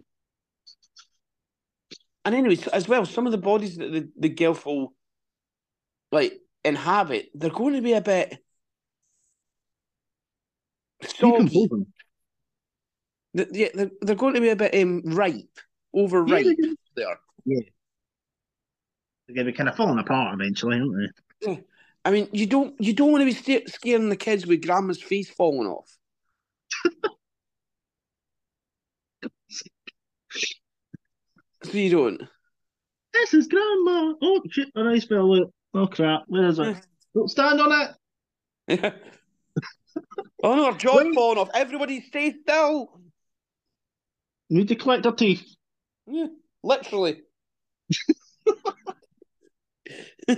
And 2.25 2.35
anyways, 2.35 2.67
as 2.67 2.87
well, 2.87 3.05
some 3.05 3.25
of 3.25 3.33
the 3.33 3.37
bodies 3.37 3.75
that 3.77 3.91
the 3.91 4.09
the 4.17 4.29
Gelth 4.29 4.65
will 4.65 4.93
like 6.11 6.39
inhabit, 6.63 7.29
they're 7.33 7.49
going 7.49 7.73
to 7.73 7.81
be 7.81 7.93
a 7.93 8.01
bit 8.01 8.37
soggy. 11.03 11.43
Decomposing. 11.43 11.87
Th- 13.35 13.49
yeah, 13.51 13.69
they're, 13.73 13.91
they're 14.01 14.15
going 14.15 14.35
to 14.35 14.41
be 14.41 14.49
a 14.49 14.55
bit 14.55 14.75
um, 14.81 15.01
ripe, 15.05 15.59
overripe. 15.93 16.45
Yeah, 16.45 16.71
they 16.95 17.03
are. 17.03 17.19
They're 17.45 19.35
going 19.35 19.45
to 19.45 19.51
be 19.51 19.57
kind 19.57 19.69
of 19.69 19.75
falling 19.75 19.99
apart 19.99 20.33
eventually, 20.33 20.79
aren't 20.79 20.95
they? 21.41 21.51
Yeah. 21.51 21.57
I 22.05 22.11
mean, 22.11 22.27
you 22.33 22.45
don't 22.45 22.75
you 22.79 22.93
don't 22.93 23.11
want 23.11 23.21
to 23.21 23.25
be 23.25 23.33
sta- 23.33 23.67
scaring 23.67 24.09
the 24.09 24.17
kids 24.17 24.45
with 24.45 24.65
grandma's 24.65 25.01
face 25.01 25.29
falling 25.29 25.69
off. 25.69 25.97
so 31.63 31.71
you 31.71 31.89
don't. 31.89 32.21
This 33.13 33.33
is 33.33 33.47
grandma. 33.47 34.15
Oh 34.21 34.41
shit! 34.49 34.67
A 34.75 34.83
nice 34.83 35.05
fella. 35.05 35.45
Oh 35.73 35.87
crap! 35.87 36.23
Where 36.27 36.47
is 36.47 36.59
it? 36.59 36.75
Don't 37.15 37.29
stand 37.29 37.61
on 37.61 37.87
it. 38.67 38.93
oh 40.43 40.55
no, 40.55 40.65
our 40.65 40.73
jaw's 40.73 41.05
Wait. 41.05 41.15
falling 41.15 41.37
off. 41.37 41.49
Everybody 41.53 42.01
stay 42.01 42.33
still. 42.41 42.99
You 44.53 44.59
need 44.59 44.67
to 44.67 44.75
collect 44.75 45.07
our 45.07 45.15
teeth. 45.15 45.55
Yeah, 46.05 46.27
literally. 46.61 47.23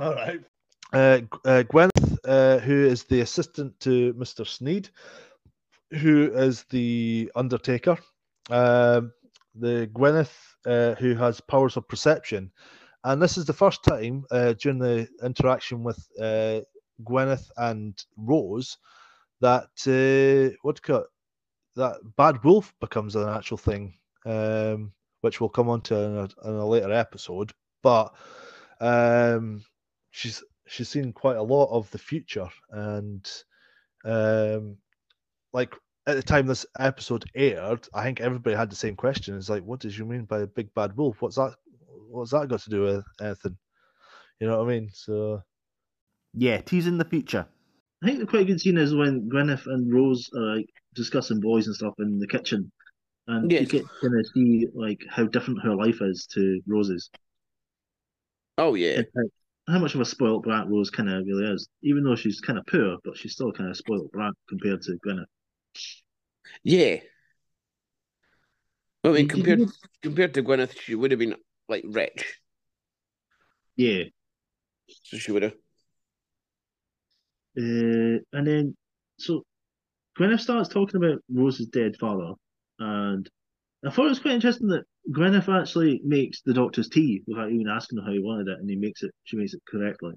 All 0.00 0.14
right. 0.14 0.40
Uh, 0.90 1.20
uh, 1.44 1.64
Gwyneth, 1.64 2.16
uh, 2.24 2.56
who 2.60 2.86
is 2.86 3.04
the 3.04 3.20
assistant 3.20 3.78
to 3.80 4.14
Mr. 4.14 4.46
Sneed, 4.46 4.88
who 5.90 6.32
is 6.32 6.64
the 6.70 7.30
Undertaker. 7.36 7.98
Um, 8.48 9.12
the 9.54 9.90
Gwyneth, 9.92 10.32
uh, 10.64 10.94
who 10.94 11.14
has 11.14 11.42
powers 11.42 11.76
of 11.76 11.86
perception. 11.86 12.50
And 13.04 13.20
this 13.20 13.36
is 13.36 13.44
the 13.44 13.52
first 13.52 13.84
time 13.84 14.24
uh, 14.30 14.54
during 14.54 14.78
the 14.78 15.06
interaction 15.22 15.84
with 15.84 16.08
uh, 16.18 16.60
Gwyneth 17.04 17.50
and 17.58 18.02
Rose 18.16 18.78
that 19.42 19.68
uh, 19.86 20.56
what 20.62 20.76
do 20.76 20.80
you 20.80 20.94
call 20.94 21.02
it? 21.02 21.08
That 21.76 21.96
Bad 22.16 22.42
Wolf 22.42 22.74
becomes 22.80 23.16
an 23.16 23.28
actual 23.28 23.58
thing, 23.58 23.94
um, 24.24 24.92
which 25.20 25.40
we'll 25.40 25.50
come 25.50 25.68
on 25.68 25.82
to 25.82 25.96
in 25.96 26.16
a, 26.16 26.48
in 26.48 26.54
a 26.54 26.66
later 26.66 26.92
episode. 26.92 27.52
But 27.82 28.14
um, 28.80 29.64
she's 30.10 30.42
she's 30.66 30.88
seen 30.88 31.12
quite 31.12 31.36
a 31.36 31.42
lot 31.42 31.70
of 31.70 31.90
the 31.90 31.98
future, 31.98 32.48
and 32.70 33.30
um, 34.04 34.78
like 35.52 35.74
at 36.06 36.16
the 36.16 36.22
time 36.22 36.46
this 36.46 36.66
episode 36.78 37.24
aired, 37.34 37.86
I 37.94 38.04
think 38.04 38.20
everybody 38.20 38.56
had 38.56 38.70
the 38.70 38.76
same 38.76 38.96
question. 38.96 39.36
It's 39.36 39.48
like, 39.48 39.64
what 39.64 39.80
does 39.80 39.98
you 39.98 40.04
mean 40.04 40.24
by 40.24 40.40
a 40.40 40.46
big 40.46 40.72
bad 40.74 40.96
wolf? 40.96 41.20
What's 41.20 41.36
that? 41.36 41.54
What's 42.08 42.30
that 42.30 42.48
got 42.48 42.60
to 42.60 42.70
do 42.70 42.82
with 42.82 43.04
anything? 43.20 43.56
You 44.40 44.46
know 44.46 44.58
what 44.58 44.68
I 44.68 44.78
mean? 44.78 44.90
So 44.92 45.42
Yeah, 46.34 46.60
teasing 46.60 46.98
the 46.98 47.04
future. 47.04 47.46
I 48.06 48.10
think 48.10 48.20
the 48.20 48.26
quite 48.26 48.46
good 48.46 48.60
scene 48.60 48.78
is 48.78 48.94
when 48.94 49.28
Gwyneth 49.28 49.66
and 49.66 49.92
Rose 49.92 50.30
are 50.32 50.58
like 50.58 50.68
discussing 50.94 51.40
boys 51.40 51.66
and 51.66 51.74
stuff 51.74 51.94
in 51.98 52.20
the 52.20 52.28
kitchen, 52.28 52.70
and 53.26 53.50
you 53.50 53.58
Yes. 53.58 53.72
get 53.72 53.82
to 53.82 53.88
kind 54.00 54.20
of 54.20 54.26
see 54.32 54.68
like 54.74 55.00
how 55.10 55.24
different 55.26 55.64
her 55.64 55.74
life 55.74 56.00
is 56.00 56.24
to 56.34 56.60
Rose's. 56.68 57.10
oh 58.58 58.74
yeah. 58.76 59.02
And 59.16 59.28
how, 59.68 59.80
much 59.80 59.96
of 59.96 60.00
a 60.00 60.04
spoiled 60.04 60.44
brat 60.44 60.68
Rose 60.68 60.88
kind 60.88 61.10
of 61.10 61.26
really 61.26 61.52
is, 61.52 61.68
even 61.82 62.04
though 62.04 62.14
she's 62.14 62.40
kind 62.40 62.60
of 62.60 62.66
poor, 62.66 62.96
but 63.02 63.16
she's 63.16 63.32
still 63.32 63.50
kind 63.50 63.70
of 63.70 63.76
spoiled 63.76 64.12
brat 64.12 64.34
compared 64.48 64.82
to 64.82 64.96
Gwyneth. 65.04 65.26
Yeah. 66.62 67.00
Well, 69.02 69.14
I 69.14 69.16
mean, 69.16 69.24
you 69.24 69.28
compared 69.30 69.60
compared 70.00 70.34
to 70.34 70.44
Gwyneth, 70.44 70.78
she 70.80 70.94
would 70.94 71.10
have 71.10 71.18
been 71.18 71.34
like 71.68 71.82
rich, 71.88 72.38
Yeah, 73.76 74.04
so 75.02 75.16
she 75.18 75.32
would 75.32 75.42
have. 75.42 75.54
Uh, 77.58 78.20
and 78.32 78.46
then 78.46 78.76
so 79.18 79.44
Gwyneth 80.18 80.40
starts 80.40 80.68
talking 80.68 81.02
about 81.02 81.22
Rose's 81.32 81.68
dead 81.68 81.96
father, 81.98 82.32
and 82.78 83.28
I 83.86 83.90
thought 83.90 84.06
it 84.06 84.10
was 84.10 84.18
quite 84.20 84.34
interesting 84.34 84.68
that 84.68 84.84
Gwyneth 85.10 85.48
actually 85.48 86.00
makes 86.04 86.42
the 86.42 86.54
doctor's 86.54 86.88
tea 86.88 87.22
without 87.26 87.50
even 87.50 87.68
asking 87.68 87.98
her 87.98 88.04
how 88.04 88.12
he 88.12 88.18
wanted 88.18 88.48
it, 88.48 88.58
and 88.58 88.68
he 88.68 88.76
makes 88.76 89.02
it. 89.02 89.12
She 89.24 89.36
makes 89.36 89.54
it 89.54 89.62
correctly. 89.68 90.14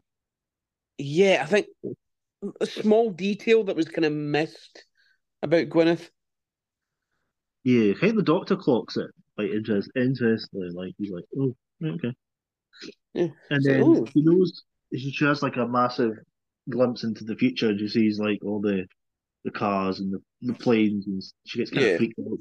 Yeah, 0.98 1.42
I 1.42 1.46
think 1.46 1.68
a 2.62 2.66
small 2.66 3.12
detail 3.12 3.64
that 3.66 3.76
was 3.76 3.88
kind 3.88 4.06
of 4.06 4.14
missed 4.14 4.86
about 5.42 5.70
Gwyneth. 5.70 6.10
Yeah, 7.64 7.94
I 7.96 8.00
think 8.00 8.16
the 8.16 8.24
doctor 8.24 8.56
clocks 8.56 8.98
it 8.98 9.12
like 9.38 9.52
interest, 9.52 9.90
interestingly. 9.96 10.70
Like 10.70 10.94
he's 10.98 11.12
like, 11.12 11.24
oh, 11.38 11.56
okay. 11.84 12.14
Yeah, 13.14 13.28
And 13.50 13.64
so, 13.64 13.72
then 13.72 13.84
oh. 13.84 14.06
she 14.06 14.22
knows 14.22 14.64
she 14.94 15.12
she 15.12 15.26
has 15.26 15.42
like 15.42 15.58
a 15.58 15.68
massive 15.68 16.14
glimpse 16.70 17.04
into 17.04 17.24
the 17.26 17.36
future. 17.36 17.70
and 17.70 17.80
She 17.80 17.88
sees 17.90 18.20
like 18.20 18.40
all 18.44 18.62
the 18.62 18.88
the 19.46 19.52
cars 19.52 20.00
and 20.02 20.14
the, 20.14 20.22
the 20.44 20.56
planes, 20.56 21.08
and 21.08 21.24
she 21.46 21.60
gets 21.60 21.72
kind 21.72 21.86
Yeah. 21.86 21.88
of 21.88 21.96
freaked 21.96 22.20
out. 22.20 22.40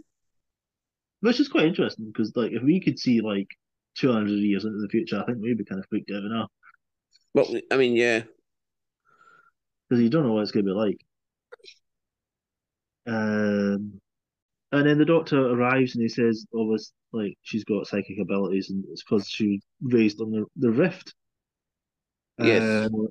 Which 1.20 1.38
is 1.38 1.46
quite 1.48 1.66
interesting 1.66 2.06
because 2.06 2.34
like 2.34 2.50
if 2.52 2.62
we 2.62 2.80
could 2.80 2.98
see 2.98 3.20
like 3.20 3.46
two 3.96 4.10
hundred 4.12 4.38
years 4.40 4.64
into 4.64 4.80
the 4.80 4.88
future, 4.88 5.20
I 5.20 5.26
think 5.26 5.38
we'd 5.38 5.56
be 5.58 5.64
kind 5.64 5.78
of 5.80 5.86
freaked 5.88 6.10
out 6.10 6.24
enough 6.24 6.50
Well, 7.34 7.54
I 7.70 7.76
mean, 7.76 7.96
yeah, 7.96 8.24
because 9.88 10.02
you 10.02 10.08
don't 10.10 10.24
know 10.26 10.32
what 10.32 10.42
it's 10.42 10.50
going 10.52 10.64
to 10.66 10.72
be 10.72 10.74
like. 10.76 10.98
Um, 13.06 14.00
and 14.72 14.86
then 14.88 14.98
the 14.98 15.04
doctor 15.06 15.38
arrives 15.52 15.94
and 15.96 16.02
he 16.02 16.08
says, 16.08 16.46
"Oh, 16.54 16.72
this 16.72 16.92
like 17.12 17.36
she's 17.42 17.64
got 17.64 17.86
psychic 17.86 18.18
abilities, 18.20 18.70
and 18.70 18.84
it's 18.90 19.04
because 19.04 19.28
she 19.28 19.48
was 19.82 19.92
raised 19.94 20.20
on 20.20 20.30
the 20.32 20.46
the 20.56 20.70
rift." 20.70 21.14
Yes. 22.38 22.64
Uh, 22.68 23.08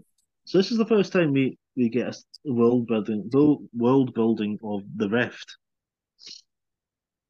so 0.47 0.57
this 0.57 0.71
is 0.71 0.77
the 0.77 0.85
first 0.85 1.11
time 1.11 1.33
we 1.33 1.57
we 1.75 1.89
get 1.89 2.07
a 2.07 2.51
world 2.53 2.87
building 2.87 3.27
build, 3.29 3.67
world 3.75 4.13
building 4.13 4.57
of 4.63 4.81
the 4.95 5.09
rift, 5.09 5.57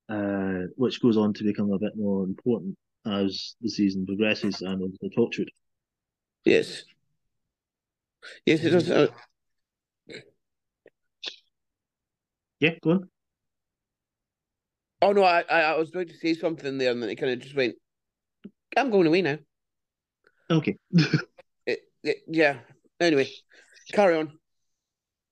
uh, 0.07 0.69
which 0.75 1.01
goes 1.01 1.17
on 1.17 1.33
to 1.33 1.43
become 1.43 1.71
a 1.71 1.79
bit 1.79 1.93
more 1.97 2.23
important 2.23 2.77
as 3.07 3.55
the 3.61 3.69
season 3.69 4.05
progresses 4.05 4.61
and 4.61 4.83
as 4.83 4.97
the 5.01 5.09
Torchwood. 5.17 5.49
yes, 6.45 6.83
yes, 8.45 8.63
it 8.63 8.69
does. 8.69 8.89
Uh, 8.89 9.07
Yeah, 12.59 12.75
go 12.83 12.91
on. 12.91 13.09
oh 15.01 15.11
no, 15.11 15.23
I, 15.23 15.43
I 15.49 15.61
I 15.61 15.77
was 15.77 15.89
about 15.89 16.07
to 16.07 16.17
say 16.17 16.35
something 16.35 16.77
there, 16.77 16.91
and 16.91 17.01
then 17.01 17.09
it 17.09 17.15
kind 17.15 17.31
of 17.31 17.39
just 17.39 17.55
went. 17.55 17.75
I'm 18.75 18.91
going 18.91 19.07
away 19.07 19.23
now. 19.23 19.39
Okay. 20.51 20.77
It, 21.65 21.79
it, 22.03 22.17
yeah. 22.27 22.59
Anyway, 22.99 23.29
carry 23.93 24.17
on. 24.17 24.31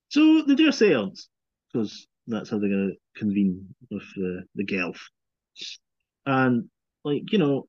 So 0.10 0.44
they 0.44 0.56
do 0.56 0.70
a 0.70 0.74
seance 0.74 1.30
because 1.72 2.08
that's 2.28 2.50
how 2.50 2.60
they're 2.60 2.70
going 2.70 2.96
to 2.96 3.20
convene 3.20 3.68
with 3.92 4.04
the 4.16 4.44
the 4.56 4.66
Gelth. 4.66 5.00
And 6.26 6.70
like 7.04 7.32
you 7.32 7.38
know, 7.38 7.68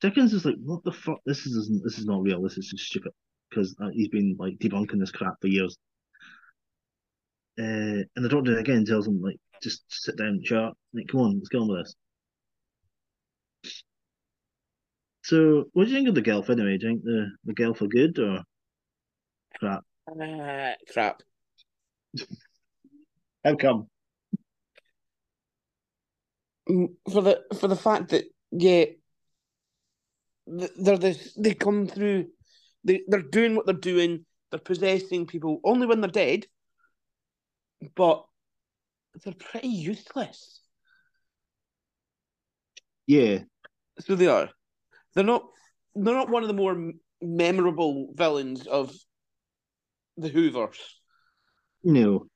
Dickens 0.00 0.32
is 0.32 0.44
like, 0.44 0.56
"What 0.62 0.84
the 0.84 0.92
fuck? 0.92 1.20
This 1.26 1.46
is 1.46 1.70
this 1.82 1.98
is 1.98 2.06
not 2.06 2.22
real. 2.22 2.42
This 2.42 2.58
is 2.58 2.68
just 2.68 2.84
stupid." 2.84 3.12
Because 3.50 3.74
uh, 3.82 3.88
he's 3.92 4.08
been 4.08 4.36
like 4.38 4.58
debunking 4.58 5.00
this 5.00 5.10
crap 5.10 5.34
for 5.40 5.48
years. 5.48 5.76
Uh, 7.58 8.04
and 8.14 8.24
the 8.24 8.28
doctor 8.28 8.58
again 8.58 8.84
tells 8.84 9.06
him 9.06 9.20
like, 9.20 9.36
"Just 9.62 9.82
sit 9.88 10.16
down, 10.16 10.42
chat. 10.44 10.72
Like, 10.92 11.08
come 11.08 11.20
on, 11.20 11.38
let's 11.38 11.48
get 11.48 11.60
on 11.60 11.68
with 11.68 11.84
this." 11.84 11.94
So, 15.24 15.64
what 15.72 15.84
do 15.84 15.90
you 15.90 15.96
think 15.96 16.08
of 16.08 16.14
the 16.14 16.22
Gelth 16.22 16.50
anyway? 16.50 16.78
Do 16.78 16.86
you 16.86 16.92
think 16.92 17.04
the 17.04 17.30
the 17.44 17.54
Gelth 17.54 17.82
are 17.82 17.88
good 17.88 18.18
or 18.18 18.42
crap? 19.58 19.84
Uh, 20.08 20.72
crap. 20.92 21.22
How 23.44 23.54
come? 23.56 23.88
Mm, 26.68 26.94
For 27.10 27.22
the 27.22 27.44
for 27.58 27.68
the 27.68 27.76
fact 27.76 28.10
that 28.10 28.24
yeah, 28.50 28.84
th- 30.58 30.70
they're 30.78 30.98
this 30.98 31.34
they 31.34 31.54
come 31.54 31.86
through, 31.86 32.26
they 32.84 33.02
they're 33.08 33.22
doing 33.22 33.54
what 33.56 33.66
they're 33.66 33.74
doing. 33.74 34.24
They're 34.50 34.60
possessing 34.60 35.26
people 35.26 35.60
only 35.64 35.86
when 35.86 36.00
they're 36.00 36.10
dead, 36.10 36.46
but 37.94 38.24
they're 39.22 39.34
pretty 39.34 39.68
useless. 39.68 40.60
Yeah, 43.06 43.40
So 44.00 44.14
they 44.14 44.26
are. 44.26 44.50
They're 45.14 45.24
not. 45.24 45.44
They're 45.94 46.14
not 46.14 46.30
one 46.30 46.42
of 46.42 46.48
the 46.48 46.54
more 46.54 46.92
memorable 47.20 48.12
villains 48.14 48.66
of 48.66 48.94
the 50.18 50.28
Hoovers. 50.28 50.78
No. 51.82 52.28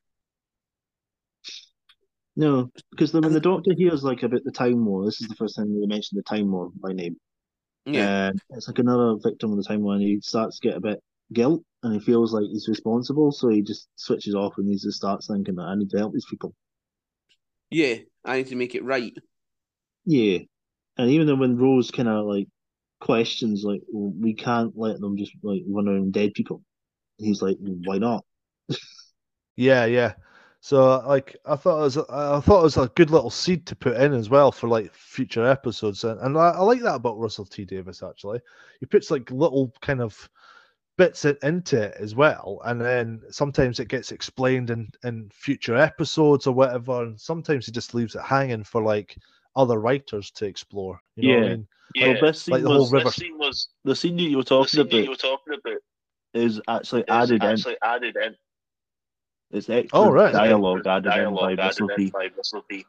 No, 2.36 2.70
because 2.90 3.12
then 3.12 3.22
when 3.24 3.32
the 3.34 3.40
doctor 3.40 3.72
hears 3.76 4.02
like 4.02 4.22
about 4.22 4.42
the 4.44 4.52
Time 4.52 4.84
War, 4.86 5.04
this 5.04 5.20
is 5.20 5.28
the 5.28 5.34
first 5.34 5.56
time 5.56 5.68
they 5.78 5.86
mentioned 5.86 6.18
the 6.18 6.22
Time 6.22 6.50
War 6.50 6.70
by 6.74 6.92
name. 6.92 7.16
Yeah, 7.84 8.08
Uh, 8.08 8.32
it's 8.50 8.68
like 8.68 8.78
another 8.80 9.16
victim 9.22 9.52
of 9.52 9.58
the 9.58 9.64
Time 9.64 9.82
War, 9.82 9.94
and 9.94 10.02
he 10.02 10.20
starts 10.22 10.58
to 10.60 10.68
get 10.68 10.76
a 10.78 10.80
bit 10.82 11.00
guilt, 11.32 11.64
and 11.82 11.94
he 11.94 12.00
feels 12.00 12.32
like 12.34 12.44
he's 12.44 12.68
responsible, 12.68 13.32
so 13.32 13.48
he 13.50 13.62
just 13.62 13.88
switches 13.96 14.34
off 14.34 14.58
and 14.58 14.68
he 14.68 14.74
just 14.76 14.98
starts 14.98 15.28
thinking 15.28 15.56
that 15.56 15.64
I 15.64 15.76
need 15.76 15.90
to 15.90 15.98
help 15.98 16.14
these 16.14 16.26
people. 16.30 16.54
yeah. 17.70 17.96
I 18.24 18.36
need 18.38 18.46
to 18.48 18.56
make 18.56 18.74
it 18.76 18.84
right. 18.84 19.14
Yeah, 20.04 20.38
and 20.98 21.10
even 21.10 21.26
though 21.26 21.36
when 21.36 21.58
Rose 21.58 21.90
kind 21.90 22.08
of 22.08 22.26
like 22.26 22.48
questions, 23.00 23.64
like 23.64 23.82
we 23.92 24.34
can't 24.34 24.76
let 24.78 25.00
them 25.00 25.16
just 25.18 25.32
like 25.42 25.62
run 25.68 25.88
around 25.88 26.12
dead 26.14 26.34
people, 26.34 26.62
he's 27.24 27.42
like, 27.42 27.56
why 27.60 27.98
not? 27.98 28.24
yeah, 29.56 29.84
yeah. 29.84 30.14
So 30.60 31.02
like 31.06 31.36
I 31.44 31.56
thought 31.56 31.80
it 31.80 31.82
was 31.82 31.98
I 31.98 32.40
thought 32.40 32.60
it 32.60 32.64
was 32.64 32.76
a 32.76 32.88
good 32.94 33.10
little 33.10 33.30
seed 33.30 33.66
to 33.66 33.76
put 33.76 33.96
in 33.96 34.12
as 34.12 34.30
well 34.30 34.52
for 34.52 34.68
like 34.68 34.92
future 34.94 35.44
episodes, 35.44 36.04
and, 36.04 36.20
and 36.20 36.38
I, 36.38 36.50
I 36.50 36.60
like 36.60 36.80
that 36.82 36.94
about 36.96 37.18
Russell 37.18 37.44
T 37.46 37.64
Davies 37.64 38.02
actually. 38.02 38.40
He 38.78 38.86
puts 38.86 39.10
like 39.10 39.30
little 39.32 39.72
kind 39.80 40.00
of 40.00 40.28
bits 40.98 41.24
it 41.24 41.38
into 41.42 41.82
it 41.82 41.96
as 41.98 42.14
well, 42.14 42.60
and 42.64 42.80
then 42.80 43.22
sometimes 43.30 43.80
it 43.80 43.88
gets 43.88 44.12
explained 44.12 44.70
in 44.70 44.88
in 45.04 45.28
future 45.32 45.76
episodes 45.76 46.46
or 46.46 46.54
whatever, 46.54 47.02
and 47.02 47.20
sometimes 47.20 47.66
he 47.66 47.72
just 47.72 47.94
leaves 47.94 48.14
it 48.14 48.22
hanging 48.22 48.62
for 48.62 48.82
like 48.82 49.16
other 49.56 49.80
writers 49.80 50.30
to 50.32 50.46
explore. 50.46 51.00
You 51.16 51.24
know 51.24 51.30
what 51.30 51.38
I 51.38 51.42
Yeah. 51.42 51.50
mean? 51.50 51.66
Well, 52.00 52.14
this 52.20 52.42
scene 52.42 52.54
Like 52.54 52.62
the 52.62 52.68
whole 52.70 52.88
river. 52.88 53.04
This 53.04 53.16
scene 53.16 53.38
was 53.38 53.68
the 53.84 53.96
scene 53.96 54.16
that 54.16 54.22
you 54.22 54.36
were 54.36 54.42
the 54.44 54.48
talking 54.48 54.68
scene 54.68 54.82
about 54.82 54.90
that 54.98 55.04
you 55.04 55.10
were 55.10 55.16
talking 55.16 55.54
about 55.54 55.78
is 56.34 56.60
actually 56.68 57.00
is 57.02 57.06
added 57.08 57.42
in. 57.42 57.50
actually 57.50 57.76
added 57.82 58.16
in. 58.16 58.36
It's 59.50 59.68
extra 59.68 59.98
Oh, 59.98 60.10
right. 60.10 60.32
dialogue 60.32 60.86
added 60.86 61.04
Dialogue 61.10 61.50
in 61.52 61.56
by 61.56 61.64
added 61.64 61.76
Russell 62.36 62.62
T. 62.68 62.78
T. 62.78 62.86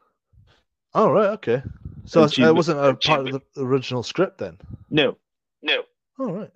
Oh 0.94 1.10
right, 1.10 1.30
okay. 1.30 1.62
So 2.06 2.22
And 2.22 2.32
it's- 2.32 2.48
it 2.48 2.54
wasn't 2.54 2.78
a 2.78 2.94
part 2.94 3.26
of 3.28 3.32
the 3.54 3.62
original 3.62 4.02
script 4.02 4.38
then. 4.38 4.58
No, 4.90 5.16
No, 5.62 5.82
Oh 6.18 6.32
right. 6.32 6.50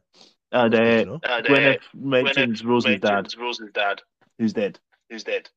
and 0.52 0.72
That's 0.72 0.80
good 0.80 0.98
uh, 1.00 1.04
to 1.04 1.04
know. 1.06 1.20
and 1.24 1.46
uh, 1.46 1.48
Gwyneth 1.50 1.78
Gwyneth 1.96 2.24
mentions 2.24 2.64
Rose's 2.64 3.00
dad, 3.00 3.12
mentions 3.14 3.36
Rose's 3.36 3.70
dad, 3.74 4.02
who's 4.38 4.52
dead. 4.52 4.78
who's 5.10 5.24
dead. 5.24 5.48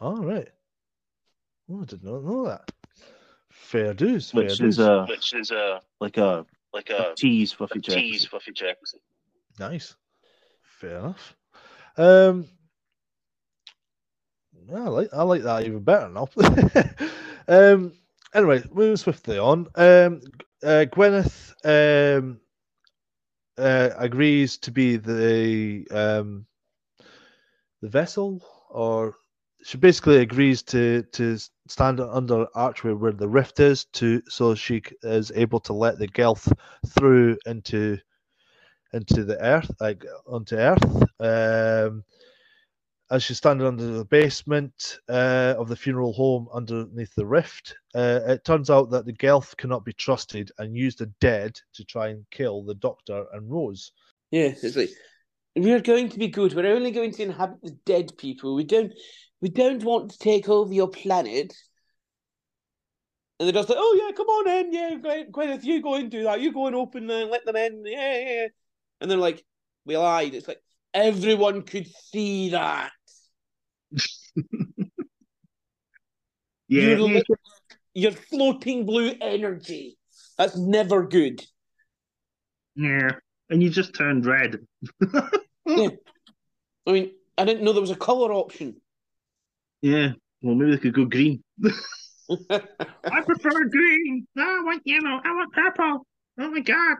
All 0.00 0.16
right. 0.22 0.48
Oh, 1.70 1.82
I 1.82 1.84
did 1.86 2.04
not 2.04 2.22
know 2.24 2.44
that. 2.46 2.70
Fair 3.50 3.94
dues. 3.94 4.30
Fair 4.30 4.42
Which 4.44 4.58
dues. 4.58 4.78
is 4.78 4.80
uh, 4.80 5.06
which 5.08 5.32
is 5.34 5.50
a 5.50 5.80
like 6.00 6.18
a, 6.18 6.44
like 6.72 6.90
a 6.90 7.12
a, 7.12 7.14
tease 7.14 7.52
for 7.52 7.64
a 7.64 7.68
future 7.68 7.92
tease 7.92 8.24
episodes. 8.24 8.26
for 8.30 8.40
future 8.40 8.66
episodes. 8.68 9.02
Nice. 9.58 9.96
Fair 10.82 10.98
enough. 10.98 11.36
Um, 11.96 12.48
I 14.74 14.80
like 14.88 15.08
I 15.12 15.22
like 15.22 15.42
that 15.42 15.64
even 15.64 15.84
better 15.84 16.08
now. 16.08 16.28
um, 17.48 17.92
anyway, 18.34 18.64
moving 18.72 18.96
swiftly 18.96 19.38
on. 19.38 19.68
Um, 19.76 20.22
uh, 20.60 20.86
Gwyneth 20.90 21.54
um, 21.64 22.40
uh, 23.56 23.90
agrees 23.96 24.58
to 24.58 24.72
be 24.72 24.96
the 24.96 25.86
um, 25.92 26.46
the 27.80 27.88
vessel, 27.88 28.44
or 28.68 29.14
she 29.62 29.78
basically 29.78 30.16
agrees 30.16 30.64
to 30.64 31.04
to 31.12 31.38
stand 31.68 32.00
under 32.00 32.48
archway 32.56 32.92
where 32.92 33.12
the 33.12 33.28
rift 33.28 33.60
is, 33.60 33.84
to 33.92 34.20
so 34.28 34.56
she 34.56 34.82
is 35.04 35.30
able 35.36 35.60
to 35.60 35.74
let 35.74 36.00
the 36.00 36.08
Gelth 36.08 36.52
through 36.88 37.38
into 37.46 37.98
into 38.92 39.24
the 39.24 39.42
earth, 39.42 39.70
like 39.80 40.04
onto 40.26 40.56
earth. 40.56 41.04
Um, 41.20 42.04
as 43.10 43.22
she's 43.22 43.36
standing 43.36 43.66
under 43.66 43.84
the 43.84 44.06
basement 44.06 44.98
uh, 45.08 45.54
of 45.58 45.68
the 45.68 45.76
funeral 45.76 46.14
home 46.14 46.48
underneath 46.52 47.14
the 47.14 47.26
rift, 47.26 47.76
uh, 47.94 48.20
it 48.26 48.44
turns 48.44 48.70
out 48.70 48.90
that 48.90 49.04
the 49.04 49.12
Gelth 49.12 49.54
cannot 49.58 49.84
be 49.84 49.92
trusted 49.92 50.50
and 50.58 50.74
use 50.74 50.96
the 50.96 51.12
dead 51.20 51.60
to 51.74 51.84
try 51.84 52.08
and 52.08 52.24
kill 52.30 52.62
the 52.62 52.74
Doctor 52.74 53.26
and 53.34 53.50
Rose. 53.50 53.92
Yeah, 54.30 54.54
it's 54.62 54.76
like 54.76 54.90
we're 55.54 55.80
going 55.80 56.08
to 56.08 56.18
be 56.18 56.28
good. 56.28 56.54
We're 56.54 56.74
only 56.74 56.90
going 56.90 57.12
to 57.12 57.22
inhabit 57.22 57.62
the 57.62 57.76
dead 57.84 58.16
people. 58.16 58.54
We 58.54 58.64
don't 58.64 58.92
we 59.42 59.50
don't 59.50 59.84
want 59.84 60.12
to 60.12 60.18
take 60.18 60.48
over 60.48 60.72
your 60.72 60.88
planet. 60.88 61.54
And 63.38 63.46
they're 63.48 63.60
just 63.60 63.68
like, 63.68 63.78
oh 63.78 64.00
yeah, 64.00 64.16
come 64.16 64.28
on 64.28 64.48
in, 64.48 64.72
yeah, 64.72 65.24
Gwyneth, 65.30 65.64
you 65.64 65.82
go 65.82 65.94
and 65.94 66.10
do 66.10 66.22
that. 66.22 66.40
You 66.40 66.52
go 66.52 66.68
and 66.68 66.76
open 66.76 67.10
and 67.10 67.28
let 67.28 67.44
them 67.44 67.56
in, 67.56 67.82
yeah, 67.84 68.18
yeah. 68.18 68.46
Yeah." 69.02 69.04
And 69.04 69.10
they're 69.10 69.18
like, 69.18 69.44
we 69.84 69.96
lied. 69.96 70.34
It's 70.34 70.48
like 70.48 70.62
everyone 70.94 71.62
could 71.62 71.88
see 72.10 72.50
that. 72.50 72.90
Yeah, 76.68 76.96
You're, 76.96 77.22
you're 77.92 78.12
floating 78.12 78.86
blue 78.86 79.12
energy. 79.20 79.98
That's 80.38 80.56
never 80.56 81.06
good. 81.06 81.44
yeah. 82.74 83.10
And 83.50 83.62
you 83.62 83.68
just 83.68 83.94
turned 83.94 84.24
red. 84.24 84.56
Yeah. 85.66 85.88
I 86.86 86.92
mean, 86.92 87.10
I 87.36 87.44
didn't 87.44 87.62
know 87.62 87.72
there 87.72 87.82
was 87.82 87.90
a 87.90 87.94
colour 87.96 88.32
option. 88.32 88.80
Yeah. 89.82 90.12
Well, 90.40 90.54
maybe 90.54 90.70
they 90.70 90.78
could 90.78 90.94
go 90.94 91.04
green. 91.04 91.44
I 92.30 93.20
prefer 93.20 93.68
green. 93.68 94.26
No, 94.34 94.42
I 94.42 94.62
want 94.64 94.82
yellow. 94.86 95.20
I 95.22 95.30
want 95.34 95.52
purple. 95.52 96.06
Oh 96.38 96.50
my 96.50 96.60
god. 96.60 96.96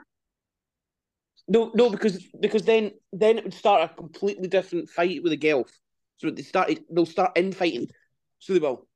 No, 1.49 1.71
no, 1.75 1.91
because 1.91 2.25
because 2.41 2.63
then 2.63 2.93
then 3.13 3.39
it 3.39 3.45
would 3.45 3.55
start 3.55 3.91
a 3.91 3.95
completely 3.95 4.49
different 4.49 4.89
fight 4.89 5.23
with 5.23 5.33
the 5.33 5.39
Gelth. 5.39 5.73
So 6.19 6.31
they 6.31 6.43
started, 6.43 6.85
they'll 6.91 7.07
start 7.07 7.33
infighting. 7.37 7.89
So 8.39 8.53
they 8.53 8.61
will. 8.61 8.87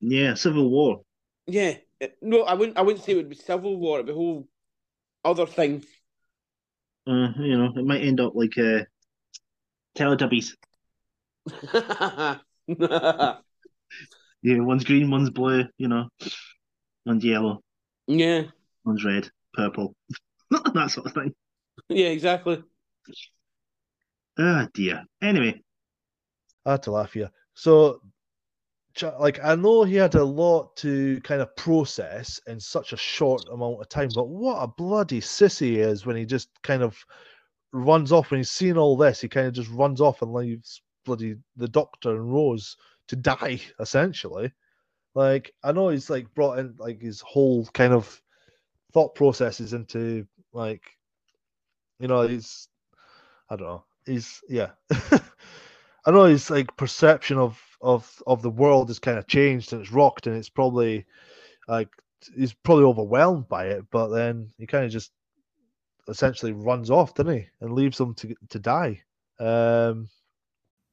Yeah, 0.00 0.34
civil 0.34 0.70
war. 0.70 1.02
Yeah. 1.46 1.74
No, 2.20 2.42
I 2.42 2.54
wouldn't. 2.54 2.78
I 2.78 2.82
wouldn't 2.82 3.04
say 3.04 3.12
it 3.12 3.16
would 3.16 3.28
be 3.28 3.36
civil 3.36 3.76
war. 3.76 3.98
It'd 3.98 4.06
be 4.06 4.12
a 4.12 4.14
whole 4.14 4.48
other 5.24 5.46
thing. 5.46 5.84
Uh, 7.06 7.32
you 7.38 7.56
know, 7.56 7.72
it 7.74 7.84
might 7.84 8.02
end 8.02 8.20
up 8.20 8.34
like 8.34 8.58
uh, 8.58 8.84
Teletubbies. 9.96 10.54
Yeah, 14.42 14.60
one's 14.60 14.84
green, 14.84 15.10
one's 15.10 15.30
blue. 15.30 15.64
You 15.78 15.88
know, 15.88 16.08
one's 17.04 17.24
yellow, 17.24 17.60
yeah. 18.06 18.44
one's 18.84 19.04
red, 19.04 19.28
purple, 19.52 19.96
that 20.74 20.90
sort 20.90 21.06
of 21.06 21.12
thing. 21.14 21.34
Yeah. 21.88 22.08
Exactly. 22.08 22.62
Ah, 24.38 24.68
dear. 24.74 25.04
Anyway, 25.22 25.60
I 26.64 26.72
had 26.72 26.82
to 26.84 26.92
laugh 26.92 27.12
here. 27.12 27.30
So, 27.54 28.00
like, 29.18 29.42
I 29.42 29.54
know 29.54 29.84
he 29.84 29.96
had 29.96 30.14
a 30.14 30.24
lot 30.24 30.76
to 30.76 31.20
kind 31.22 31.40
of 31.40 31.54
process 31.56 32.40
in 32.46 32.60
such 32.60 32.92
a 32.92 32.96
short 32.96 33.44
amount 33.52 33.80
of 33.80 33.88
time, 33.88 34.10
but 34.14 34.28
what 34.28 34.62
a 34.62 34.68
bloody 34.68 35.20
sissy 35.20 35.68
he 35.68 35.78
is 35.80 36.06
when 36.06 36.16
he 36.16 36.24
just 36.24 36.50
kind 36.62 36.82
of 36.82 36.96
runs 37.72 38.12
off. 38.12 38.30
When 38.30 38.38
he's 38.38 38.50
seen 38.50 38.76
all 38.76 38.96
this, 38.96 39.20
he 39.20 39.28
kind 39.28 39.46
of 39.46 39.54
just 39.54 39.70
runs 39.70 40.00
off 40.00 40.22
and 40.22 40.32
leaves 40.32 40.82
bloody 41.04 41.36
the 41.56 41.68
doctor 41.68 42.10
and 42.10 42.32
Rose 42.32 42.76
to 43.08 43.16
die, 43.16 43.60
essentially. 43.80 44.52
Like, 45.14 45.52
I 45.64 45.72
know 45.72 45.88
he's 45.88 46.10
like 46.10 46.32
brought 46.34 46.58
in 46.58 46.74
like 46.78 47.00
his 47.00 47.20
whole 47.20 47.66
kind 47.66 47.92
of 47.92 48.22
thought 48.92 49.14
processes 49.14 49.72
into 49.72 50.26
like, 50.52 50.82
you 52.00 52.08
know, 52.08 52.26
he's, 52.26 52.68
I 53.50 53.56
don't 53.56 53.68
know, 53.68 53.84
he's, 54.06 54.40
yeah. 54.48 54.70
I 56.06 56.10
know 56.12 56.24
his 56.24 56.50
like 56.50 56.76
perception 56.76 57.38
of 57.38 57.60
of 57.82 58.22
of 58.26 58.42
the 58.42 58.50
world 58.50 58.88
has 58.88 58.98
kind 58.98 59.18
of 59.18 59.26
changed 59.26 59.72
and 59.72 59.82
it's 59.82 59.92
rocked 59.92 60.26
and 60.26 60.36
it's 60.36 60.48
probably 60.48 61.06
like 61.68 61.88
he's 62.36 62.54
probably 62.54 62.84
overwhelmed 62.84 63.48
by 63.48 63.66
it, 63.68 63.84
but 63.90 64.08
then 64.08 64.52
he 64.58 64.66
kind 64.66 64.84
of 64.84 64.90
just 64.92 65.12
essentially 66.08 66.52
runs 66.52 66.90
off, 66.90 67.14
doesn't 67.14 67.34
he, 67.34 67.46
and 67.60 67.74
leaves 67.74 67.98
them 67.98 68.14
to 68.16 68.34
to 68.50 68.58
die. 68.58 69.02
Um, 69.40 70.08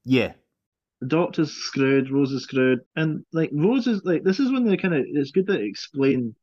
Yeah. 0.05 0.33
the 1.01 1.07
doctor's 1.07 1.51
screwed, 1.53 2.09
Rose 2.11 2.31
is 2.31 2.43
screwed, 2.43 2.81
and 2.95 3.25
like 3.33 3.49
Rose 3.53 3.87
is 3.87 4.03
like 4.05 4.23
this 4.23 4.39
is 4.39 4.51
when 4.51 4.65
they 4.65 4.77
kind 4.77 4.93
of 4.93 5.05
it's 5.07 5.31
good 5.31 5.47
to 5.47 5.59
explain 5.59 6.35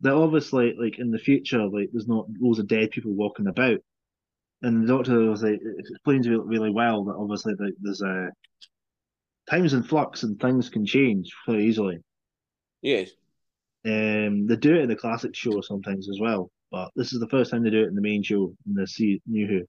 that 0.00 0.12
obviously 0.12 0.74
like 0.78 0.98
in 0.98 1.10
the 1.10 1.18
future 1.18 1.66
like 1.66 1.88
there's 1.92 2.08
not 2.08 2.26
loads 2.40 2.58
of 2.58 2.68
dead 2.68 2.90
people 2.90 3.12
walking 3.12 3.46
about, 3.46 3.78
and 4.62 4.82
the 4.82 4.92
doctor 4.92 5.18
was 5.30 5.42
like 5.42 5.54
it 5.54 5.86
explains 5.90 6.26
it 6.26 6.30
really 6.30 6.70
well 6.70 7.04
that 7.04 7.16
obviously 7.16 7.54
like, 7.58 7.74
there's 7.80 8.02
a 8.02 8.30
times 9.48 9.74
in 9.74 9.82
flux 9.82 10.22
and 10.22 10.40
things 10.40 10.68
can 10.68 10.84
change 10.84 11.32
quite 11.44 11.60
easily. 11.60 11.98
Yes. 12.82 13.10
Um, 13.84 14.46
they 14.46 14.56
do 14.56 14.74
it 14.74 14.82
in 14.82 14.88
the 14.88 14.96
classic 14.96 15.34
show 15.34 15.60
sometimes 15.60 16.08
as 16.10 16.18
well, 16.20 16.50
but 16.72 16.90
this 16.96 17.12
is 17.12 17.20
the 17.20 17.28
first 17.28 17.50
time 17.50 17.62
they 17.62 17.70
do 17.70 17.84
it 17.84 17.88
in 17.88 17.94
the 17.94 18.00
main 18.02 18.22
show 18.22 18.52
in 18.66 18.74
the 18.74 18.86
C 18.86 19.20
New 19.26 19.46
Who. 19.46 19.62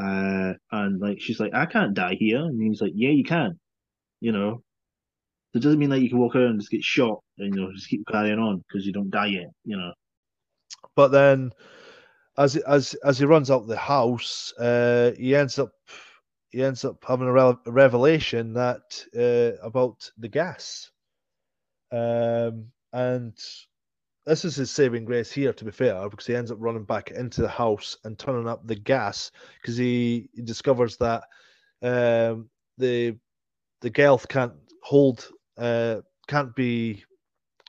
Uh, 0.00 0.52
and 0.70 1.00
like 1.00 1.20
she's 1.20 1.40
like, 1.40 1.54
I 1.54 1.66
can't 1.66 1.94
die 1.94 2.16
here, 2.18 2.40
and 2.40 2.62
he's 2.62 2.80
like, 2.80 2.92
Yeah, 2.94 3.10
you 3.10 3.24
can. 3.24 3.58
You 4.20 4.32
know, 4.32 4.62
it 5.54 5.60
doesn't 5.60 5.78
mean 5.78 5.90
that 5.90 6.00
you 6.00 6.08
can 6.08 6.18
walk 6.18 6.36
around 6.36 6.50
and 6.50 6.60
just 6.60 6.70
get 6.70 6.82
shot 6.84 7.22
and 7.38 7.54
you 7.54 7.60
know 7.60 7.72
just 7.72 7.88
keep 7.88 8.06
carrying 8.06 8.38
on 8.38 8.62
because 8.68 8.86
you 8.86 8.92
don't 8.92 9.10
die 9.10 9.26
yet. 9.26 9.50
You 9.64 9.76
know. 9.76 9.92
but 10.94 11.08
then 11.08 11.52
as 12.38 12.56
as 12.56 12.94
as 13.04 13.18
he 13.18 13.24
runs 13.24 13.50
out 13.50 13.66
the 13.66 13.76
house, 13.76 14.52
uh, 14.58 15.12
he 15.16 15.34
ends 15.34 15.58
up 15.58 15.72
he 16.50 16.62
ends 16.62 16.84
up 16.84 17.04
having 17.06 17.28
a, 17.28 17.32
re- 17.32 17.56
revelation 17.66 18.54
that 18.54 19.04
uh, 19.16 19.60
about 19.64 20.10
the 20.18 20.28
gas, 20.28 20.90
um, 21.92 22.66
and 22.92 23.36
this 24.26 24.44
is 24.44 24.56
his 24.56 24.70
saving 24.70 25.04
grace 25.04 25.30
here. 25.32 25.52
To 25.52 25.64
be 25.64 25.70
fair, 25.70 26.08
because 26.08 26.26
he 26.26 26.36
ends 26.36 26.50
up 26.50 26.58
running 26.60 26.84
back 26.84 27.10
into 27.10 27.42
the 27.42 27.48
house 27.48 27.96
and 28.04 28.18
turning 28.18 28.48
up 28.48 28.66
the 28.66 28.76
gas 28.76 29.30
because 29.60 29.76
he, 29.76 30.28
he 30.32 30.42
discovers 30.42 30.96
that 30.98 31.24
um, 31.82 32.48
the 32.78 33.16
the 33.80 33.90
Gelth 33.90 34.28
can't 34.28 34.54
hold 34.82 35.28
uh, 35.60 36.00
can't 36.26 36.54
be 36.56 37.04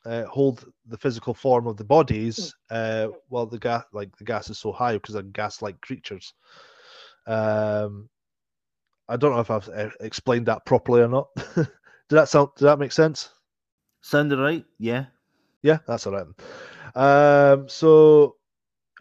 uh, 0.06 0.24
hold 0.26 0.66
the 0.88 0.98
physical 0.98 1.34
form 1.34 1.68
of 1.68 1.78
the 1.78 1.84
bodies 1.84 2.56
uh, 2.72 3.08
while 3.30 3.46
the 3.46 3.60
gas 3.60 3.84
like 3.94 4.16
the 4.18 4.24
gas 4.24 4.50
is 4.50 4.58
so 4.58 4.72
high 4.72 4.94
because 4.94 5.14
they're 5.14 5.24
gas 5.24 5.62
like 5.62 5.80
creatures 5.82 6.34
um, 7.28 8.10
I 9.12 9.18
don't 9.18 9.34
know 9.34 9.42
if 9.42 9.52
I've 9.52 9.68
uh, 9.70 9.90
explained 10.00 10.46
that 10.46 10.66
properly 10.66 11.02
or 11.02 11.08
not. 11.10 11.28
did 11.56 11.68
that 12.10 12.30
sound? 12.30 12.50
Did 12.58 12.66
that 12.66 12.80
make 12.80 12.94
sense? 12.94 13.30
Sounded 14.02 14.40
right? 14.40 14.64
Yeah. 14.80 15.06
Yeah, 15.64 15.80
that's 15.86 16.08
all 16.08 16.14
right. 16.14 16.26
Um, 16.96 17.68
so 17.68 18.38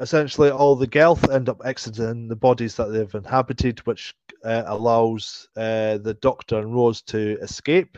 essentially, 0.01 0.51
all 0.51 0.75
the 0.75 0.87
Gelth 0.87 1.33
end 1.33 1.49
up 1.49 1.63
exiting 1.65 2.29
the 2.29 2.37
bodies 2.37 2.75
that 2.77 2.87
they've 2.87 3.15
inhabited, 3.15 3.79
which 3.87 4.15
uh, 4.45 4.65
allows 4.67 5.49
uh, 5.57 5.99
the 5.99 6.17
Doctor 6.21 6.59
and 6.59 6.75
Rose 6.75 7.03
to 7.03 7.39
escape. 7.41 7.97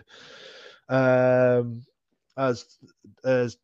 Um, 0.88 1.84
as 2.36 2.78
as 3.24 3.56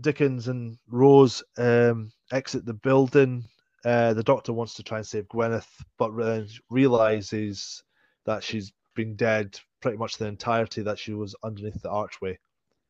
Dickens 0.00 0.48
and 0.48 0.78
Rose 0.88 1.42
um, 1.56 2.10
exit 2.32 2.64
the 2.64 2.74
building, 2.74 3.44
uh, 3.84 4.14
the 4.14 4.22
Doctor 4.22 4.52
wants 4.52 4.74
to 4.74 4.82
try 4.82 4.98
and 4.98 5.06
save 5.06 5.28
Gwyneth, 5.28 5.68
but 5.98 6.10
re- 6.12 6.48
realizes 6.70 7.82
that 8.26 8.42
she's 8.44 8.72
been 8.94 9.16
dead 9.16 9.58
pretty 9.80 9.96
much 9.96 10.18
the 10.18 10.26
entirety 10.26 10.82
that 10.82 10.98
she 10.98 11.14
was 11.14 11.34
underneath 11.44 11.80
the 11.82 11.90
archway 11.90 12.36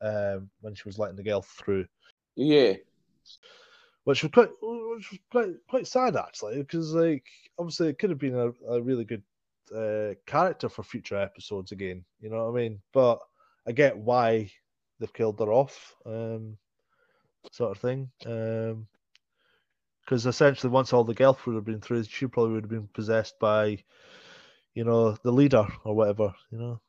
um, 0.01 0.49
when 0.61 0.73
she 0.73 0.83
was 0.85 0.97
letting 0.97 1.15
the 1.15 1.23
girl 1.23 1.41
through 1.43 1.85
Yeah. 2.35 2.73
which 4.05 4.23
was 4.23 4.31
quite 4.31 4.49
which 4.61 5.11
was 5.11 5.19
quite 5.31 5.49
quite 5.69 5.87
sad 5.87 6.15
actually 6.15 6.57
because 6.57 6.93
like 6.93 7.25
obviously 7.59 7.89
it 7.89 7.99
could 7.99 8.09
have 8.09 8.17
been 8.19 8.35
a, 8.35 8.49
a 8.71 8.81
really 8.81 9.05
good 9.05 9.21
uh, 9.75 10.15
character 10.25 10.67
for 10.67 10.81
future 10.81 11.15
episodes 11.17 11.71
again 11.71 12.03
you 12.21 12.29
know 12.29 12.45
what 12.45 12.59
i 12.59 12.63
mean 12.63 12.81
but 12.91 13.19
i 13.69 13.73
get 13.73 13.97
why 13.97 14.51
they've 14.99 15.13
killed 15.13 15.39
her 15.39 15.53
off 15.53 15.95
um 16.07 16.57
sort 17.51 17.71
of 17.71 17.79
thing 17.81 18.11
um 18.27 18.87
because 20.01 20.25
essentially 20.25 20.71
once 20.71 20.93
all 20.93 21.05
the 21.05 21.15
Gelth 21.15 21.45
would 21.45 21.55
have 21.55 21.65
been 21.65 21.81
through 21.81 22.03
she 22.03 22.27
probably 22.27 22.53
would 22.53 22.63
have 22.63 22.71
been 22.71 22.89
possessed 22.89 23.39
by 23.39 23.83
you 24.75 24.83
know 24.83 25.13
the 25.23 25.31
leader 25.31 25.67
or 25.85 25.95
whatever 25.95 26.33
you 26.51 26.57
know 26.59 26.81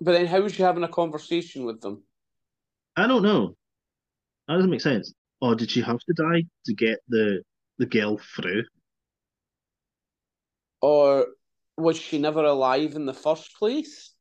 But 0.00 0.12
then 0.12 0.26
how 0.26 0.42
was 0.42 0.54
she 0.54 0.62
having 0.62 0.84
a 0.84 0.88
conversation 0.88 1.64
with 1.64 1.80
them? 1.80 2.04
I 2.96 3.06
don't 3.06 3.22
know. 3.22 3.56
That 4.48 4.56
doesn't 4.56 4.70
make 4.70 4.80
sense. 4.82 5.14
Or 5.40 5.54
did 5.56 5.70
she 5.70 5.82
have 5.82 6.00
to 6.00 6.14
die 6.14 6.44
to 6.66 6.74
get 6.74 7.00
the 7.08 7.42
the 7.78 7.86
girl 7.86 8.18
through? 8.18 8.64
Or 10.82 11.28
was 11.78 11.96
she 11.98 12.18
never 12.18 12.44
alive 12.44 12.94
in 12.94 13.06
the 13.06 13.14
first 13.14 13.54
place? 13.56 14.11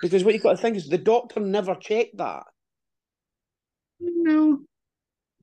Because 0.00 0.24
what 0.24 0.34
you've 0.34 0.42
got 0.42 0.52
to 0.52 0.62
think 0.62 0.76
is 0.76 0.88
the 0.88 0.98
doctor 0.98 1.40
never 1.40 1.74
checked 1.74 2.18
that. 2.18 2.44
no. 4.00 4.60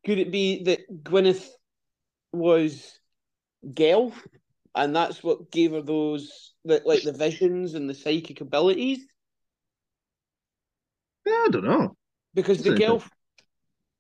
Could 0.05 0.19
it 0.19 0.31
be 0.31 0.63
that 0.63 1.03
Gwyneth 1.03 1.47
was 2.31 2.99
Gelth 3.67 4.13
and 4.75 4.95
that's 4.95 5.23
what 5.23 5.51
gave 5.51 5.71
her 5.71 5.81
those 5.81 6.53
the, 6.63 6.81
like 6.86 7.03
the 7.03 7.13
visions 7.13 7.73
and 7.73 7.89
the 7.89 7.93
psychic 7.93 8.41
abilities? 8.41 8.99
Yeah, 11.25 11.45
I 11.47 11.49
don't 11.49 11.65
know. 11.65 11.95
Because 12.33 12.61
the 12.61 12.71
Gelth 12.71 13.09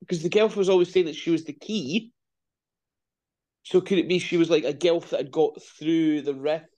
because 0.01 0.21
the 0.21 0.29
Gelth 0.29 0.55
was 0.55 0.69
always 0.69 0.91
saying 0.91 1.07
that 1.07 1.15
she 1.15 1.31
was 1.31 1.45
the 1.45 1.53
key. 1.53 2.11
So 3.63 3.81
could 3.81 3.97
it 3.97 4.07
be 4.07 4.19
she 4.19 4.37
was 4.37 4.49
like 4.49 4.63
a 4.63 4.73
Gelth 4.73 5.09
that 5.09 5.21
had 5.21 5.31
got 5.31 5.61
through 5.61 6.21
the 6.21 6.35
rift 6.35 6.74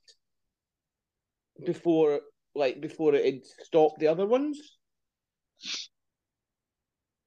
before 1.65 2.21
like 2.55 2.81
before 2.81 3.13
it 3.15 3.25
had 3.25 3.45
stopped 3.65 3.99
the 3.99 4.07
other 4.07 4.25
ones? 4.25 4.77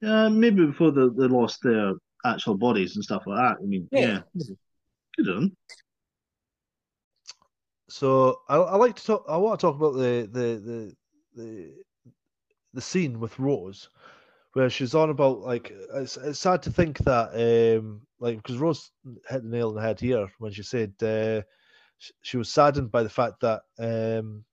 Uh, 0.05 0.31
maybe 0.31 0.65
before 0.65 0.91
they, 0.91 1.07
they 1.17 1.29
lost 1.29 1.63
their 1.63 1.93
actual 2.25 2.57
bodies 2.57 2.97
and 2.97 3.05
stuff 3.05 3.23
like 3.27 3.37
that. 3.37 3.57
I 3.63 3.67
mean, 3.67 3.89
Yeah. 3.93 4.23
yeah, 4.35 4.55
good 5.17 5.29
on. 5.29 5.57
So 7.89 8.41
I, 8.49 8.57
I 8.57 8.77
like 8.77 8.97
to 8.97 9.05
talk. 9.05 9.25
I 9.29 9.37
want 9.37 9.59
to 9.61 9.67
talk 9.67 9.77
about 9.77 9.95
the 9.95 10.29
the 10.33 10.61
the 10.65 10.97
the, 11.37 11.75
the 12.75 12.81
scene 12.81 13.21
with 13.21 13.39
Rose, 13.39 13.89
where 14.53 14.71
she's 14.71 14.95
on 14.95 15.11
about 15.11 15.41
like 15.41 15.73
it's, 15.95 16.17
it's 16.17 16.39
sad 16.39 16.63
to 16.63 16.71
think 16.71 16.99
that 16.99 17.31
um 17.79 18.01
like 18.21 18.37
because 18.37 18.59
Rose 18.59 18.91
hit 19.29 19.43
the 19.43 19.49
nail 19.49 19.71
on 19.71 19.75
the 19.75 19.83
head 19.83 20.01
here 20.01 20.29
when 20.39 20.53
she 20.53 20.63
said 20.63 20.95
uh, 21.03 21.41
sh- 21.41 21.45
she 22.23 22.37
was 22.37 22.49
saddened 22.51 22.91
by 22.91 23.03
the 23.03 23.09
fact 23.11 23.41
that 23.41 23.63
um 23.79 24.45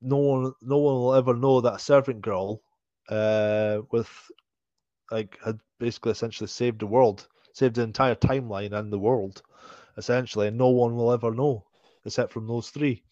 no 0.00 0.16
one 0.16 0.52
no 0.62 0.78
one 0.78 0.94
will 0.94 1.14
ever 1.14 1.34
know 1.34 1.60
that 1.60 1.74
a 1.74 1.78
servant 1.78 2.20
girl 2.22 2.60
uh 3.10 3.78
with 3.90 4.08
like 5.10 5.38
had 5.44 5.58
basically 5.78 6.12
essentially 6.12 6.48
saved 6.48 6.80
the 6.80 6.86
world, 6.86 7.28
saved 7.52 7.76
the 7.76 7.82
entire 7.82 8.14
timeline 8.14 8.72
and 8.72 8.92
the 8.92 8.98
world, 8.98 9.42
essentially, 9.96 10.48
and 10.48 10.58
no 10.58 10.68
one 10.68 10.94
will 10.96 11.12
ever 11.12 11.30
know 11.32 11.64
except 12.04 12.32
from 12.32 12.46
those 12.46 12.70
three. 12.70 13.02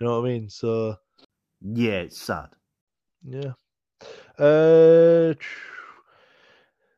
You 0.00 0.06
know 0.06 0.20
what 0.20 0.26
I 0.28 0.32
mean? 0.32 0.48
So 0.48 0.96
Yeah, 1.60 2.00
it's 2.02 2.18
sad. 2.18 2.50
yeah. 3.24 3.52
Uh, 4.38 5.34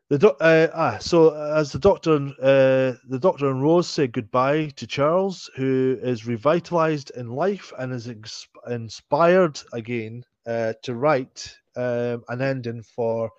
the 0.08 0.18
doc- 0.18 0.38
uh, 0.40 0.68
ah, 0.72 0.98
so 0.98 1.34
as 1.34 1.70
the 1.72 1.78
doctor 1.78 2.16
and 2.16 2.30
uh, 2.40 2.96
the 3.08 3.18
doctor 3.20 3.50
and 3.50 3.62
Rose 3.62 3.88
say 3.88 4.06
goodbye 4.06 4.68
to 4.76 4.86
Charles, 4.86 5.50
who 5.54 5.98
is 6.02 6.26
revitalized 6.26 7.10
in 7.14 7.28
life 7.28 7.72
and 7.78 7.92
is 7.92 8.08
ex- 8.08 8.48
inspired 8.70 9.60
again 9.72 10.24
uh, 10.46 10.72
to 10.82 10.94
write 10.94 11.54
um, 11.76 12.24
an 12.28 12.40
ending 12.40 12.82
for 12.82 13.30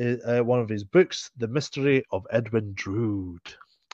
uh, 0.00 0.16
uh, 0.24 0.40
one 0.42 0.60
of 0.60 0.68
his 0.68 0.84
books, 0.84 1.30
"The 1.38 1.48
Mystery 1.48 2.04
of 2.12 2.24
Edwin 2.30 2.72
Drood," 2.74 3.40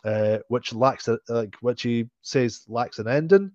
uh, 0.05 0.39
which 0.49 0.75
lacks 0.75 1.09
a, 1.09 1.19
like 1.29 1.55
which 1.63 1.83
he 1.83 2.09
says 2.21 2.65
lacks 2.69 2.99
an 2.99 3.09
ending, 3.09 3.53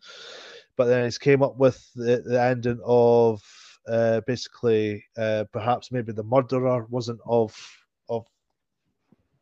but 0.78 0.86
then 0.86 1.04
he's 1.04 1.20
came 1.20 1.44
up 1.44 1.58
with 1.58 1.80
the, 1.94 2.24
the 2.26 2.42
ending 2.42 2.80
of 2.84 3.44
uh, 3.88 4.22
basically 4.22 5.04
uh, 5.16 5.44
perhaps 5.52 5.92
maybe 5.92 6.12
the 6.12 6.24
murderer 6.24 6.86
wasn't 6.90 7.20
of 7.26 7.56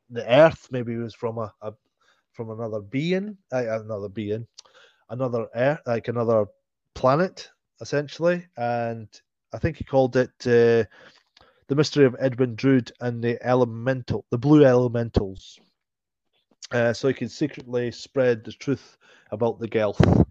the 0.10 0.30
earth, 0.32 0.68
maybe 0.72 0.94
he 0.94 0.98
was 0.98 1.14
from 1.14 1.38
a, 1.38 1.54
a 1.62 1.74
from 2.34 2.52
another 2.52 2.82
being, 2.82 3.38
uh, 3.54 3.80
another 3.82 4.10
being, 4.10 4.46
another 5.10 5.48
earth, 5.56 5.80
like 5.86 6.08
another 6.08 6.46
planet, 6.94 7.50
essentially, 7.82 8.46
and 8.58 9.08
I 9.54 9.58
think 9.58 9.78
he 9.78 9.84
called 9.84 10.16
it. 10.18 10.32
Uh, 10.42 10.86
the 11.68 11.76
mystery 11.76 12.06
of 12.06 12.16
Edwin 12.20 12.56
Drood 12.56 12.92
and 13.02 13.24
the 13.24 13.44
elemental, 13.44 14.26
the 14.30 14.38
blue 14.38 14.64
elementals. 14.66 15.60
Uh, 16.72 16.94
so 16.94 17.08
he 17.08 17.14
can 17.14 17.30
secretly 17.30 17.92
spread 17.92 18.44
the 18.44 18.52
truth 18.52 18.98
about 19.32 19.60
the 19.60 19.68
Gelth. 19.68 20.26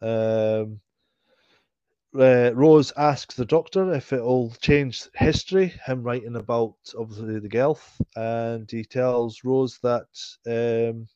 Um, 0.00 0.80
uh, 2.16 2.52
Rose 2.54 2.92
asks 2.96 3.34
the 3.34 3.44
doctor 3.44 3.92
if 3.92 4.12
it'll 4.12 4.50
change 4.60 5.04
history, 5.14 5.74
him 5.84 6.02
writing 6.02 6.36
about 6.36 6.76
obviously 6.98 7.38
the 7.38 7.48
Gelth, 7.48 8.00
and 8.16 8.70
he 8.70 8.84
tells 8.84 9.44
Rose 9.44 9.78
that 9.82 10.06
um, 10.46 11.06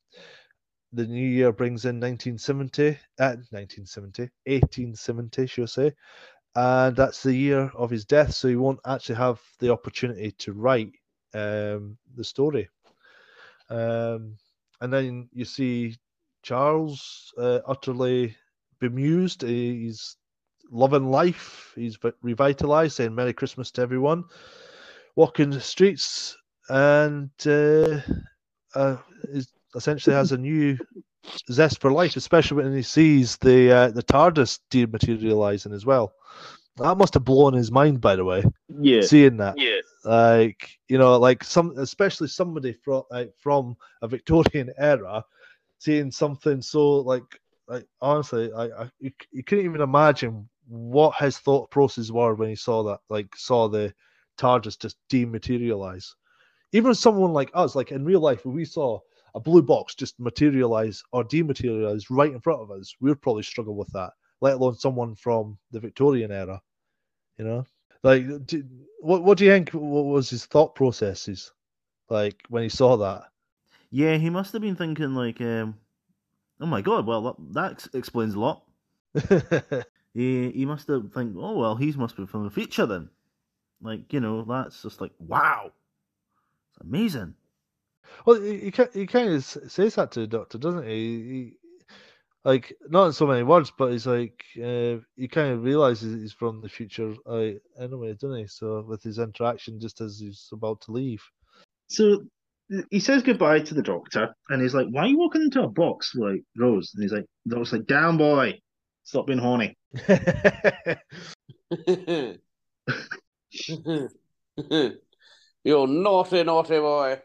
the 0.92 1.06
new 1.06 1.28
year 1.28 1.52
brings 1.52 1.84
in 1.84 2.00
1970, 2.00 2.90
uh, 3.18 3.36
1970, 3.50 4.22
1870, 4.46 5.46
she'll 5.46 5.66
say, 5.66 5.92
and 6.54 6.94
that's 6.94 7.22
the 7.22 7.34
year 7.34 7.70
of 7.74 7.90
his 7.90 8.04
death, 8.04 8.34
so 8.34 8.48
he 8.48 8.56
won't 8.56 8.80
actually 8.86 9.16
have 9.16 9.40
the 9.60 9.72
opportunity 9.72 10.32
to 10.32 10.52
write 10.52 10.92
um, 11.34 11.96
the 12.14 12.24
story. 12.24 12.68
Um, 13.70 14.36
and 14.82 14.92
then 14.92 15.28
you 15.32 15.46
see 15.46 15.96
Charles 16.42 17.32
uh, 17.38 17.60
utterly 17.66 18.36
bemused. 18.80 19.42
He's 19.42 20.16
loving 20.72 21.10
life. 21.10 21.72
He's 21.76 21.98
revitalized, 22.22 22.96
saying 22.96 23.14
"Merry 23.14 23.34
Christmas" 23.34 23.72
to 23.72 23.82
everyone. 23.82 24.24
Walking 25.16 25.50
the 25.50 25.60
streets, 25.60 26.36
and 26.68 27.30
uh, 27.46 28.00
uh, 28.74 28.96
is 29.24 29.52
essentially 29.76 30.14
has 30.14 30.32
a 30.32 30.38
new 30.38 30.78
zest 31.52 31.80
for 31.80 31.92
life, 31.92 32.16
especially 32.16 32.62
when 32.64 32.74
he 32.74 32.82
sees 32.82 33.36
the 33.38 33.72
uh, 33.72 33.88
the 33.90 34.02
TARDIS 34.02 34.60
dematerializing 34.70 35.74
as 35.74 35.86
well. 35.86 36.12
That 36.78 36.96
must 36.98 37.14
have 37.14 37.24
blown 37.24 37.54
his 37.54 37.70
mind, 37.72 38.00
by 38.00 38.16
the 38.16 38.24
way, 38.24 38.44
Yeah, 38.80 39.08
seeing 39.08 39.38
that 39.38 39.58
Yeah. 39.58 39.80
like 40.04 40.68
you 40.88 40.98
know 40.98 41.18
like 41.18 41.44
some 41.44 41.72
especially 41.78 42.28
somebody 42.28 42.72
from 42.72 43.02
like 43.10 43.32
from 43.38 43.76
a 44.02 44.08
victorian 44.08 44.70
era 44.78 45.24
seeing 45.78 46.10
something 46.10 46.60
so 46.62 46.96
like 47.00 47.24
like 47.68 47.86
honestly 48.00 48.50
i, 48.56 48.64
I 48.64 48.90
you, 49.00 49.10
you 49.32 49.44
couldn't 49.44 49.64
even 49.64 49.80
imagine 49.80 50.48
what 50.72 51.14
his 51.16 51.38
thought 51.38 51.70
process 51.70 52.10
were 52.10 52.34
when 52.34 52.48
he 52.48 52.56
saw 52.56 52.82
that 52.82 53.00
like 53.10 53.28
saw 53.36 53.68
the 53.68 53.92
tardis 54.38 54.78
just 54.78 54.96
dematerialize 55.10 56.06
even 56.72 56.94
someone 56.94 57.32
like 57.32 57.50
us 57.54 57.74
like 57.74 57.92
in 57.92 58.04
real 58.04 58.20
life 58.20 58.44
when 58.46 58.54
we 58.54 58.64
saw 58.64 58.98
a 59.34 59.40
blue 59.40 59.62
box 59.62 59.94
just 59.94 60.18
materialize 60.18 61.02
or 61.12 61.24
dematerialize 61.24 62.04
right 62.10 62.32
in 62.32 62.40
front 62.40 62.62
of 62.62 62.70
us 62.70 62.94
we'd 63.00 63.20
probably 63.20 63.42
struggle 63.42 63.76
with 63.76 63.90
that 63.92 64.12
let 64.40 64.54
alone 64.54 64.74
someone 64.74 65.14
from 65.14 65.58
the 65.72 65.80
victorian 65.80 66.32
era 66.32 66.60
you 67.38 67.44
know 67.44 67.64
like, 68.02 68.24
do, 68.46 68.64
what 69.00 69.22
what 69.22 69.38
do 69.38 69.44
you 69.44 69.50
think? 69.52 69.70
What 69.70 70.06
was 70.06 70.30
his 70.30 70.46
thought 70.46 70.74
processes 70.74 71.52
like 72.10 72.42
when 72.48 72.64
he 72.64 72.68
saw 72.68 72.96
that? 72.96 73.24
Yeah, 73.90 74.16
he 74.16 74.30
must 74.30 74.52
have 74.52 74.62
been 74.62 74.76
thinking 74.76 75.14
like, 75.14 75.40
um, 75.40 75.76
Oh 76.60 76.66
my 76.66 76.80
god! 76.82 77.06
Well, 77.06 77.22
that, 77.22 77.36
that 77.52 77.94
explains 77.94 78.34
a 78.34 78.40
lot. 78.40 78.64
He 80.14 80.50
he 80.50 80.66
must 80.66 80.88
have 80.88 81.12
think. 81.12 81.34
Oh 81.38 81.58
well, 81.58 81.76
he 81.76 81.92
must 81.92 82.16
be 82.16 82.26
from 82.26 82.44
the 82.44 82.50
future 82.50 82.86
then. 82.86 83.08
Like 83.80 84.12
you 84.12 84.20
know, 84.20 84.44
that's 84.44 84.82
just 84.82 85.00
like 85.00 85.12
wow, 85.18 85.72
it's 86.70 86.80
amazing. 86.80 87.34
well, 88.26 88.40
he, 88.40 88.70
he, 88.70 88.84
he 88.92 89.06
kind 89.06 89.30
of 89.30 89.44
says 89.44 89.94
that 89.94 90.12
to 90.12 90.20
the 90.20 90.26
doctor, 90.26 90.58
doesn't 90.58 90.86
he? 90.86 90.90
he 90.90 91.56
like 92.44 92.74
not 92.88 93.06
in 93.06 93.12
so 93.12 93.26
many 93.26 93.42
words, 93.42 93.72
but 93.76 93.92
he's 93.92 94.06
like 94.06 94.44
uh, 94.58 94.96
he 95.16 95.28
kind 95.28 95.52
of 95.52 95.62
realizes 95.62 96.20
he's 96.20 96.32
from 96.32 96.60
the 96.60 96.68
future 96.68 97.14
uh, 97.26 97.50
anyway, 97.80 98.12
doesn't 98.14 98.38
he? 98.38 98.46
So 98.46 98.84
with 98.86 99.02
his 99.02 99.18
interaction, 99.18 99.80
just 99.80 100.00
as 100.00 100.18
he's 100.18 100.48
about 100.52 100.80
to 100.82 100.92
leave. 100.92 101.22
So 101.88 102.24
he 102.90 103.00
says 103.00 103.22
goodbye 103.22 103.60
to 103.60 103.74
the 103.74 103.82
doctor, 103.82 104.34
and 104.48 104.60
he's 104.60 104.74
like, 104.74 104.88
"Why 104.88 105.02
are 105.02 105.06
you 105.08 105.18
walking 105.18 105.42
into 105.42 105.62
a 105.62 105.68
box 105.68 106.14
like 106.14 106.42
Rose?" 106.56 106.92
And 106.94 107.02
he's 107.02 107.12
like, 107.12 107.26
"The 107.46 107.56
doctor's 107.56 107.72
like, 107.72 107.86
down 107.86 108.18
boy, 108.18 108.58
stop 109.04 109.26
being 109.26 109.38
horny." 109.38 109.76
you 115.64 115.86
naughty, 115.86 116.42
naughty 116.44 116.78
boy. 116.78 117.20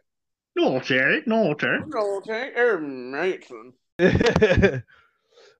Naughty, 0.55 1.21
naughty. 1.25 1.67
Naughty, 1.85 2.51
oh, 2.57 2.79
matron. 2.79 3.73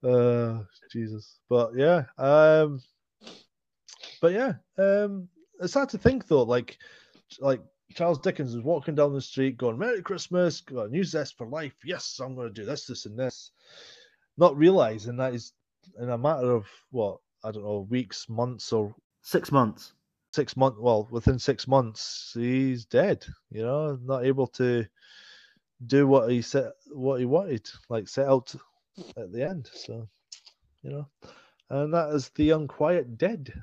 uh, 0.04 0.60
Jesus, 0.92 1.40
but 1.50 1.72
yeah, 1.76 2.04
um, 2.18 2.82
but 4.22 4.34
yeah, 4.34 4.54
um, 4.78 5.28
it's 5.62 5.74
hard 5.74 5.90
to 5.90 5.98
think 5.98 6.28
though. 6.28 6.44
Like, 6.44 6.78
like 7.40 7.62
Charles 7.94 8.20
Dickens 8.20 8.56
was 8.56 8.64
walking 8.64 8.96
down 8.96 9.14
the 9.14 9.22
street, 9.22 9.58
going 9.58 9.78
"Merry 9.78 10.02
Christmas, 10.02 10.62
got 10.62 10.88
a 10.88 10.92
new 10.92 11.04
zest 11.04 11.38
for 11.38 11.48
life." 11.48 11.76
Yes, 11.84 12.20
I'm 12.20 12.36
going 12.36 12.48
to 12.48 12.54
do 12.54 12.66
this, 12.66 12.86
this, 12.86 13.06
and 13.06 13.18
this. 13.18 13.52
Not 14.38 14.58
realizing 14.58 15.18
that 15.18 15.34
is 15.34 15.54
in 16.00 16.10
a 16.10 16.18
matter 16.18 16.52
of 16.52 16.68
what 16.92 17.20
I 17.44 17.52
don't 17.52 17.64
know, 17.64 17.88
weeks, 17.90 18.28
months, 18.30 18.74
or 18.74 18.96
Six 19.22 19.52
months. 19.52 19.94
six 20.34 20.56
months. 20.56 20.78
Well, 20.80 21.08
within 21.12 21.38
six 21.40 21.68
months, 21.68 22.32
he's 22.34 22.86
dead. 22.86 23.26
You 23.52 23.64
know, 23.64 24.00
not 24.04 24.26
able 24.26 24.48
to 24.48 24.86
do 25.86 26.08
what 26.08 26.32
he 26.32 26.42
set, 26.42 26.72
what 26.92 27.20
he 27.20 27.26
wanted, 27.26 27.70
like 27.90 28.08
set 28.08 28.28
out 28.28 28.56
at 29.18 29.32
the 29.32 29.44
end. 29.48 29.70
So, 29.74 30.08
you 30.82 30.92
know, 30.92 31.08
and 31.70 31.94
that 31.94 32.10
is 32.14 32.30
the 32.36 32.52
unquiet 32.52 33.18
dead. 33.18 33.54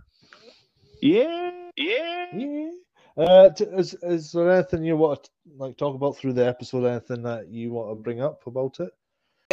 Yeah, 1.00 1.50
yeah. 1.76 2.26
Yeah. 2.36 2.70
Uh, 3.16 3.50
t- 3.50 3.64
is 3.64 3.94
is 4.02 4.32
there 4.32 4.50
anything 4.50 4.84
you 4.84 4.96
want 4.96 5.24
to 5.24 5.30
like 5.56 5.76
talk 5.76 5.94
about 5.94 6.16
through 6.16 6.32
the 6.34 6.46
episode? 6.46 6.84
Anything 6.84 7.22
that 7.22 7.48
you 7.48 7.72
want 7.72 7.90
to 7.90 8.02
bring 8.02 8.20
up 8.20 8.46
about 8.46 8.80
it? 8.80 8.90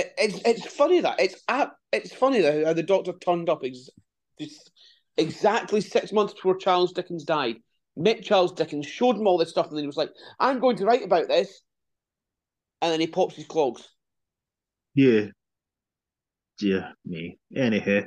It, 0.01 0.13
it's 0.17 0.41
it's 0.45 0.65
funny 0.65 0.99
that 1.01 1.19
it's 1.19 1.35
it's 1.91 2.13
funny 2.13 2.41
that 2.41 2.65
how 2.65 2.73
the 2.73 2.83
doctor 2.83 3.13
turned 3.13 3.49
up 3.49 3.63
ex- 3.63 3.89
exactly 5.17 5.81
six 5.81 6.11
months 6.11 6.33
before 6.33 6.57
Charles 6.57 6.93
Dickens 6.93 7.23
died. 7.23 7.57
Met 7.95 8.23
Charles 8.23 8.53
Dickens, 8.53 8.85
showed 8.85 9.17
him 9.17 9.27
all 9.27 9.37
this 9.37 9.49
stuff, 9.49 9.67
and 9.67 9.77
then 9.77 9.83
he 9.83 9.87
was 9.87 9.97
like, 9.97 10.11
"I'm 10.39 10.59
going 10.59 10.77
to 10.77 10.85
write 10.85 11.03
about 11.03 11.27
this," 11.27 11.61
and 12.81 12.91
then 12.91 12.99
he 12.99 13.07
pops 13.07 13.35
his 13.35 13.45
clogs. 13.45 13.87
Yeah. 14.95 15.27
Dear 16.57 16.93
me. 17.05 17.37
Anyhow. 17.55 18.01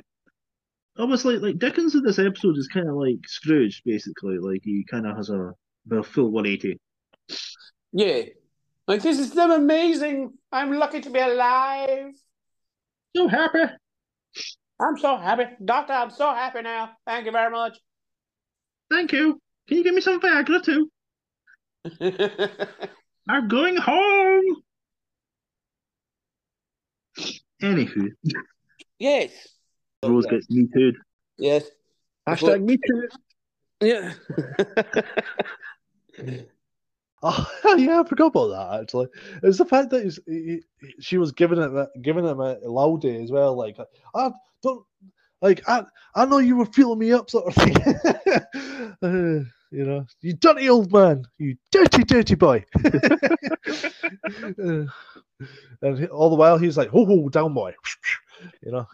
Almost 0.97 1.25
like 1.25 1.41
like 1.41 1.59
Dickens 1.59 1.95
in 1.95 2.03
this 2.03 2.19
episode 2.19 2.57
is 2.57 2.67
kind 2.67 2.89
of 2.89 2.95
like 2.95 3.19
Scrooge, 3.27 3.81
basically. 3.85 4.37
Like 4.37 4.61
he 4.63 4.85
kind 4.89 5.05
of 5.05 5.15
has 5.17 5.29
a, 5.29 5.53
a 5.91 6.03
full 6.03 6.31
180. 6.31 6.79
Yeah, 7.91 8.23
like 8.87 9.01
this 9.01 9.19
is 9.19 9.31
so 9.31 9.51
amazing. 9.55 10.33
I'm 10.51 10.71
lucky 10.73 11.01
to 11.01 11.09
be 11.09 11.19
alive. 11.19 12.13
So 13.15 13.27
happy. 13.27 13.63
I'm 14.79 14.97
so 14.97 15.17
happy, 15.17 15.45
Doctor. 15.63 15.93
I'm 15.93 16.11
so 16.11 16.33
happy 16.33 16.61
now. 16.61 16.91
Thank 17.05 17.25
you 17.25 17.31
very 17.31 17.49
much. 17.51 17.77
Thank 18.91 19.13
you. 19.13 19.39
Can 19.67 19.77
you 19.77 19.83
give 19.83 19.95
me 19.95 20.01
some 20.01 20.19
Viagra 20.19 20.63
too? 20.63 20.91
I'm 23.29 23.47
going 23.47 23.77
home. 23.77 24.43
Anywho, 27.61 28.09
yes. 28.99 29.31
Rose 30.03 30.25
gets 30.25 30.49
me 30.49 30.67
too. 30.73 30.93
Yes. 31.37 31.63
Hashtag 32.27 32.63
me 32.63 32.77
too. 32.77 33.07
Yeah. 33.81 34.13
Oh 37.23 37.47
yeah, 37.77 38.01
I 38.01 38.07
forgot 38.07 38.27
about 38.27 38.47
that. 38.49 38.81
Actually, 38.81 39.07
it's 39.43 39.57
the 39.57 39.65
fact 39.65 39.89
that 39.91 40.03
he's, 40.03 40.19
he, 40.27 40.61
he- 40.81 40.95
she 41.01 41.17
was 41.17 41.31
giving 41.31 41.59
it 41.59 41.89
giving 42.01 42.25
him 42.25 42.39
a 42.39 42.57
loudy 42.63 43.23
as 43.23 43.31
well. 43.31 43.55
Like, 43.55 43.77
I 44.13 44.31
don't 44.61 44.85
like 45.41 45.67
I 45.67 45.85
I 46.13 46.25
know 46.25 46.39
you 46.39 46.57
were 46.57 46.65
feeling 46.65 46.99
me 46.99 47.13
up, 47.13 47.29
sort 47.29 47.47
of 47.47 47.55
thing. 47.55 47.75
Uh, 49.01 49.43
you 49.71 49.85
know, 49.85 50.05
you 50.21 50.33
dirty 50.33 50.69
old 50.69 50.91
man, 50.91 51.23
you 51.37 51.55
dirty 51.71 52.03
dirty 52.03 52.35
boy. 52.35 52.63
Uh, 52.83 52.99
and 55.81 56.07
all 56.09 56.29
the 56.29 56.35
while 56.35 56.57
he's 56.57 56.77
like, 56.77 56.89
"Oh, 56.93 57.05
oh 57.09 57.29
down 57.29 57.53
boy," 57.53 57.73
you 58.63 58.71
know. 58.71 58.87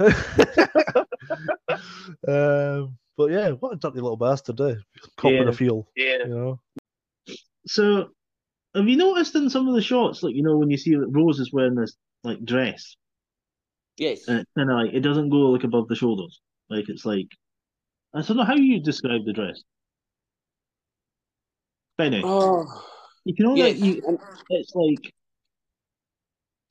um, 2.28 2.97
but 3.17 3.32
yeah, 3.32 3.49
what 3.51 3.74
a 3.74 3.76
dirty 3.78 3.99
little 3.99 4.17
bastard, 4.17 4.59
eh? 4.61 4.76
Copping 5.17 5.43
Yeah. 5.43 5.49
a 5.49 5.53
feel, 5.53 5.88
Yeah. 5.95 6.17
you 6.26 6.36
know. 6.36 6.59
So, 7.72 8.09
have 8.76 8.86
you 8.89 8.97
noticed 8.97 9.34
in 9.36 9.49
some 9.49 9.69
of 9.69 9.76
the 9.76 9.82
shots, 9.82 10.24
like 10.24 10.36
you 10.36 10.43
know, 10.43 10.57
when 10.57 10.69
you 10.69 10.76
see 10.78 10.91
that 10.91 11.07
Rose 11.07 11.39
is 11.39 11.53
wearing 11.53 11.76
this 11.76 11.95
like 12.22 12.43
dress, 12.43 12.97
yes. 13.95 14.28
and 14.28 14.45
of 14.57 14.67
like 14.67 14.93
it 14.93 14.99
doesn't 14.99 15.30
go 15.30 15.51
like 15.51 15.63
above 15.63 15.88
the 15.88 15.95
shoulders, 15.95 16.41
like 16.69 16.89
it's 16.89 17.05
like 17.05 17.28
I 18.13 18.24
don't 18.24 18.36
know 18.36 18.43
how 18.43 18.55
you 18.55 18.82
describe 18.82 19.22
the 19.26 19.32
dress. 19.32 19.63
Benny, 21.97 22.22
Oh. 22.26 22.65
you 23.24 23.34
can 23.36 23.45
only 23.45 23.61
Yes. 23.61 23.80
you, 23.80 24.19
it's 24.49 24.76
like 24.76 25.13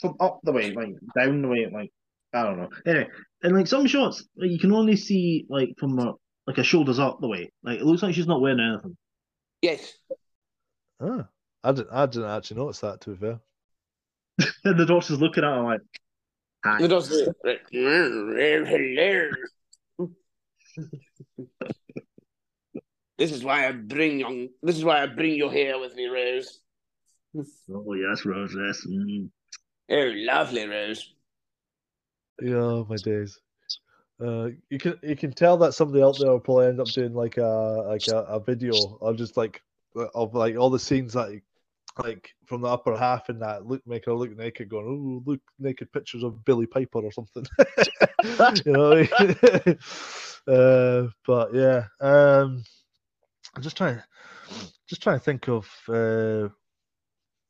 from 0.03 0.16
up 0.20 0.40
the 0.42 0.53
way, 0.53 0.72
like 0.72 0.92
down 1.16 1.40
the 1.40 1.48
way, 1.48 1.66
like 1.72 1.90
I 2.34 2.42
don't 2.42 2.59
know. 2.59 2.68
Anyway, 2.84 3.09
and 3.42 3.57
like 3.57 3.68
some 3.68 3.86
shots, 3.86 4.22
like, 4.36 4.51
you 4.51 4.59
can 4.59 4.72
only 4.72 4.96
see 4.96 5.46
like 5.48 5.70
from 5.78 5.98
a, 5.98 6.12
like 6.46 6.59
a 6.59 6.62
shoulders 6.62 6.98
up 6.98 7.22
the 7.22 7.28
way. 7.28 7.51
Like 7.62 7.80
it 7.80 7.86
looks 7.86 8.03
like 8.03 8.14
she's 8.14 8.26
not 8.26 8.42
wearing 8.42 8.61
anything. 8.61 8.98
Yes. 9.62 9.94
Ah, 11.01 11.26
I 11.64 11.72
didn't. 11.72 11.88
I 11.92 12.07
didn't 12.07 12.30
actually 12.30 12.61
notice 12.61 12.80
that. 12.80 13.01
To 13.03 13.11
be 13.11 13.16
fair. 13.16 13.40
And 14.64 14.78
the 14.78 14.86
doctor's 14.86 15.20
looking 15.20 15.44
at 15.44 15.51
her 15.51 15.62
like, 15.62 15.80
It 15.80 16.01
"Hi." 16.64 16.86
does. 16.86 17.09
Hello. 17.09 17.34
this 23.18 23.32
is 23.32 23.44
why 23.44 23.68
I 23.68 23.72
bring 23.72 24.20
young. 24.20 24.48
This 24.62 24.76
is 24.76 24.84
why 24.84 25.03
I 25.03 25.07
bring 25.07 25.34
you 25.34 25.51
here 25.51 25.78
with 25.78 25.94
me, 25.94 26.07
Rose. 26.07 26.61
Oh 27.36 27.94
yes, 27.94 28.24
Rose. 28.24 28.55
Yes. 28.57 28.86
Mm. 28.86 29.30
Oh, 29.90 30.12
lovely, 30.14 30.66
Rose. 30.66 31.12
Yeah, 32.42 32.82
my 32.88 32.96
days. 32.96 33.38
Uh, 34.24 34.48
you 34.68 34.78
can 34.78 34.98
you 35.03 35.16
can 35.16 35.32
tell 35.32 35.57
that 35.59 35.72
somebody 35.72 36.03
out 36.03 36.18
there 36.18 36.30
will 36.30 36.40
probably 36.40 36.66
end 36.66 36.80
up 36.80 36.88
doing 36.88 37.14
like 37.14 37.38
a 37.38 37.84
like 37.86 38.07
a, 38.09 38.18
a 38.18 38.40
video 38.40 38.98
of 39.01 39.16
just 39.16 39.36
like 39.36 39.62
of 39.97 40.34
like 40.34 40.57
all 40.57 40.70
the 40.70 40.78
scenes 40.78 41.14
that 41.14 41.41
like 42.03 42.30
from 42.47 42.61
the 42.61 42.68
upper 42.68 42.97
half 42.97 43.28
and 43.28 43.43
that 43.43 43.66
look 43.66 43.82
make 43.86 44.05
her 44.07 44.14
look 44.14 44.36
naked, 44.36 44.68
going 44.68 44.86
oh 44.86 45.30
look 45.30 45.41
naked 45.59 45.93
pictures 45.93 46.22
of 46.22 46.45
Billie 46.45 46.66
Piper 46.66 47.01
or 47.01 47.12
something. 47.12 47.47
you 48.64 48.72
know. 48.72 49.05
uh, 50.47 51.09
but 51.26 51.55
yeah, 51.55 51.84
um, 52.01 52.62
I'm 53.55 53.62
just 53.62 53.76
trying, 53.76 54.01
just 54.88 55.03
trying 55.03 55.18
to 55.18 55.24
think 55.24 55.49
of 55.49 55.68
uh, 55.88 56.49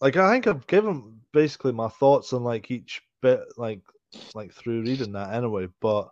like 0.00 0.16
I 0.16 0.32
think 0.32 0.46
I've 0.46 0.66
given 0.66 1.20
basically 1.32 1.72
my 1.72 1.88
thoughts 1.88 2.32
on 2.32 2.42
like 2.42 2.70
each 2.70 3.02
bit 3.22 3.40
like 3.56 3.82
like 4.34 4.52
through 4.52 4.82
reading 4.82 5.12
that 5.12 5.34
anyway. 5.34 5.68
But 5.80 6.10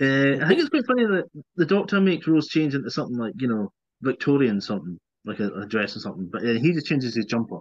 Uh, 0.00 0.36
I 0.42 0.48
think 0.48 0.60
it's 0.60 0.68
quite 0.68 0.86
funny 0.86 1.06
that 1.06 1.28
the 1.56 1.66
Doctor 1.66 2.00
makes 2.00 2.26
Rose 2.26 2.48
change 2.48 2.74
into 2.74 2.90
something 2.90 3.16
like 3.16 3.34
you 3.38 3.48
know 3.48 3.72
Victorian 4.02 4.60
something, 4.60 4.98
like 5.24 5.40
a, 5.40 5.48
a 5.52 5.66
dress 5.66 5.96
or 5.96 6.00
something, 6.00 6.28
but 6.30 6.42
then 6.42 6.56
he 6.56 6.72
just 6.72 6.86
changes 6.86 7.14
his 7.14 7.26
jumper. 7.26 7.60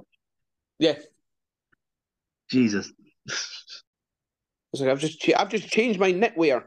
Yeah. 0.80 0.98
Jesus. 2.50 2.92
It's 4.74 4.82
like 4.82 4.90
I've 4.90 5.00
just 5.00 5.20
cha- 5.20 5.38
I've 5.38 5.50
just 5.50 5.68
changed 5.68 6.00
my 6.00 6.14
knitwear. 6.14 6.64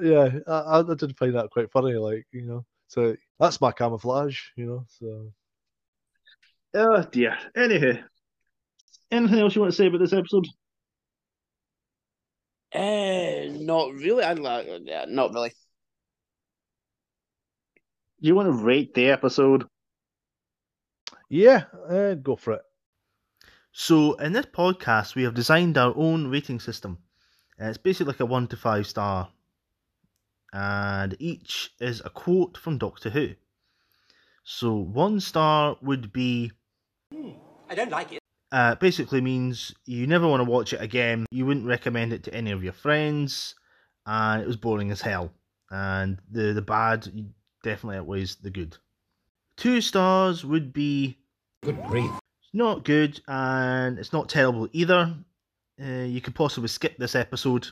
yeah, 0.00 0.38
I, 0.46 0.78
I 0.78 0.94
did 0.94 1.18
find 1.18 1.34
that 1.34 1.50
quite 1.50 1.68
funny. 1.72 1.94
Like 1.94 2.26
you 2.30 2.42
know, 2.42 2.64
so 2.86 3.16
that's 3.40 3.60
my 3.60 3.72
camouflage. 3.72 4.38
You 4.54 4.66
know, 4.66 4.84
so 4.86 5.32
Oh 6.74 7.02
dear. 7.10 7.36
Anyhow, 7.56 8.02
anything 9.10 9.40
else 9.40 9.54
you 9.54 9.62
want 9.62 9.72
to 9.72 9.76
say 9.76 9.86
about 9.86 9.98
this 9.98 10.12
episode? 10.12 10.46
Eh, 12.72 13.48
not 13.60 13.92
really. 13.94 14.22
I'd 14.22 14.38
like, 14.38 14.68
yeah, 14.84 15.06
not 15.08 15.32
really. 15.32 15.52
Do 18.20 18.28
you 18.28 18.34
want 18.34 18.46
to 18.48 18.52
rate 18.64 18.94
the 18.94 19.08
episode? 19.10 19.66
yeah, 21.28 21.64
uh, 21.88 22.14
go 22.14 22.36
for 22.36 22.54
it. 22.54 22.62
So, 23.72 24.14
in 24.14 24.32
this 24.32 24.46
podcast, 24.46 25.14
we 25.14 25.22
have 25.22 25.34
designed 25.34 25.78
our 25.78 25.94
own 25.96 26.26
rating 26.26 26.58
system. 26.60 26.98
It's 27.58 27.78
basically 27.78 28.12
like 28.12 28.20
a 28.20 28.26
one 28.26 28.46
to 28.48 28.56
five 28.56 28.86
star, 28.86 29.30
and 30.52 31.14
each 31.18 31.70
is 31.80 32.02
a 32.04 32.10
quote 32.10 32.56
from 32.58 32.78
Doctor 32.78 33.10
Who. 33.10 33.30
So, 34.42 34.74
one 34.74 35.20
star 35.20 35.76
would 35.82 36.12
be 36.12 36.52
I 37.68 37.74
don't 37.74 37.90
like 37.90 38.12
it. 38.12 38.18
uh, 38.50 38.74
basically 38.74 39.20
means 39.20 39.72
you 39.86 40.06
never 40.06 40.26
want 40.26 40.40
to 40.40 40.50
watch 40.50 40.72
it 40.72 40.80
again. 40.80 41.26
You 41.30 41.46
wouldn't 41.46 41.66
recommend 41.66 42.12
it 42.12 42.24
to 42.24 42.34
any 42.34 42.50
of 42.50 42.64
your 42.64 42.72
friends, 42.72 43.54
and 44.04 44.42
it 44.42 44.46
was 44.46 44.56
boring 44.56 44.90
as 44.90 45.00
hell. 45.00 45.32
And 45.70 46.18
the 46.30 46.52
the 46.52 46.62
bad 46.62 47.08
definitely 47.62 47.98
outweighs 47.98 48.36
the 48.36 48.50
good. 48.50 48.76
Two 49.56 49.80
stars 49.80 50.44
would 50.44 50.72
be 50.72 51.18
Good 51.62 51.82
grief. 51.84 52.10
It's 52.42 52.54
not 52.54 52.84
good, 52.84 53.20
and 53.28 53.98
it's 53.98 54.12
not 54.12 54.28
terrible 54.28 54.68
either. 54.72 55.14
Uh, 55.80 56.04
you 56.04 56.20
could 56.20 56.34
possibly 56.34 56.68
skip 56.68 56.96
this 56.96 57.14
episode. 57.14 57.68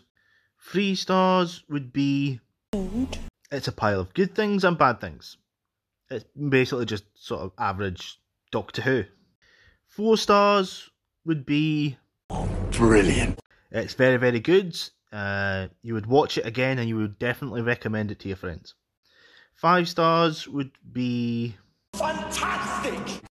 Three 0.61 0.95
stars 0.95 1.65
would 1.69 1.93
be 1.93 2.41
good. 2.73 3.17
it's 3.51 3.69
a 3.69 3.73
pile 3.73 4.01
of 4.01 4.13
good 4.15 4.35
things 4.35 4.65
and 4.65 4.77
bad 4.77 5.01
things. 5.01 5.37
It's 6.11 6.25
basically 6.49 6.87
just 6.87 7.05
sort 7.15 7.41
of 7.43 7.53
average 7.59 8.19
Doctor 8.51 8.83
Who. 8.83 9.05
Four 9.87 10.17
stars 10.17 10.91
would 11.25 11.45
be 11.47 11.97
Brilliant. 12.73 13.41
it's 13.71 13.95
very, 13.95 14.17
very 14.17 14.41
good. 14.41 14.79
Uh, 15.13 15.69
you 15.83 15.95
would 15.95 16.07
watch 16.07 16.37
it 16.39 16.47
again 16.47 16.79
and 16.79 16.89
you 16.89 16.97
would 16.97 17.19
definitely 17.19 17.63
recommend 17.63 18.11
it 18.11 18.19
to 18.21 18.29
your 18.29 18.37
friends. 18.37 18.75
Five 19.59 19.89
stars 19.89 20.47
would 20.47 20.71
be 20.93 21.57
Fantastic. 21.97 23.25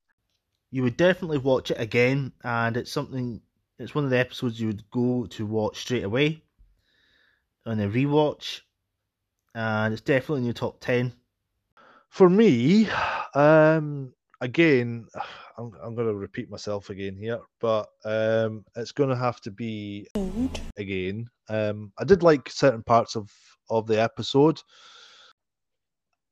you 0.72 0.82
would 0.82 0.98
definitely 0.98 1.38
watch 1.38 1.70
it 1.70 1.80
again, 1.80 2.34
and 2.44 2.76
it's 2.78 2.92
something. 2.92 3.40
It's 3.78 3.94
one 3.94 4.06
of 4.06 4.10
the 4.10 4.18
episodes 4.18 4.60
you 4.60 4.66
would 4.66 4.90
go 4.90 5.28
to 5.28 5.46
watch 5.46 5.82
straight 5.82 6.04
away 6.04 6.42
on 7.68 7.80
a 7.80 7.88
rewatch, 7.88 8.62
and 9.54 9.94
it's 9.94 10.02
definitely 10.02 10.40
in 10.40 10.46
your 10.46 10.56
top 10.56 10.80
ten. 10.82 11.14
For 12.10 12.28
me, 12.28 12.90
um, 13.36 14.12
again, 14.42 15.06
I'm, 15.60 15.74
I'm 15.84 15.94
going 15.94 16.08
to 16.08 16.16
repeat 16.16 16.50
myself 16.50 16.90
again 16.90 17.18
here, 17.18 17.40
but 17.62 17.88
um, 18.04 18.66
it's 18.76 18.94
going 18.94 19.10
to 19.10 19.16
have 19.16 19.42
to 19.42 19.52
be 19.52 20.08
again. 20.76 21.30
Um, 21.50 21.92
I 22.00 22.04
did 22.04 22.24
like 22.24 22.50
certain 22.50 22.82
parts 22.82 23.16
of 23.16 23.32
of 23.70 23.86
the 23.86 24.02
episode, 24.02 24.60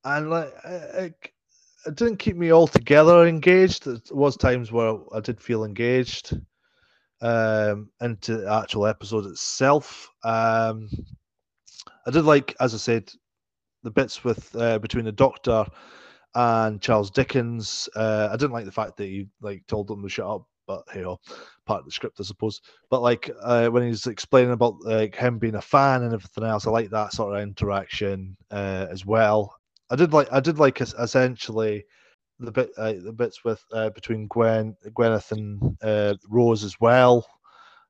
and 0.05 0.29
like 0.29 0.53
it, 0.65 1.15
it 1.85 1.95
didn't 1.95 2.17
keep 2.17 2.35
me 2.35 2.51
altogether 2.51 3.25
engaged. 3.25 3.85
There 3.85 3.97
was 4.11 4.37
times 4.37 4.71
where 4.71 4.97
I 5.13 5.19
did 5.19 5.41
feel 5.41 5.63
engaged 5.65 6.37
um, 7.21 7.89
into 8.01 8.37
the 8.37 8.53
actual 8.53 8.85
episode 8.87 9.25
itself. 9.25 10.09
Um, 10.23 10.89
I 12.05 12.11
did 12.11 12.25
like, 12.25 12.55
as 12.59 12.73
I 12.73 12.77
said, 12.77 13.11
the 13.83 13.91
bits 13.91 14.23
with 14.23 14.55
uh, 14.55 14.79
between 14.79 15.05
the 15.05 15.11
Doctor 15.11 15.65
and 16.35 16.81
Charles 16.81 17.11
Dickens. 17.11 17.89
Uh, 17.95 18.29
I 18.31 18.35
didn't 18.35 18.53
like 18.53 18.65
the 18.65 18.71
fact 18.71 18.97
that 18.97 19.05
he 19.05 19.27
like 19.41 19.65
told 19.67 19.87
them 19.87 20.01
to 20.03 20.09
shut 20.09 20.25
up, 20.25 20.45
but 20.67 20.83
hey, 20.91 21.05
oh, 21.05 21.19
part 21.65 21.79
of 21.79 21.85
the 21.85 21.91
script, 21.91 22.19
I 22.19 22.23
suppose. 22.23 22.61
But 22.89 23.01
like 23.01 23.29
uh, 23.41 23.67
when 23.67 23.83
he's 23.83 24.07
explaining 24.07 24.51
about 24.51 24.75
like 24.83 25.15
him 25.15 25.37
being 25.37 25.55
a 25.55 25.61
fan 25.61 26.03
and 26.03 26.13
everything 26.13 26.43
else, 26.43 26.65
I 26.65 26.71
like 26.71 26.89
that 26.91 27.13
sort 27.13 27.35
of 27.35 27.41
interaction 27.43 28.35
uh, 28.51 28.87
as 28.89 29.05
well. 29.05 29.53
I 29.93 29.95
did 29.95 30.11
like 30.11 30.27
I 30.31 30.39
did 30.39 30.57
like 30.57 30.81
essentially 30.81 31.85
the 32.39 32.51
bit 32.51 32.71
uh, 32.79 32.93
the 32.93 33.13
bits 33.13 33.43
with 33.45 33.63
uh, 33.71 33.91
between 33.91 34.27
Gwen 34.27 34.75
Gwyneth 34.87 35.31
and 35.31 35.77
uh, 35.83 36.15
Rose 36.27 36.63
as 36.63 36.75
well. 36.79 37.27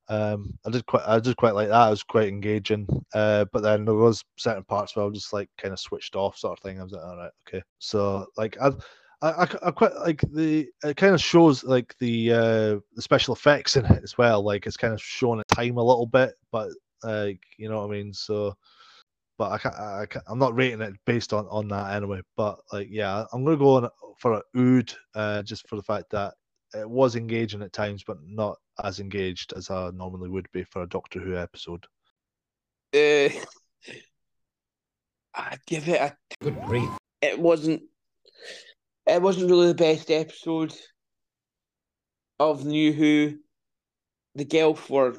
Um, 0.09 0.53
I 0.65 0.69
did 0.69 0.85
quite 0.85 1.03
I 1.07 1.21
did 1.21 1.37
quite 1.37 1.55
like 1.55 1.69
that. 1.69 1.87
It 1.87 1.91
was 1.91 2.03
quite 2.03 2.27
engaging. 2.27 2.87
Uh, 3.13 3.45
but 3.53 3.63
then 3.63 3.85
there 3.85 3.95
was 3.95 4.21
certain 4.35 4.65
parts 4.65 4.97
where 4.97 5.05
I 5.05 5.07
was 5.07 5.17
just 5.17 5.31
like 5.31 5.49
kind 5.57 5.71
of 5.71 5.79
switched 5.79 6.17
off, 6.17 6.37
sort 6.37 6.59
of 6.59 6.61
thing. 6.61 6.77
I 6.77 6.83
was 6.83 6.91
like, 6.91 7.05
all 7.05 7.17
right, 7.17 7.31
okay. 7.47 7.63
So 7.79 8.25
like 8.37 8.57
I. 8.61 8.71
I, 9.21 9.29
I, 9.43 9.47
I 9.67 9.71
quite 9.71 9.95
like 9.95 10.21
the 10.33 10.67
it 10.83 10.97
kind 10.97 11.13
of 11.13 11.21
shows 11.21 11.63
like 11.63 11.95
the 11.99 12.33
uh 12.33 12.79
the 12.93 13.01
special 13.01 13.33
effects 13.33 13.77
in 13.77 13.85
it 13.85 14.03
as 14.03 14.17
well 14.17 14.43
like 14.43 14.67
it's 14.67 14.75
kind 14.75 14.93
of 14.93 15.01
showing 15.01 15.39
at 15.39 15.47
time 15.47 15.77
a 15.77 15.81
little 15.81 16.07
bit 16.07 16.33
but 16.51 16.71
like 17.05 17.39
you 17.57 17.69
know 17.69 17.79
what 17.79 17.87
I 17.87 17.91
mean 17.91 18.11
so 18.11 18.53
but 19.37 19.51
I 19.51 19.57
can't, 19.57 19.75
I 19.75 20.05
can't 20.05 20.25
I'm 20.27 20.39
not 20.39 20.55
rating 20.55 20.81
it 20.81 20.93
based 21.05 21.33
on 21.33 21.45
on 21.47 21.67
that 21.69 21.95
anyway 21.95 22.21
but 22.37 22.59
like 22.71 22.87
yeah 22.89 23.25
I'm 23.33 23.43
gonna 23.43 23.57
go 23.57 23.75
on 23.75 23.89
for 24.19 24.33
a 24.33 24.41
ood 24.57 24.93
uh 25.15 25.41
just 25.43 25.67
for 25.67 25.75
the 25.75 25.83
fact 25.83 26.05
that 26.11 26.33
it 26.73 26.89
was 26.89 27.15
engaging 27.15 27.61
at 27.61 27.73
times 27.73 28.03
but 28.05 28.17
not 28.25 28.57
as 28.83 28.99
engaged 28.99 29.53
as 29.55 29.69
I 29.69 29.91
normally 29.91 30.29
would 30.29 30.47
be 30.51 30.63
for 30.63 30.83
a 30.83 30.89
Doctor 30.89 31.19
Who 31.19 31.37
episode 31.37 31.85
Uh, 32.93 33.29
I'd 35.35 35.65
give 35.65 35.87
it 35.87 35.99
a. 35.99 36.15
Good 36.41 36.61
grief. 36.61 36.89
It 37.21 37.39
wasn't. 37.39 37.81
It 39.07 39.21
wasn't 39.21 39.49
really 39.49 39.67
the 39.67 39.75
best 39.75 40.11
episode 40.11 40.73
of 42.39 42.65
New 42.65 42.93
Who. 42.93 43.37
The 44.35 44.45
Gelth 44.45 44.89
were 44.89 45.15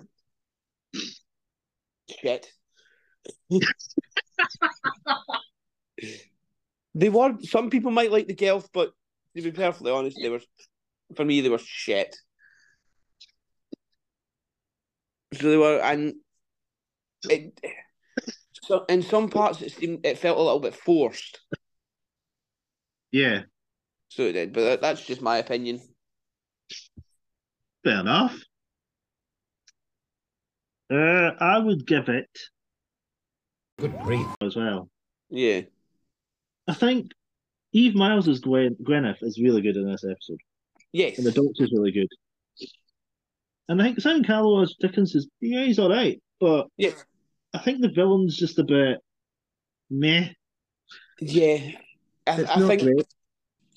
shit. 2.11 2.51
they 6.95 7.09
were. 7.09 7.37
Some 7.43 7.71
people 7.71 7.91
might 7.91 8.13
like 8.13 8.27
the 8.27 8.35
Gelth, 8.35 8.69
but 8.73 8.93
to 9.37 9.43
be 9.43 9.53
perfectly 9.53 9.93
honest, 9.93 10.19
they 10.21 10.29
were. 10.29 10.41
For 11.17 11.25
me, 11.25 11.41
they 11.41 11.49
were 11.49 11.59
shit. 11.59 12.17
So 15.35 15.51
they 15.51 15.57
were, 15.57 15.81
and 15.81 16.15
it. 17.29 17.59
So 18.63 18.85
in 18.89 19.03
some 19.03 19.29
parts, 19.29 19.61
it 19.63 19.73
seemed 19.73 20.07
it 20.07 20.19
felt 20.19 20.39
a 20.39 20.43
little 20.43 20.61
bit 20.61 20.75
forced. 20.75 21.41
Yeah, 23.13 23.43
So 24.09 24.23
it 24.23 24.33
did, 24.33 24.53
but 24.53 24.63
that, 24.63 24.81
that's 24.81 25.05
just 25.05 25.23
my 25.23 25.39
opinion. 25.39 25.81
fair 27.85 28.01
enough. 28.01 28.37
Uh, 30.91 31.31
I 31.41 31.59
would 31.59 31.87
give 31.87 32.09
it 32.09 32.29
Good 33.79 33.99
grief. 34.01 34.27
as 34.41 34.57
well. 34.57 34.89
Yeah, 35.31 35.63
I 36.69 36.75
think 36.75 37.11
Eve 37.73 37.95
Miles 37.95 38.29
as 38.29 38.41
Gwen 38.41 38.77
Gwyneth 38.83 39.23
is 39.23 39.41
really 39.41 39.63
good 39.63 39.77
in 39.77 39.91
this 39.91 40.05
episode, 40.05 40.41
yes, 40.93 41.19
and 41.19 41.27
the 41.27 41.33
Doctor's 41.33 41.73
really 41.73 41.93
good. 41.93 42.09
And 43.69 43.81
I 43.81 43.85
think 43.87 44.01
Sam 44.01 44.23
Callow 44.23 44.63
as 44.63 44.75
Dickens 44.79 45.15
is 45.15 45.29
yeah, 45.41 45.65
he's 45.65 45.79
all 45.79 45.91
right, 45.91 46.23
but 46.41 46.69
yeah, 46.77 46.91
I 47.53 47.59
think 47.59 47.81
the 47.81 47.89
villain's 47.89 48.37
just 48.37 48.59
a 48.59 48.65
bit 48.65 48.99
meh. 49.91 50.29
yeah. 51.21 51.59
I, 52.27 52.41
It's 52.41 52.51
I 52.51 52.61
not 52.61 52.69
think 52.69 52.83
great. 52.83 53.07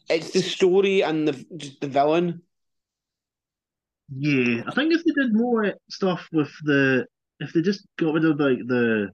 it's 0.09 0.31
the 0.31 0.41
story 0.41 1.01
and 1.01 1.27
the 1.27 1.45
just 1.57 1.81
the 1.81 1.87
villain. 1.87 2.41
Yeah, 4.15 4.63
I 4.67 4.71
think 4.73 4.93
if 4.93 5.03
they 5.03 5.11
did 5.11 5.33
more 5.33 5.73
stuff 5.89 6.27
with 6.31 6.49
the, 6.63 7.05
if 7.41 7.51
they 7.51 7.61
just 7.61 7.85
got 7.97 8.13
rid 8.13 8.23
of 8.23 8.39
like 8.39 8.59
the 8.65 9.09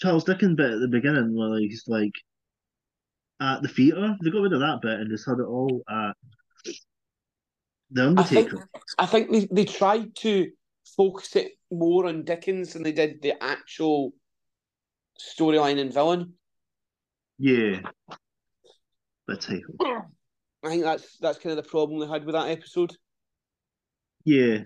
Charles 0.00 0.24
Dickens 0.24 0.56
bit 0.56 0.70
at 0.70 0.80
the 0.80 0.88
beginning, 0.88 1.36
where 1.36 1.58
he's 1.58 1.84
like 1.86 2.14
at 3.40 3.62
the 3.62 3.68
theatre, 3.68 4.16
they 4.22 4.30
got 4.30 4.42
rid 4.42 4.52
of 4.52 4.60
that 4.60 4.80
bit 4.82 5.00
and 5.00 5.10
just 5.10 5.26
had 5.26 5.38
it 5.38 5.46
all 5.46 5.82
at 5.90 6.14
the 7.90 8.14
I 8.16 8.22
think 8.22 8.52
Undertaker. 8.52 8.68
I 8.98 9.06
think 9.06 9.30
they, 9.30 9.48
they 9.50 9.64
tried 9.64 10.14
to 10.16 10.50
focus 10.96 11.36
it 11.36 11.52
more 11.70 12.06
on 12.06 12.24
Dickens 12.24 12.72
than 12.72 12.82
they 12.82 12.92
did 12.92 13.20
the 13.22 13.42
actual 13.42 14.12
storyline 15.18 15.78
and 15.78 15.92
villain. 15.92 16.34
Yeah, 17.38 17.80
but 19.26 19.48
I 19.48 20.68
think 20.68 20.82
that's 20.82 21.16
that's 21.18 21.38
kind 21.38 21.58
of 21.58 21.64
the 21.64 21.70
problem 21.70 22.00
they 22.00 22.06
had 22.06 22.24
with 22.24 22.34
that 22.34 22.48
episode. 22.48 22.96
yeah. 24.24 24.58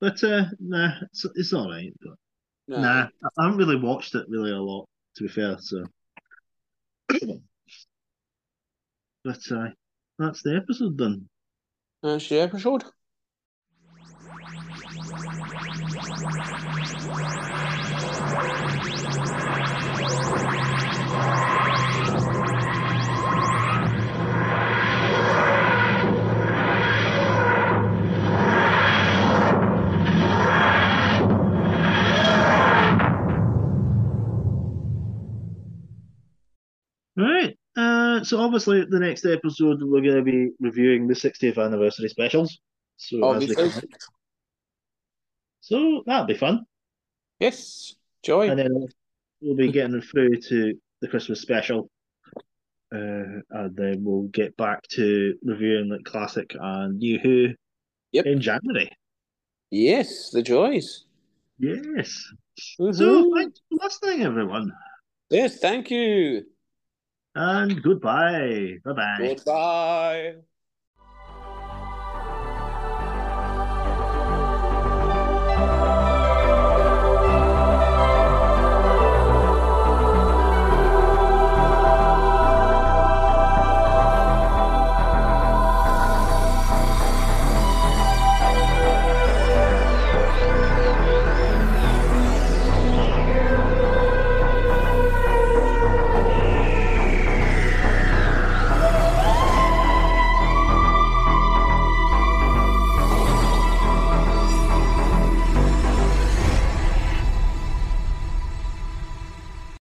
But 0.00 0.22
uh, 0.22 0.44
nah, 0.60 0.90
it's, 1.02 1.24
it's 1.34 1.52
all 1.54 1.70
right. 1.70 1.92
But 2.02 2.16
No. 2.66 2.80
nah, 2.80 3.08
I 3.22 3.28
I 3.38 3.44
haven't 3.44 3.58
really 3.58 3.76
watched 3.76 4.14
it 4.14 4.26
really 4.28 4.52
a 4.52 4.58
lot, 4.58 4.86
to 5.16 5.22
be 5.24 5.28
fair. 5.28 5.56
So, 5.60 5.84
but 9.24 9.40
uh, 9.50 9.68
that's 10.18 10.42
the 10.42 10.56
episode 10.56 10.96
done. 10.96 11.28
That's 12.02 12.28
the 12.28 12.40
episode. 12.40 12.84
So 38.26 38.38
obviously 38.40 38.84
the 38.88 38.98
next 39.00 39.24
episode 39.24 39.80
we're 39.82 40.00
going 40.02 40.16
to 40.16 40.22
be 40.22 40.50
reviewing 40.60 41.06
the 41.06 41.14
60th 41.14 41.58
anniversary 41.58 42.08
specials. 42.08 42.58
So 42.96 43.32
as 43.34 43.46
they 43.46 43.54
come 43.54 43.64
Obviously. 43.66 43.88
so 45.60 46.02
that'll 46.06 46.26
be 46.26 46.34
fun, 46.34 46.64
Yes. 47.40 47.94
Joy. 48.22 48.48
and 48.50 48.58
then 48.58 48.86
we'll 49.40 49.56
be 49.56 49.70
getting 49.72 50.00
through 50.00 50.36
to 50.48 50.74
the 51.00 51.08
Christmas 51.08 51.40
special, 51.40 51.90
uh, 52.94 53.40
and 53.50 53.76
then 53.76 54.04
we'll 54.04 54.28
get 54.28 54.56
back 54.56 54.82
to 54.92 55.34
reviewing 55.42 55.88
like 55.90 56.04
classic 56.04 56.54
and 56.58 56.98
New 56.98 57.18
Who 57.18 57.48
Yep. 58.12 58.26
in 58.26 58.40
January. 58.40 58.90
Yes, 59.70 60.30
the 60.30 60.42
joys. 60.42 61.04
Yes. 61.58 62.24
So 62.58 62.92
Mhm. 62.94 63.34
thanks 63.36 63.60
for 63.68 63.78
listening, 63.82 64.22
everyone, 64.22 64.72
Yes, 65.30 65.58
thank 65.58 65.90
you. 65.90 66.44
And 67.34 67.82
goodbye. 67.82 68.78
Bye 68.84 68.92
bye. 68.92 69.16
Goodbye. 69.18 70.34